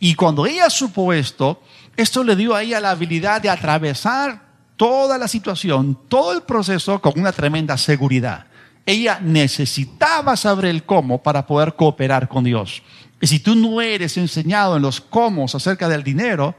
Y 0.00 0.14
cuando 0.14 0.46
ella 0.46 0.70
supo 0.70 1.12
esto, 1.12 1.62
esto 1.96 2.24
le 2.24 2.36
dio 2.36 2.54
a 2.54 2.62
ella 2.62 2.80
la 2.80 2.90
habilidad 2.90 3.40
de 3.42 3.50
atravesar 3.50 4.42
toda 4.76 5.18
la 5.18 5.28
situación, 5.28 5.98
todo 6.08 6.32
el 6.32 6.42
proceso 6.42 7.00
con 7.00 7.18
una 7.18 7.32
tremenda 7.32 7.76
seguridad 7.76 8.46
ella 8.86 9.20
necesitaba 9.22 10.36
saber 10.36 10.66
el 10.66 10.84
cómo 10.84 11.22
para 11.22 11.46
poder 11.46 11.74
cooperar 11.74 12.28
con 12.28 12.44
Dios. 12.44 12.82
Y 13.20 13.26
si 13.26 13.38
tú 13.38 13.54
no 13.54 13.80
eres 13.80 14.16
enseñado 14.16 14.76
en 14.76 14.82
los 14.82 15.00
cómo 15.00 15.44
acerca 15.44 15.88
del 15.88 16.02
dinero, 16.02 16.54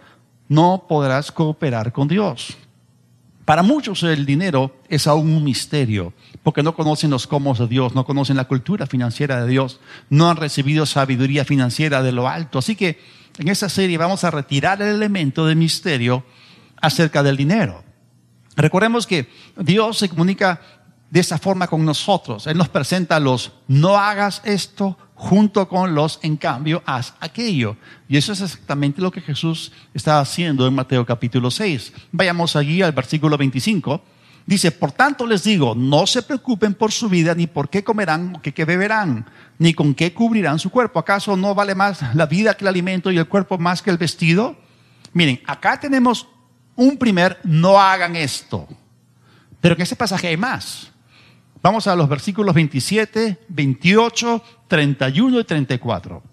no 0.48 0.86
podrás 0.88 1.32
cooperar 1.32 1.92
con 1.92 2.08
Dios. 2.08 2.58
Para 3.46 3.64
muchos 3.64 4.04
el 4.04 4.26
dinero 4.26 4.76
es 4.88 5.08
aún 5.08 5.34
un 5.34 5.44
misterio, 5.44 6.14
porque 6.44 6.64
no 6.64 6.76
conocen 6.76 7.10
los 7.10 7.26
cómo 7.26 7.54
de 7.56 7.68
Dios, 7.68 7.96
no 7.96 8.06
conocen 8.06 8.38
la 8.38 8.48
cultura 8.48 8.86
financiera 8.86 9.44
de 9.44 9.50
Dios, 9.50 9.80
no 10.10 10.30
han 10.30 10.38
recibido 10.38 10.86
sabiduría 10.86 11.44
financiera 11.44 12.04
de 12.04 12.12
lo 12.12 12.28
alto. 12.28 12.60
Así 12.60 12.76
que 12.76 13.00
en 13.38 13.48
esta 13.48 13.70
serie 13.70 13.98
vamos 13.98 14.24
a 14.24 14.32
retirar 14.32 14.82
el 14.82 14.96
elemento 14.96 15.46
de 15.46 15.56
misterio 15.56 16.24
acerca 16.82 17.24
del 17.24 17.38
dinero. 17.38 17.84
Recordemos 18.56 19.08
que 19.08 19.30
Dios 19.58 19.98
se 19.98 20.10
comunica 20.10 20.62
de 21.10 21.20
esa 21.20 21.38
forma 21.38 21.68
con 21.68 21.86
nosotros. 21.86 22.48
Él 22.48 22.58
nos 22.58 22.70
presenta 22.70 23.20
los 23.20 23.52
no 23.68 23.98
hagas 23.98 24.42
esto 24.46 24.98
junto 25.14 25.68
con 25.68 25.94
los 25.94 26.20
en 26.24 26.36
cambio 26.38 26.82
haz 26.86 27.14
aquello. 27.20 27.78
Y 28.10 28.18
eso 28.18 28.34
es 28.34 28.42
exactamente 28.42 29.02
lo 29.02 29.12
que 29.12 29.22
Jesús 29.22 29.72
está 29.94 30.20
haciendo 30.20 30.66
en 30.66 30.74
Mateo 30.74 31.06
capítulo 31.06 31.52
6. 31.52 31.94
Vayamos 32.12 32.56
allí 32.56 32.82
al 32.82 32.94
versículo 32.94 33.38
25. 33.38 34.02
Dice, 34.46 34.72
por 34.72 34.92
tanto 34.92 35.28
les 35.28 35.44
digo, 35.44 35.76
no 35.76 36.08
se 36.08 36.24
preocupen 36.24 36.74
por 36.74 36.92
su 36.92 37.08
vida, 37.10 37.36
ni 37.36 37.48
por 37.48 37.70
qué 37.70 37.84
comerán, 37.84 38.36
o 38.36 38.42
qué 38.42 38.66
beberán, 38.66 39.26
ni 39.60 39.74
con 39.74 39.94
qué 39.94 40.14
cubrirán 40.14 40.60
su 40.60 40.70
cuerpo. 40.70 41.00
¿Acaso 41.00 41.38
no 41.38 41.54
vale 41.54 41.76
más 41.76 42.16
la 42.16 42.26
vida 42.26 42.56
que 42.56 42.64
el 42.64 42.70
alimento 42.70 43.12
y 43.12 43.18
el 43.18 43.28
cuerpo 43.28 43.58
más 43.58 43.82
que 43.82 43.92
el 43.92 43.98
vestido? 43.98 44.56
Miren, 45.14 45.42
acá 45.46 45.80
tenemos 45.80 46.28
un 46.76 46.98
primer, 46.98 47.40
no 47.44 47.80
hagan 47.80 48.16
esto. 48.16 48.68
Pero 49.60 49.76
en 49.76 49.82
ese 49.82 49.96
pasaje 49.96 50.28
hay 50.28 50.38
más. 50.38 50.92
Vamos 51.62 51.86
a 51.86 51.96
los 51.96 52.10
versículos 52.10 52.56
27, 52.56 53.46
28, 53.48 54.44
31 54.68 55.40
y 55.40 55.44
34. 55.44 56.24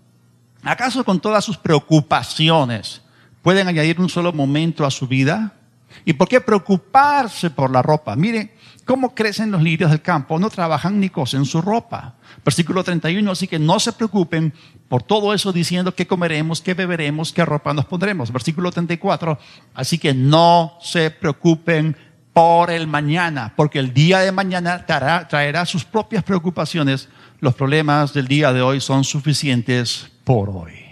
¿Acaso 0.62 1.04
con 1.04 1.20
todas 1.20 1.44
sus 1.44 1.58
preocupaciones 1.58 3.02
pueden 3.42 3.68
añadir 3.68 4.00
un 4.00 4.08
solo 4.08 4.32
momento 4.32 4.86
a 4.86 4.90
su 4.90 5.06
vida? 5.06 5.57
¿Y 6.04 6.14
por 6.14 6.28
qué 6.28 6.40
preocuparse 6.40 7.50
por 7.50 7.70
la 7.70 7.82
ropa? 7.82 8.16
Mire, 8.16 8.54
cómo 8.84 9.14
crecen 9.14 9.50
los 9.50 9.62
lirios 9.62 9.90
del 9.90 10.00
campo, 10.00 10.38
no 10.38 10.48
trabajan 10.48 10.98
ni 10.98 11.10
cosen 11.10 11.44
su 11.44 11.60
ropa. 11.60 12.14
Versículo 12.42 12.82
31, 12.82 13.30
así 13.30 13.46
que 13.46 13.58
no 13.58 13.78
se 13.78 13.92
preocupen 13.92 14.54
por 14.88 15.02
todo 15.02 15.34
eso 15.34 15.52
diciendo 15.52 15.94
qué 15.94 16.06
comeremos, 16.06 16.62
qué 16.62 16.72
beberemos, 16.72 17.32
qué 17.32 17.44
ropa 17.44 17.74
nos 17.74 17.84
pondremos. 17.84 18.32
Versículo 18.32 18.72
34, 18.72 19.38
así 19.74 19.98
que 19.98 20.14
no 20.14 20.78
se 20.80 21.10
preocupen 21.10 21.96
por 22.32 22.70
el 22.70 22.86
mañana, 22.86 23.52
porque 23.56 23.78
el 23.78 23.92
día 23.92 24.20
de 24.20 24.32
mañana 24.32 24.86
traerá, 24.86 25.66
sus 25.66 25.84
propias 25.84 26.24
preocupaciones. 26.24 27.08
Los 27.40 27.54
problemas 27.54 28.14
del 28.14 28.26
día 28.26 28.52
de 28.52 28.62
hoy 28.62 28.80
son 28.80 29.04
suficientes 29.04 30.10
por 30.24 30.48
hoy. 30.48 30.87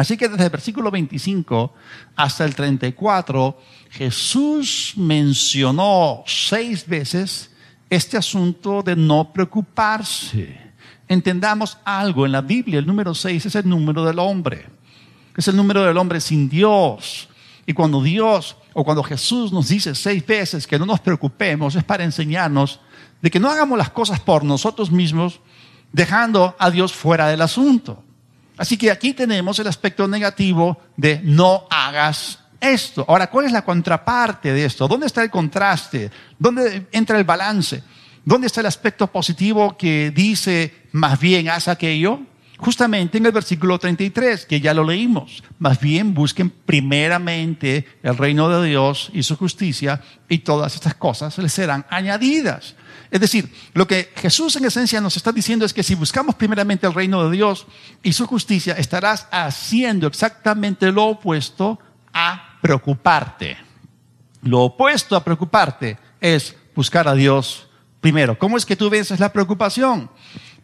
Así 0.00 0.16
que 0.16 0.30
desde 0.30 0.44
el 0.44 0.50
versículo 0.50 0.90
25 0.90 1.74
hasta 2.16 2.46
el 2.46 2.54
34, 2.54 3.58
Jesús 3.90 4.94
mencionó 4.96 6.24
seis 6.26 6.86
veces 6.86 7.50
este 7.90 8.16
asunto 8.16 8.82
de 8.82 8.96
no 8.96 9.30
preocuparse. 9.30 10.58
Entendamos 11.06 11.76
algo, 11.84 12.24
en 12.24 12.32
la 12.32 12.40
Biblia 12.40 12.78
el 12.78 12.86
número 12.86 13.14
seis 13.14 13.44
es 13.44 13.54
el 13.56 13.68
número 13.68 14.02
del 14.06 14.18
hombre. 14.20 14.64
Es 15.36 15.48
el 15.48 15.56
número 15.56 15.84
del 15.84 15.98
hombre 15.98 16.22
sin 16.22 16.48
Dios. 16.48 17.28
Y 17.66 17.74
cuando 17.74 18.02
Dios 18.02 18.56
o 18.72 18.82
cuando 18.82 19.02
Jesús 19.02 19.52
nos 19.52 19.68
dice 19.68 19.94
seis 19.94 20.26
veces 20.26 20.66
que 20.66 20.78
no 20.78 20.86
nos 20.86 21.00
preocupemos, 21.00 21.76
es 21.76 21.84
para 21.84 22.04
enseñarnos 22.04 22.80
de 23.20 23.30
que 23.30 23.38
no 23.38 23.50
hagamos 23.50 23.76
las 23.76 23.90
cosas 23.90 24.18
por 24.18 24.44
nosotros 24.44 24.90
mismos, 24.90 25.40
dejando 25.92 26.56
a 26.58 26.70
Dios 26.70 26.94
fuera 26.94 27.28
del 27.28 27.42
asunto. 27.42 28.02
Así 28.60 28.76
que 28.76 28.90
aquí 28.90 29.14
tenemos 29.14 29.58
el 29.58 29.68
aspecto 29.68 30.06
negativo 30.06 30.78
de 30.94 31.18
no 31.24 31.64
hagas 31.70 32.40
esto. 32.60 33.06
Ahora, 33.08 33.30
¿cuál 33.30 33.46
es 33.46 33.52
la 33.52 33.64
contraparte 33.64 34.52
de 34.52 34.66
esto? 34.66 34.86
¿Dónde 34.86 35.06
está 35.06 35.22
el 35.22 35.30
contraste? 35.30 36.10
¿Dónde 36.38 36.86
entra 36.92 37.18
el 37.18 37.24
balance? 37.24 37.82
¿Dónde 38.22 38.48
está 38.48 38.60
el 38.60 38.66
aspecto 38.66 39.06
positivo 39.06 39.78
que 39.78 40.12
dice 40.14 40.74
más 40.92 41.18
bien 41.18 41.48
haz 41.48 41.68
aquello? 41.68 42.20
justamente 42.58 43.16
en 43.16 43.24
el 43.24 43.32
versículo 43.32 43.78
33, 43.78 44.44
que 44.44 44.60
ya 44.60 44.74
lo 44.74 44.84
leímos. 44.84 45.42
Más 45.58 45.80
bien 45.80 46.12
busquen 46.12 46.50
primeramente 46.50 47.86
el 48.02 48.18
reino 48.18 48.50
de 48.50 48.68
Dios 48.68 49.10
y 49.14 49.22
su 49.22 49.36
justicia 49.36 50.02
y 50.28 50.40
todas 50.40 50.74
estas 50.74 50.94
cosas 50.96 51.38
les 51.38 51.54
serán 51.54 51.86
añadidas. 51.88 52.74
Es 53.10 53.20
decir, 53.20 53.52
lo 53.74 53.86
que 53.86 54.12
Jesús 54.16 54.56
en 54.56 54.64
esencia 54.64 55.00
nos 55.00 55.16
está 55.16 55.32
diciendo 55.32 55.64
es 55.64 55.72
que 55.72 55.82
si 55.82 55.94
buscamos 55.94 56.34
primeramente 56.36 56.86
el 56.86 56.94
reino 56.94 57.28
de 57.28 57.36
Dios 57.36 57.66
y 58.02 58.12
su 58.12 58.26
justicia, 58.26 58.74
estarás 58.74 59.26
haciendo 59.30 60.06
exactamente 60.06 60.92
lo 60.92 61.06
opuesto 61.06 61.78
a 62.12 62.58
preocuparte. 62.62 63.56
Lo 64.42 64.60
opuesto 64.60 65.16
a 65.16 65.24
preocuparte 65.24 65.98
es 66.20 66.54
buscar 66.74 67.08
a 67.08 67.14
Dios 67.14 67.68
primero. 68.00 68.38
¿Cómo 68.38 68.56
es 68.56 68.64
que 68.64 68.76
tú 68.76 68.88
vences 68.88 69.18
la 69.18 69.32
preocupación? 69.32 70.08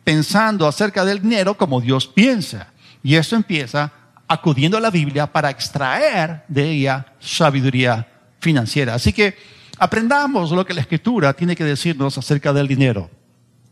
pensando 0.06 0.68
acerca 0.68 1.04
del 1.04 1.20
dinero 1.20 1.56
como 1.56 1.80
Dios 1.80 2.06
piensa. 2.06 2.68
Y 3.02 3.16
eso 3.16 3.34
empieza 3.34 3.90
acudiendo 4.28 4.76
a 4.76 4.80
la 4.80 4.90
Biblia 4.90 5.26
para 5.26 5.50
extraer 5.50 6.44
de 6.46 6.70
ella 6.70 7.06
sabiduría 7.18 8.06
financiera. 8.38 8.94
Así 8.94 9.12
que 9.12 9.36
aprendamos 9.78 10.50
lo 10.50 10.64
que 10.64 10.74
la 10.74 10.80
Escritura 10.80 11.32
tiene 11.34 11.56
que 11.56 11.64
decirnos 11.64 12.18
acerca 12.18 12.52
del 12.52 12.68
dinero. 12.68 13.10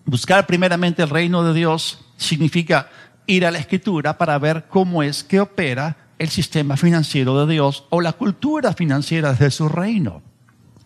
Buscar 0.05 0.47
primeramente 0.47 1.03
el 1.03 1.11
reino 1.11 1.43
de 1.45 1.55
Dios 1.55 2.05
significa 2.17 2.89
ir 3.27 3.47
a 3.47 3.51
la 3.51 3.59
Escritura 3.59 4.19
para 4.19 4.39
ver 4.39 4.67
cómo 4.69 5.03
es 5.03 5.25
que 5.25 5.41
opera 5.41 5.97
el 6.19 6.29
sistema 6.29 6.77
financiero 6.77 7.45
de 7.45 7.53
Dios 7.55 7.85
o 7.91 8.01
la 8.01 8.13
cultura 8.13 8.73
financiera 8.75 9.33
de 9.33 9.51
su 9.51 9.69
reino. 9.69 10.23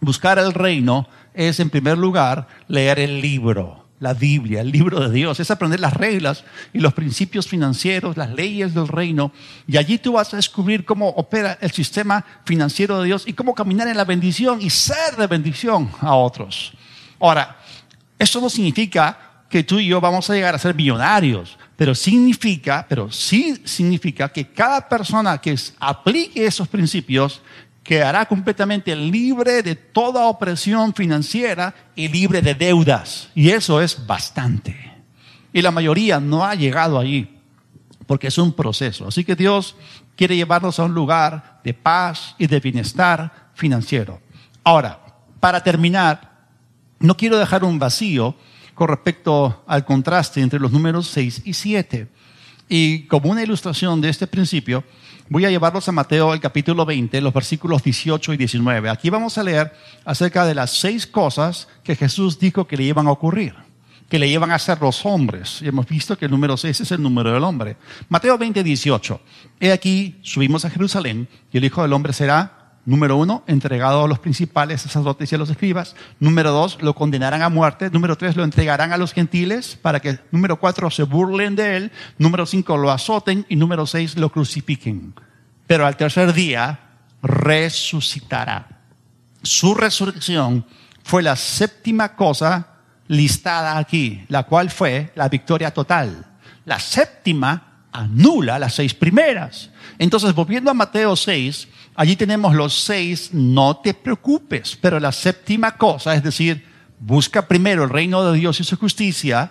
Buscar 0.00 0.38
el 0.38 0.54
reino 0.54 1.08
es, 1.34 1.60
en 1.60 1.70
primer 1.70 1.98
lugar, 1.98 2.46
leer 2.68 3.00
el 3.00 3.20
libro 3.20 3.77
la 4.01 4.14
Biblia, 4.14 4.61
el 4.61 4.70
libro 4.70 5.01
de 5.01 5.11
Dios, 5.11 5.40
es 5.40 5.51
aprender 5.51 5.80
las 5.80 5.94
reglas 5.94 6.44
y 6.72 6.78
los 6.78 6.94
principios 6.94 7.49
financieros, 7.49 8.16
las 8.16 8.30
leyes 8.30 8.74
del 8.74 8.88
reino. 8.88 9.32
Y 9.66 9.76
allí 9.76 9.99
tú 9.99 10.12
vas 10.12 10.32
a 10.32 10.36
descubrir 10.36 10.84
cómo 10.84 11.09
opera 11.09 11.59
el 11.61 11.70
sistema 11.72 12.24
financiero 12.44 13.01
de 13.01 13.07
Dios 13.07 13.24
y 13.26 13.32
cómo 13.32 13.55
caminar 13.55 13.88
en 13.88 13.96
la 13.96 14.05
bendición 14.05 14.62
y 14.62 14.70
ser 14.70 15.16
de 15.16 15.26
bendición 15.26 15.90
a 16.01 16.14
otros. 16.14 16.72
Ahora, 17.18 17.57
eso 18.18 18.40
no 18.40 18.49
significa 18.49 19.18
que 19.49 19.64
tú 19.64 19.78
y 19.80 19.86
yo 19.86 20.01
vamos 20.01 20.28
a 20.28 20.34
llegar 20.34 20.55
a 20.55 20.59
ser 20.59 20.74
millonarios, 20.74 21.59
pero 21.76 21.94
significa, 21.94 22.84
pero 22.88 23.11
sí 23.11 23.61
significa 23.64 24.28
que 24.28 24.49
cada 24.49 24.88
persona 24.88 25.38
que 25.38 25.57
aplique 25.78 26.44
esos 26.44 26.68
principios 26.68 27.40
quedará 27.89 28.26
completamente 28.26 28.95
libre 28.95 29.62
de 29.62 29.74
toda 29.74 30.26
opresión 30.26 30.93
financiera 30.93 31.74
y 31.97 32.07
libre 32.09 32.43
de 32.43 32.55
deudas. 32.55 33.30
Y 33.34 33.49
eso 33.49 33.80
es 33.80 34.07
bastante. 34.07 34.76
Y 35.55 35.62
la 35.62 35.70
mayoría 35.70 36.20
no 36.20 36.45
ha 36.45 36.55
llegado 36.55 36.99
allí, 36.99 37.39
porque 38.07 38.26
es 38.26 38.36
un 38.36 38.53
proceso. 38.53 39.09
Así 39.09 39.24
que 39.24 39.34
Dios 39.34 39.74
quiere 40.16 40.36
llevarnos 40.36 40.78
a 40.78 40.84
un 40.84 40.93
lugar 40.93 41.62
de 41.64 41.72
paz 41.72 42.34
y 42.36 42.47
de 42.47 42.61
bienestar 42.61 43.49
financiero. 43.55 44.20
Ahora, 44.62 45.01
para 45.41 45.62
terminar, 45.62 46.51
no 46.99 47.16
quiero 47.16 47.39
dejar 47.39 47.64
un 47.64 47.78
vacío 47.78 48.36
con 48.74 48.89
respecto 48.89 49.64
al 49.66 49.86
contraste 49.86 50.43
entre 50.43 50.61
los 50.61 50.72
números 50.72 51.09
6 51.09 51.41
y 51.47 51.55
7. 51.55 52.07
Y 52.68 53.05
como 53.05 53.30
una 53.30 53.43
ilustración 53.43 54.03
de 54.03 54.11
este 54.11 54.26
principio, 54.26 54.84
voy 55.28 55.44
a 55.44 55.50
llevarlos 55.50 55.88
a 55.88 55.92
Mateo 55.92 56.32
el 56.32 56.40
capítulo 56.40 56.84
20, 56.86 57.20
los 57.20 57.34
versículos 57.34 57.82
18 57.82 58.32
y 58.32 58.36
19. 58.36 58.90
Aquí 58.90 59.10
vamos 59.10 59.38
a 59.38 59.42
leer 59.42 59.72
acerca 60.04 60.46
de 60.46 60.54
las 60.54 60.70
seis 60.70 61.06
cosas 61.06 61.68
que 61.82 61.96
Jesús 61.96 62.38
dijo 62.38 62.66
que 62.66 62.76
le 62.76 62.84
iban 62.84 63.06
a 63.06 63.12
ocurrir, 63.12 63.54
que 64.08 64.18
le 64.18 64.28
iban 64.28 64.50
a 64.50 64.56
hacer 64.56 64.80
los 64.80 65.04
hombres. 65.04 65.60
Y 65.62 65.68
hemos 65.68 65.86
visto 65.86 66.16
que 66.16 66.24
el 66.24 66.30
número 66.30 66.56
6 66.56 66.80
es 66.80 66.92
el 66.92 67.02
número 67.02 67.32
del 67.32 67.44
hombre. 67.44 67.76
Mateo 68.08 68.38
20, 68.38 68.62
18. 68.62 69.20
He 69.60 69.72
aquí, 69.72 70.16
subimos 70.22 70.64
a 70.64 70.70
Jerusalén 70.70 71.28
y 71.52 71.58
el 71.58 71.64
Hijo 71.64 71.82
del 71.82 71.92
Hombre 71.92 72.12
será 72.12 72.57
Número 72.89 73.18
uno, 73.18 73.45
entregado 73.47 74.05
a 74.05 74.09
los 74.09 74.18
principales 74.18 74.80
sacerdotes 74.80 75.30
y 75.30 75.34
a 75.34 75.39
los 75.39 75.51
escribas. 75.51 75.95
Número 76.20 76.53
dos, 76.53 76.78
lo 76.80 76.95
condenarán 76.95 77.43
a 77.43 77.51
muerte. 77.51 77.91
Número 77.91 78.16
tres, 78.16 78.34
lo 78.34 78.45
entregarán 78.45 78.95
a 78.95 78.97
los 78.97 79.12
gentiles 79.12 79.76
para 79.76 80.01
que, 80.01 80.18
número 80.30 80.59
cuatro, 80.59 80.91
se 80.91 81.03
burlen 81.03 81.55
de 81.55 81.76
él. 81.76 81.93
Número 82.16 82.47
cinco, 82.47 82.78
lo 82.78 82.91
azoten. 82.91 83.45
Y 83.51 83.57
número 83.57 83.84
seis, 83.84 84.16
lo 84.16 84.32
crucifiquen. 84.32 85.12
Pero 85.66 85.84
al 85.84 85.99
tercer 85.99 86.32
día, 86.32 86.80
resucitará. 87.22 88.80
Su 89.43 89.74
resurrección 89.74 90.64
fue 91.03 91.22
la 91.22 91.36
séptima 91.36 92.16
cosa 92.16 92.68
listada 93.07 93.76
aquí, 93.76 94.24
la 94.28 94.45
cual 94.45 94.70
fue 94.70 95.12
la 95.14 95.28
victoria 95.28 95.74
total. 95.74 96.24
La 96.64 96.80
séptima 96.80 97.82
anula 97.93 98.59
las 98.59 98.76
seis 98.76 98.95
primeras. 98.95 99.68
Entonces, 99.99 100.34
volviendo 100.34 100.70
a 100.70 100.74
Mateo 100.74 101.16
6, 101.16 101.68
Allí 101.99 102.14
tenemos 102.14 102.55
los 102.55 102.78
seis, 102.78 103.30
no 103.32 103.78
te 103.78 103.92
preocupes, 103.92 104.78
pero 104.80 105.01
la 105.01 105.11
séptima 105.11 105.76
cosa, 105.76 106.14
es 106.14 106.22
decir, 106.22 106.64
busca 107.01 107.49
primero 107.49 107.82
el 107.82 107.90
reino 107.90 108.22
de 108.22 108.38
Dios 108.38 108.61
y 108.61 108.62
su 108.62 108.76
justicia, 108.76 109.51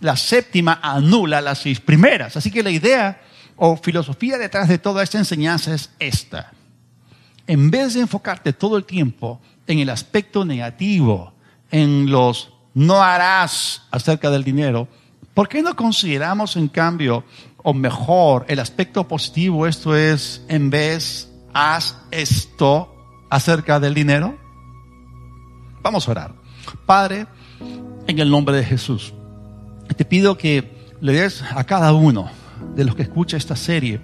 la 0.00 0.16
séptima 0.16 0.80
anula 0.82 1.42
las 1.42 1.58
seis 1.58 1.78
primeras. 1.78 2.38
Así 2.38 2.50
que 2.50 2.62
la 2.62 2.70
idea 2.70 3.20
o 3.56 3.76
filosofía 3.76 4.38
detrás 4.38 4.66
de 4.66 4.78
toda 4.78 5.02
esta 5.02 5.18
enseñanza 5.18 5.74
es 5.74 5.90
esta. 5.98 6.54
En 7.46 7.70
vez 7.70 7.92
de 7.92 8.00
enfocarte 8.00 8.54
todo 8.54 8.78
el 8.78 8.84
tiempo 8.84 9.38
en 9.66 9.78
el 9.78 9.90
aspecto 9.90 10.46
negativo, 10.46 11.34
en 11.70 12.10
los 12.10 12.50
no 12.72 13.02
harás 13.02 13.82
acerca 13.90 14.30
del 14.30 14.42
dinero, 14.42 14.88
¿por 15.34 15.50
qué 15.50 15.60
no 15.60 15.76
consideramos 15.76 16.56
en 16.56 16.68
cambio, 16.68 17.24
o 17.58 17.74
mejor, 17.74 18.46
el 18.48 18.58
aspecto 18.58 19.06
positivo, 19.06 19.66
esto 19.66 19.94
es, 19.94 20.40
en 20.48 20.70
vez 20.70 21.28
haz 21.52 21.96
esto 22.10 22.94
acerca 23.30 23.80
del 23.80 23.94
dinero? 23.94 24.36
Vamos 25.82 26.06
a 26.06 26.10
orar. 26.10 26.34
Padre, 26.86 27.26
en 28.06 28.18
el 28.18 28.30
nombre 28.30 28.56
de 28.56 28.64
Jesús, 28.64 29.12
te 29.96 30.04
pido 30.04 30.38
que 30.38 30.94
le 31.00 31.12
des 31.12 31.42
a 31.42 31.64
cada 31.64 31.92
uno 31.92 32.30
de 32.74 32.84
los 32.84 32.94
que 32.94 33.02
escucha 33.02 33.36
esta 33.36 33.56
serie 33.56 34.00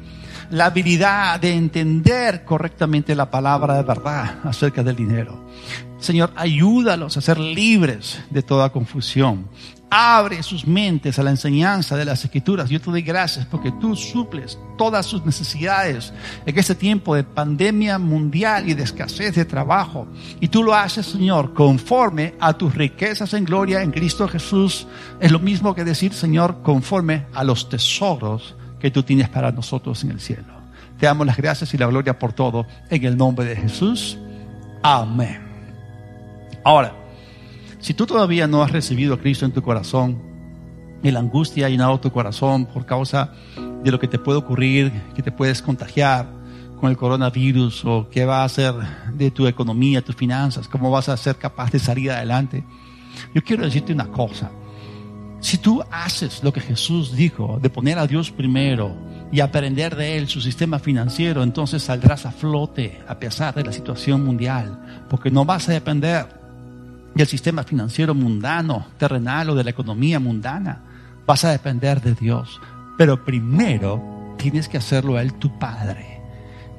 la 0.50 0.66
habilidad 0.66 1.40
de 1.40 1.52
entender 1.54 2.44
correctamente 2.44 3.14
la 3.14 3.30
palabra 3.30 3.74
de 3.74 3.82
verdad 3.82 4.38
acerca 4.44 4.82
del 4.82 4.96
dinero. 4.96 5.46
Señor, 5.98 6.32
ayúdalos 6.36 7.16
a 7.16 7.20
ser 7.20 7.38
libres 7.38 8.20
de 8.30 8.42
toda 8.42 8.70
confusión. 8.70 9.48
Abre 9.90 10.42
sus 10.42 10.66
mentes 10.66 11.18
a 11.18 11.22
la 11.22 11.30
enseñanza 11.30 11.96
de 11.96 12.04
las 12.04 12.22
escrituras. 12.22 12.68
Yo 12.68 12.80
te 12.80 12.90
doy 12.90 13.02
gracias 13.02 13.46
porque 13.46 13.72
tú 13.72 13.96
suples 13.96 14.58
todas 14.76 15.06
sus 15.06 15.24
necesidades 15.24 16.12
en 16.44 16.58
este 16.58 16.74
tiempo 16.74 17.14
de 17.14 17.24
pandemia 17.24 17.98
mundial 17.98 18.68
y 18.68 18.74
de 18.74 18.82
escasez 18.82 19.34
de 19.34 19.46
trabajo. 19.46 20.06
Y 20.40 20.48
tú 20.48 20.62
lo 20.62 20.74
haces, 20.74 21.06
Señor, 21.06 21.54
conforme 21.54 22.34
a 22.38 22.52
tus 22.52 22.74
riquezas 22.74 23.32
en 23.34 23.44
gloria 23.44 23.82
en 23.82 23.90
Cristo 23.90 24.28
Jesús. 24.28 24.86
Es 25.20 25.32
lo 25.32 25.38
mismo 25.40 25.74
que 25.74 25.84
decir, 25.84 26.12
Señor, 26.12 26.62
conforme 26.62 27.26
a 27.32 27.42
los 27.42 27.68
tesoros 27.68 28.56
que 28.78 28.90
tú 28.90 29.02
tienes 29.02 29.30
para 29.30 29.50
nosotros 29.52 30.04
en 30.04 30.10
el 30.10 30.20
cielo. 30.20 30.58
Te 30.98 31.06
damos 31.06 31.26
las 31.26 31.36
gracias 31.36 31.72
y 31.74 31.78
la 31.78 31.86
gloria 31.86 32.18
por 32.18 32.34
todo 32.34 32.66
en 32.90 33.04
el 33.04 33.16
nombre 33.16 33.46
de 33.46 33.56
Jesús. 33.56 34.18
Amén. 34.82 35.47
Ahora, 36.68 36.92
si 37.78 37.94
tú 37.94 38.04
todavía 38.04 38.46
no 38.46 38.62
has 38.62 38.70
recibido 38.70 39.14
a 39.14 39.18
Cristo 39.18 39.46
en 39.46 39.52
tu 39.52 39.62
corazón, 39.62 40.20
y 41.02 41.10
la 41.10 41.18
angustia 41.18 41.64
ha 41.64 41.70
llenado 41.70 41.98
tu 41.98 42.12
corazón 42.12 42.66
por 42.66 42.84
causa 42.84 43.32
de 43.82 43.90
lo 43.90 43.98
que 43.98 44.06
te 44.06 44.18
puede 44.18 44.36
ocurrir, 44.36 44.92
que 45.14 45.22
te 45.22 45.32
puedes 45.32 45.62
contagiar 45.62 46.28
con 46.78 46.90
el 46.90 46.98
coronavirus 46.98 47.86
o 47.86 48.10
qué 48.10 48.26
va 48.26 48.42
a 48.42 48.44
hacer 48.44 48.74
de 49.14 49.30
tu 49.30 49.46
economía, 49.46 50.04
tus 50.04 50.14
finanzas, 50.14 50.68
cómo 50.68 50.90
vas 50.90 51.08
a 51.08 51.16
ser 51.16 51.36
capaz 51.36 51.70
de 51.70 51.78
salir 51.78 52.10
adelante. 52.10 52.62
Yo 53.34 53.42
quiero 53.42 53.64
decirte 53.64 53.94
una 53.94 54.08
cosa. 54.08 54.50
Si 55.40 55.56
tú 55.56 55.82
haces 55.90 56.44
lo 56.44 56.52
que 56.52 56.60
Jesús 56.60 57.16
dijo, 57.16 57.58
de 57.62 57.70
poner 57.70 57.98
a 57.98 58.06
Dios 58.06 58.30
primero 58.30 58.94
y 59.32 59.40
aprender 59.40 59.96
de 59.96 60.18
Él 60.18 60.28
su 60.28 60.42
sistema 60.42 60.78
financiero, 60.78 61.42
entonces 61.42 61.82
saldrás 61.82 62.26
a 62.26 62.30
flote 62.30 63.00
a 63.08 63.18
pesar 63.18 63.54
de 63.54 63.64
la 63.64 63.72
situación 63.72 64.22
mundial, 64.22 65.06
porque 65.08 65.30
no 65.30 65.46
vas 65.46 65.66
a 65.70 65.72
depender 65.72 66.37
del 67.14 67.26
sistema 67.26 67.62
financiero 67.62 68.14
mundano, 68.14 68.86
terrenal 68.98 69.50
o 69.50 69.54
de 69.54 69.64
la 69.64 69.70
economía 69.70 70.20
mundana. 70.20 70.82
Vas 71.26 71.44
a 71.44 71.50
depender 71.50 72.00
de 72.00 72.14
Dios. 72.14 72.60
Pero 72.96 73.24
primero 73.24 74.34
tienes 74.38 74.68
que 74.68 74.78
hacerlo 74.78 75.16
a 75.16 75.22
Él 75.22 75.34
tu 75.34 75.58
Padre. 75.58 76.20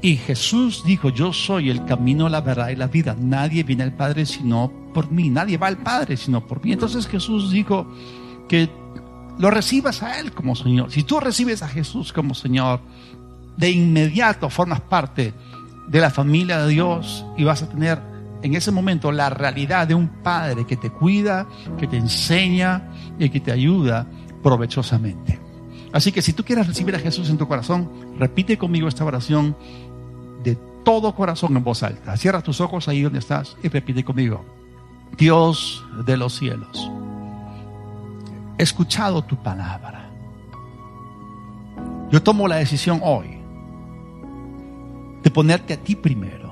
Y 0.02 0.16
Jesús 0.16 0.84
dijo, 0.86 1.10
yo 1.10 1.34
soy 1.34 1.70
el 1.70 1.84
camino, 1.86 2.30
la 2.30 2.42
verdad 2.42 2.70
y 2.70 2.76
la 2.76 2.88
vida. 2.88 3.16
Nadie 3.20 3.64
viene 3.64 3.84
al 3.84 3.94
Padre 3.94 4.26
sino 4.26 4.72
por 4.94 5.12
mí. 5.12 5.30
Nadie 5.30 5.58
va 5.58 5.68
al 5.68 5.78
Padre 5.78 6.16
sino 6.16 6.46
por 6.48 6.64
mí. 6.64 6.72
Entonces 6.72 7.08
Jesús 7.08 7.52
dijo 7.52 7.88
que 8.48 8.70
lo 9.38 9.50
recibas 9.50 10.04
a 10.04 10.20
Él 10.20 10.32
como 10.32 10.56
Señor. 10.56 10.92
Si 10.92 11.04
tú 11.04 11.20
recibes 11.20 11.62
a 11.64 11.68
Jesús 11.68 12.14
como 12.14 12.34
Señor, 12.34 12.82
de 13.58 13.72
inmediato 13.72 14.50
formas 14.50 14.80
parte 14.82 15.34
de 15.88 16.00
la 16.00 16.10
familia 16.10 16.62
de 16.62 16.70
Dios 16.70 17.26
y 17.38 17.44
vas 17.44 17.62
a 17.62 17.70
tener 17.70 18.00
en 18.42 18.56
ese 18.56 18.72
momento 18.72 19.12
la 19.12 19.30
realidad 19.30 19.88
de 19.88 19.96
un 19.96 20.08
padre 20.08 20.66
que 20.66 20.78
te 20.78 20.90
cuida, 20.90 21.48
que 21.78 21.88
te 21.88 21.98
enseña 21.98 22.90
y 23.18 23.30
que 23.30 23.40
te 23.40 23.52
ayuda 23.52 24.08
provechosamente. 24.42 25.40
Así 25.92 26.12
que 26.12 26.22
si 26.22 26.34
tú 26.34 26.44
quieres 26.44 26.68
recibir 26.68 26.96
a 26.96 27.00
Jesús 27.00 27.30
en 27.30 27.38
tu 27.38 27.48
corazón, 27.48 27.90
repite 28.18 28.58
conmigo 28.58 28.88
esta 28.88 29.06
oración 29.06 29.56
de 30.44 30.56
todo 30.84 31.14
corazón 31.16 31.58
en 31.58 31.64
voz 31.64 31.84
alta. 31.84 32.16
Cierra 32.16 32.42
tus 32.42 32.62
ojos 32.62 32.88
ahí 32.88 33.02
donde 33.02 33.20
estás 33.20 33.58
y 33.64 33.70
repite 33.70 34.04
conmigo. 34.04 34.46
Dios 35.18 35.84
de 36.06 36.16
los 36.16 36.38
cielos, 36.38 36.92
he 38.58 38.64
escuchado 38.64 39.24
tu 39.24 39.36
palabra. 39.42 40.10
Yo 42.12 42.24
tomo 42.24 42.48
la 42.48 42.58
decisión 42.58 43.02
hoy 43.04 43.38
de 45.24 45.30
ponerte 45.30 45.74
a 45.74 45.78
ti 45.78 45.96
primero 45.96 46.49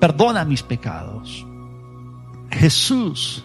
perdona 0.00 0.44
mis 0.44 0.62
pecados. 0.62 1.46
Jesús, 2.50 3.44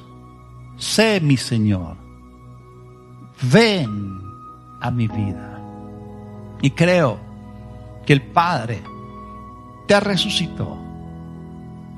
sé 0.78 1.20
mi 1.22 1.38
Señor. 1.38 1.98
Ven 3.52 4.22
a 4.80 4.92
mi 4.92 5.08
vida. 5.08 5.60
Y 6.62 6.72
creo 6.72 7.20
que 8.06 8.14
el 8.14 8.22
Padre 8.22 8.82
te 9.88 10.00
resucitó 10.00 10.78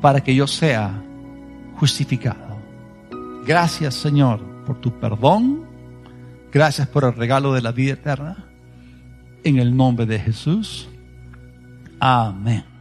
para 0.02 0.22
que 0.22 0.36
yo 0.36 0.48
sea 0.48 1.02
justificado. 1.76 2.58
Gracias 3.46 3.96
Señor 3.96 4.40
por 4.66 4.80
tu 4.80 4.92
perdón. 5.00 5.66
Gracias 6.52 6.88
por 6.88 7.04
el 7.04 7.14
regalo 7.14 7.54
de 7.54 7.62
la 7.62 7.72
vida 7.72 7.94
eterna. 7.94 8.46
En 9.44 9.60
el 9.60 9.76
nombre 9.76 10.06
de 10.06 10.20
Jesús. 10.20 10.88
Amén. 12.00 12.73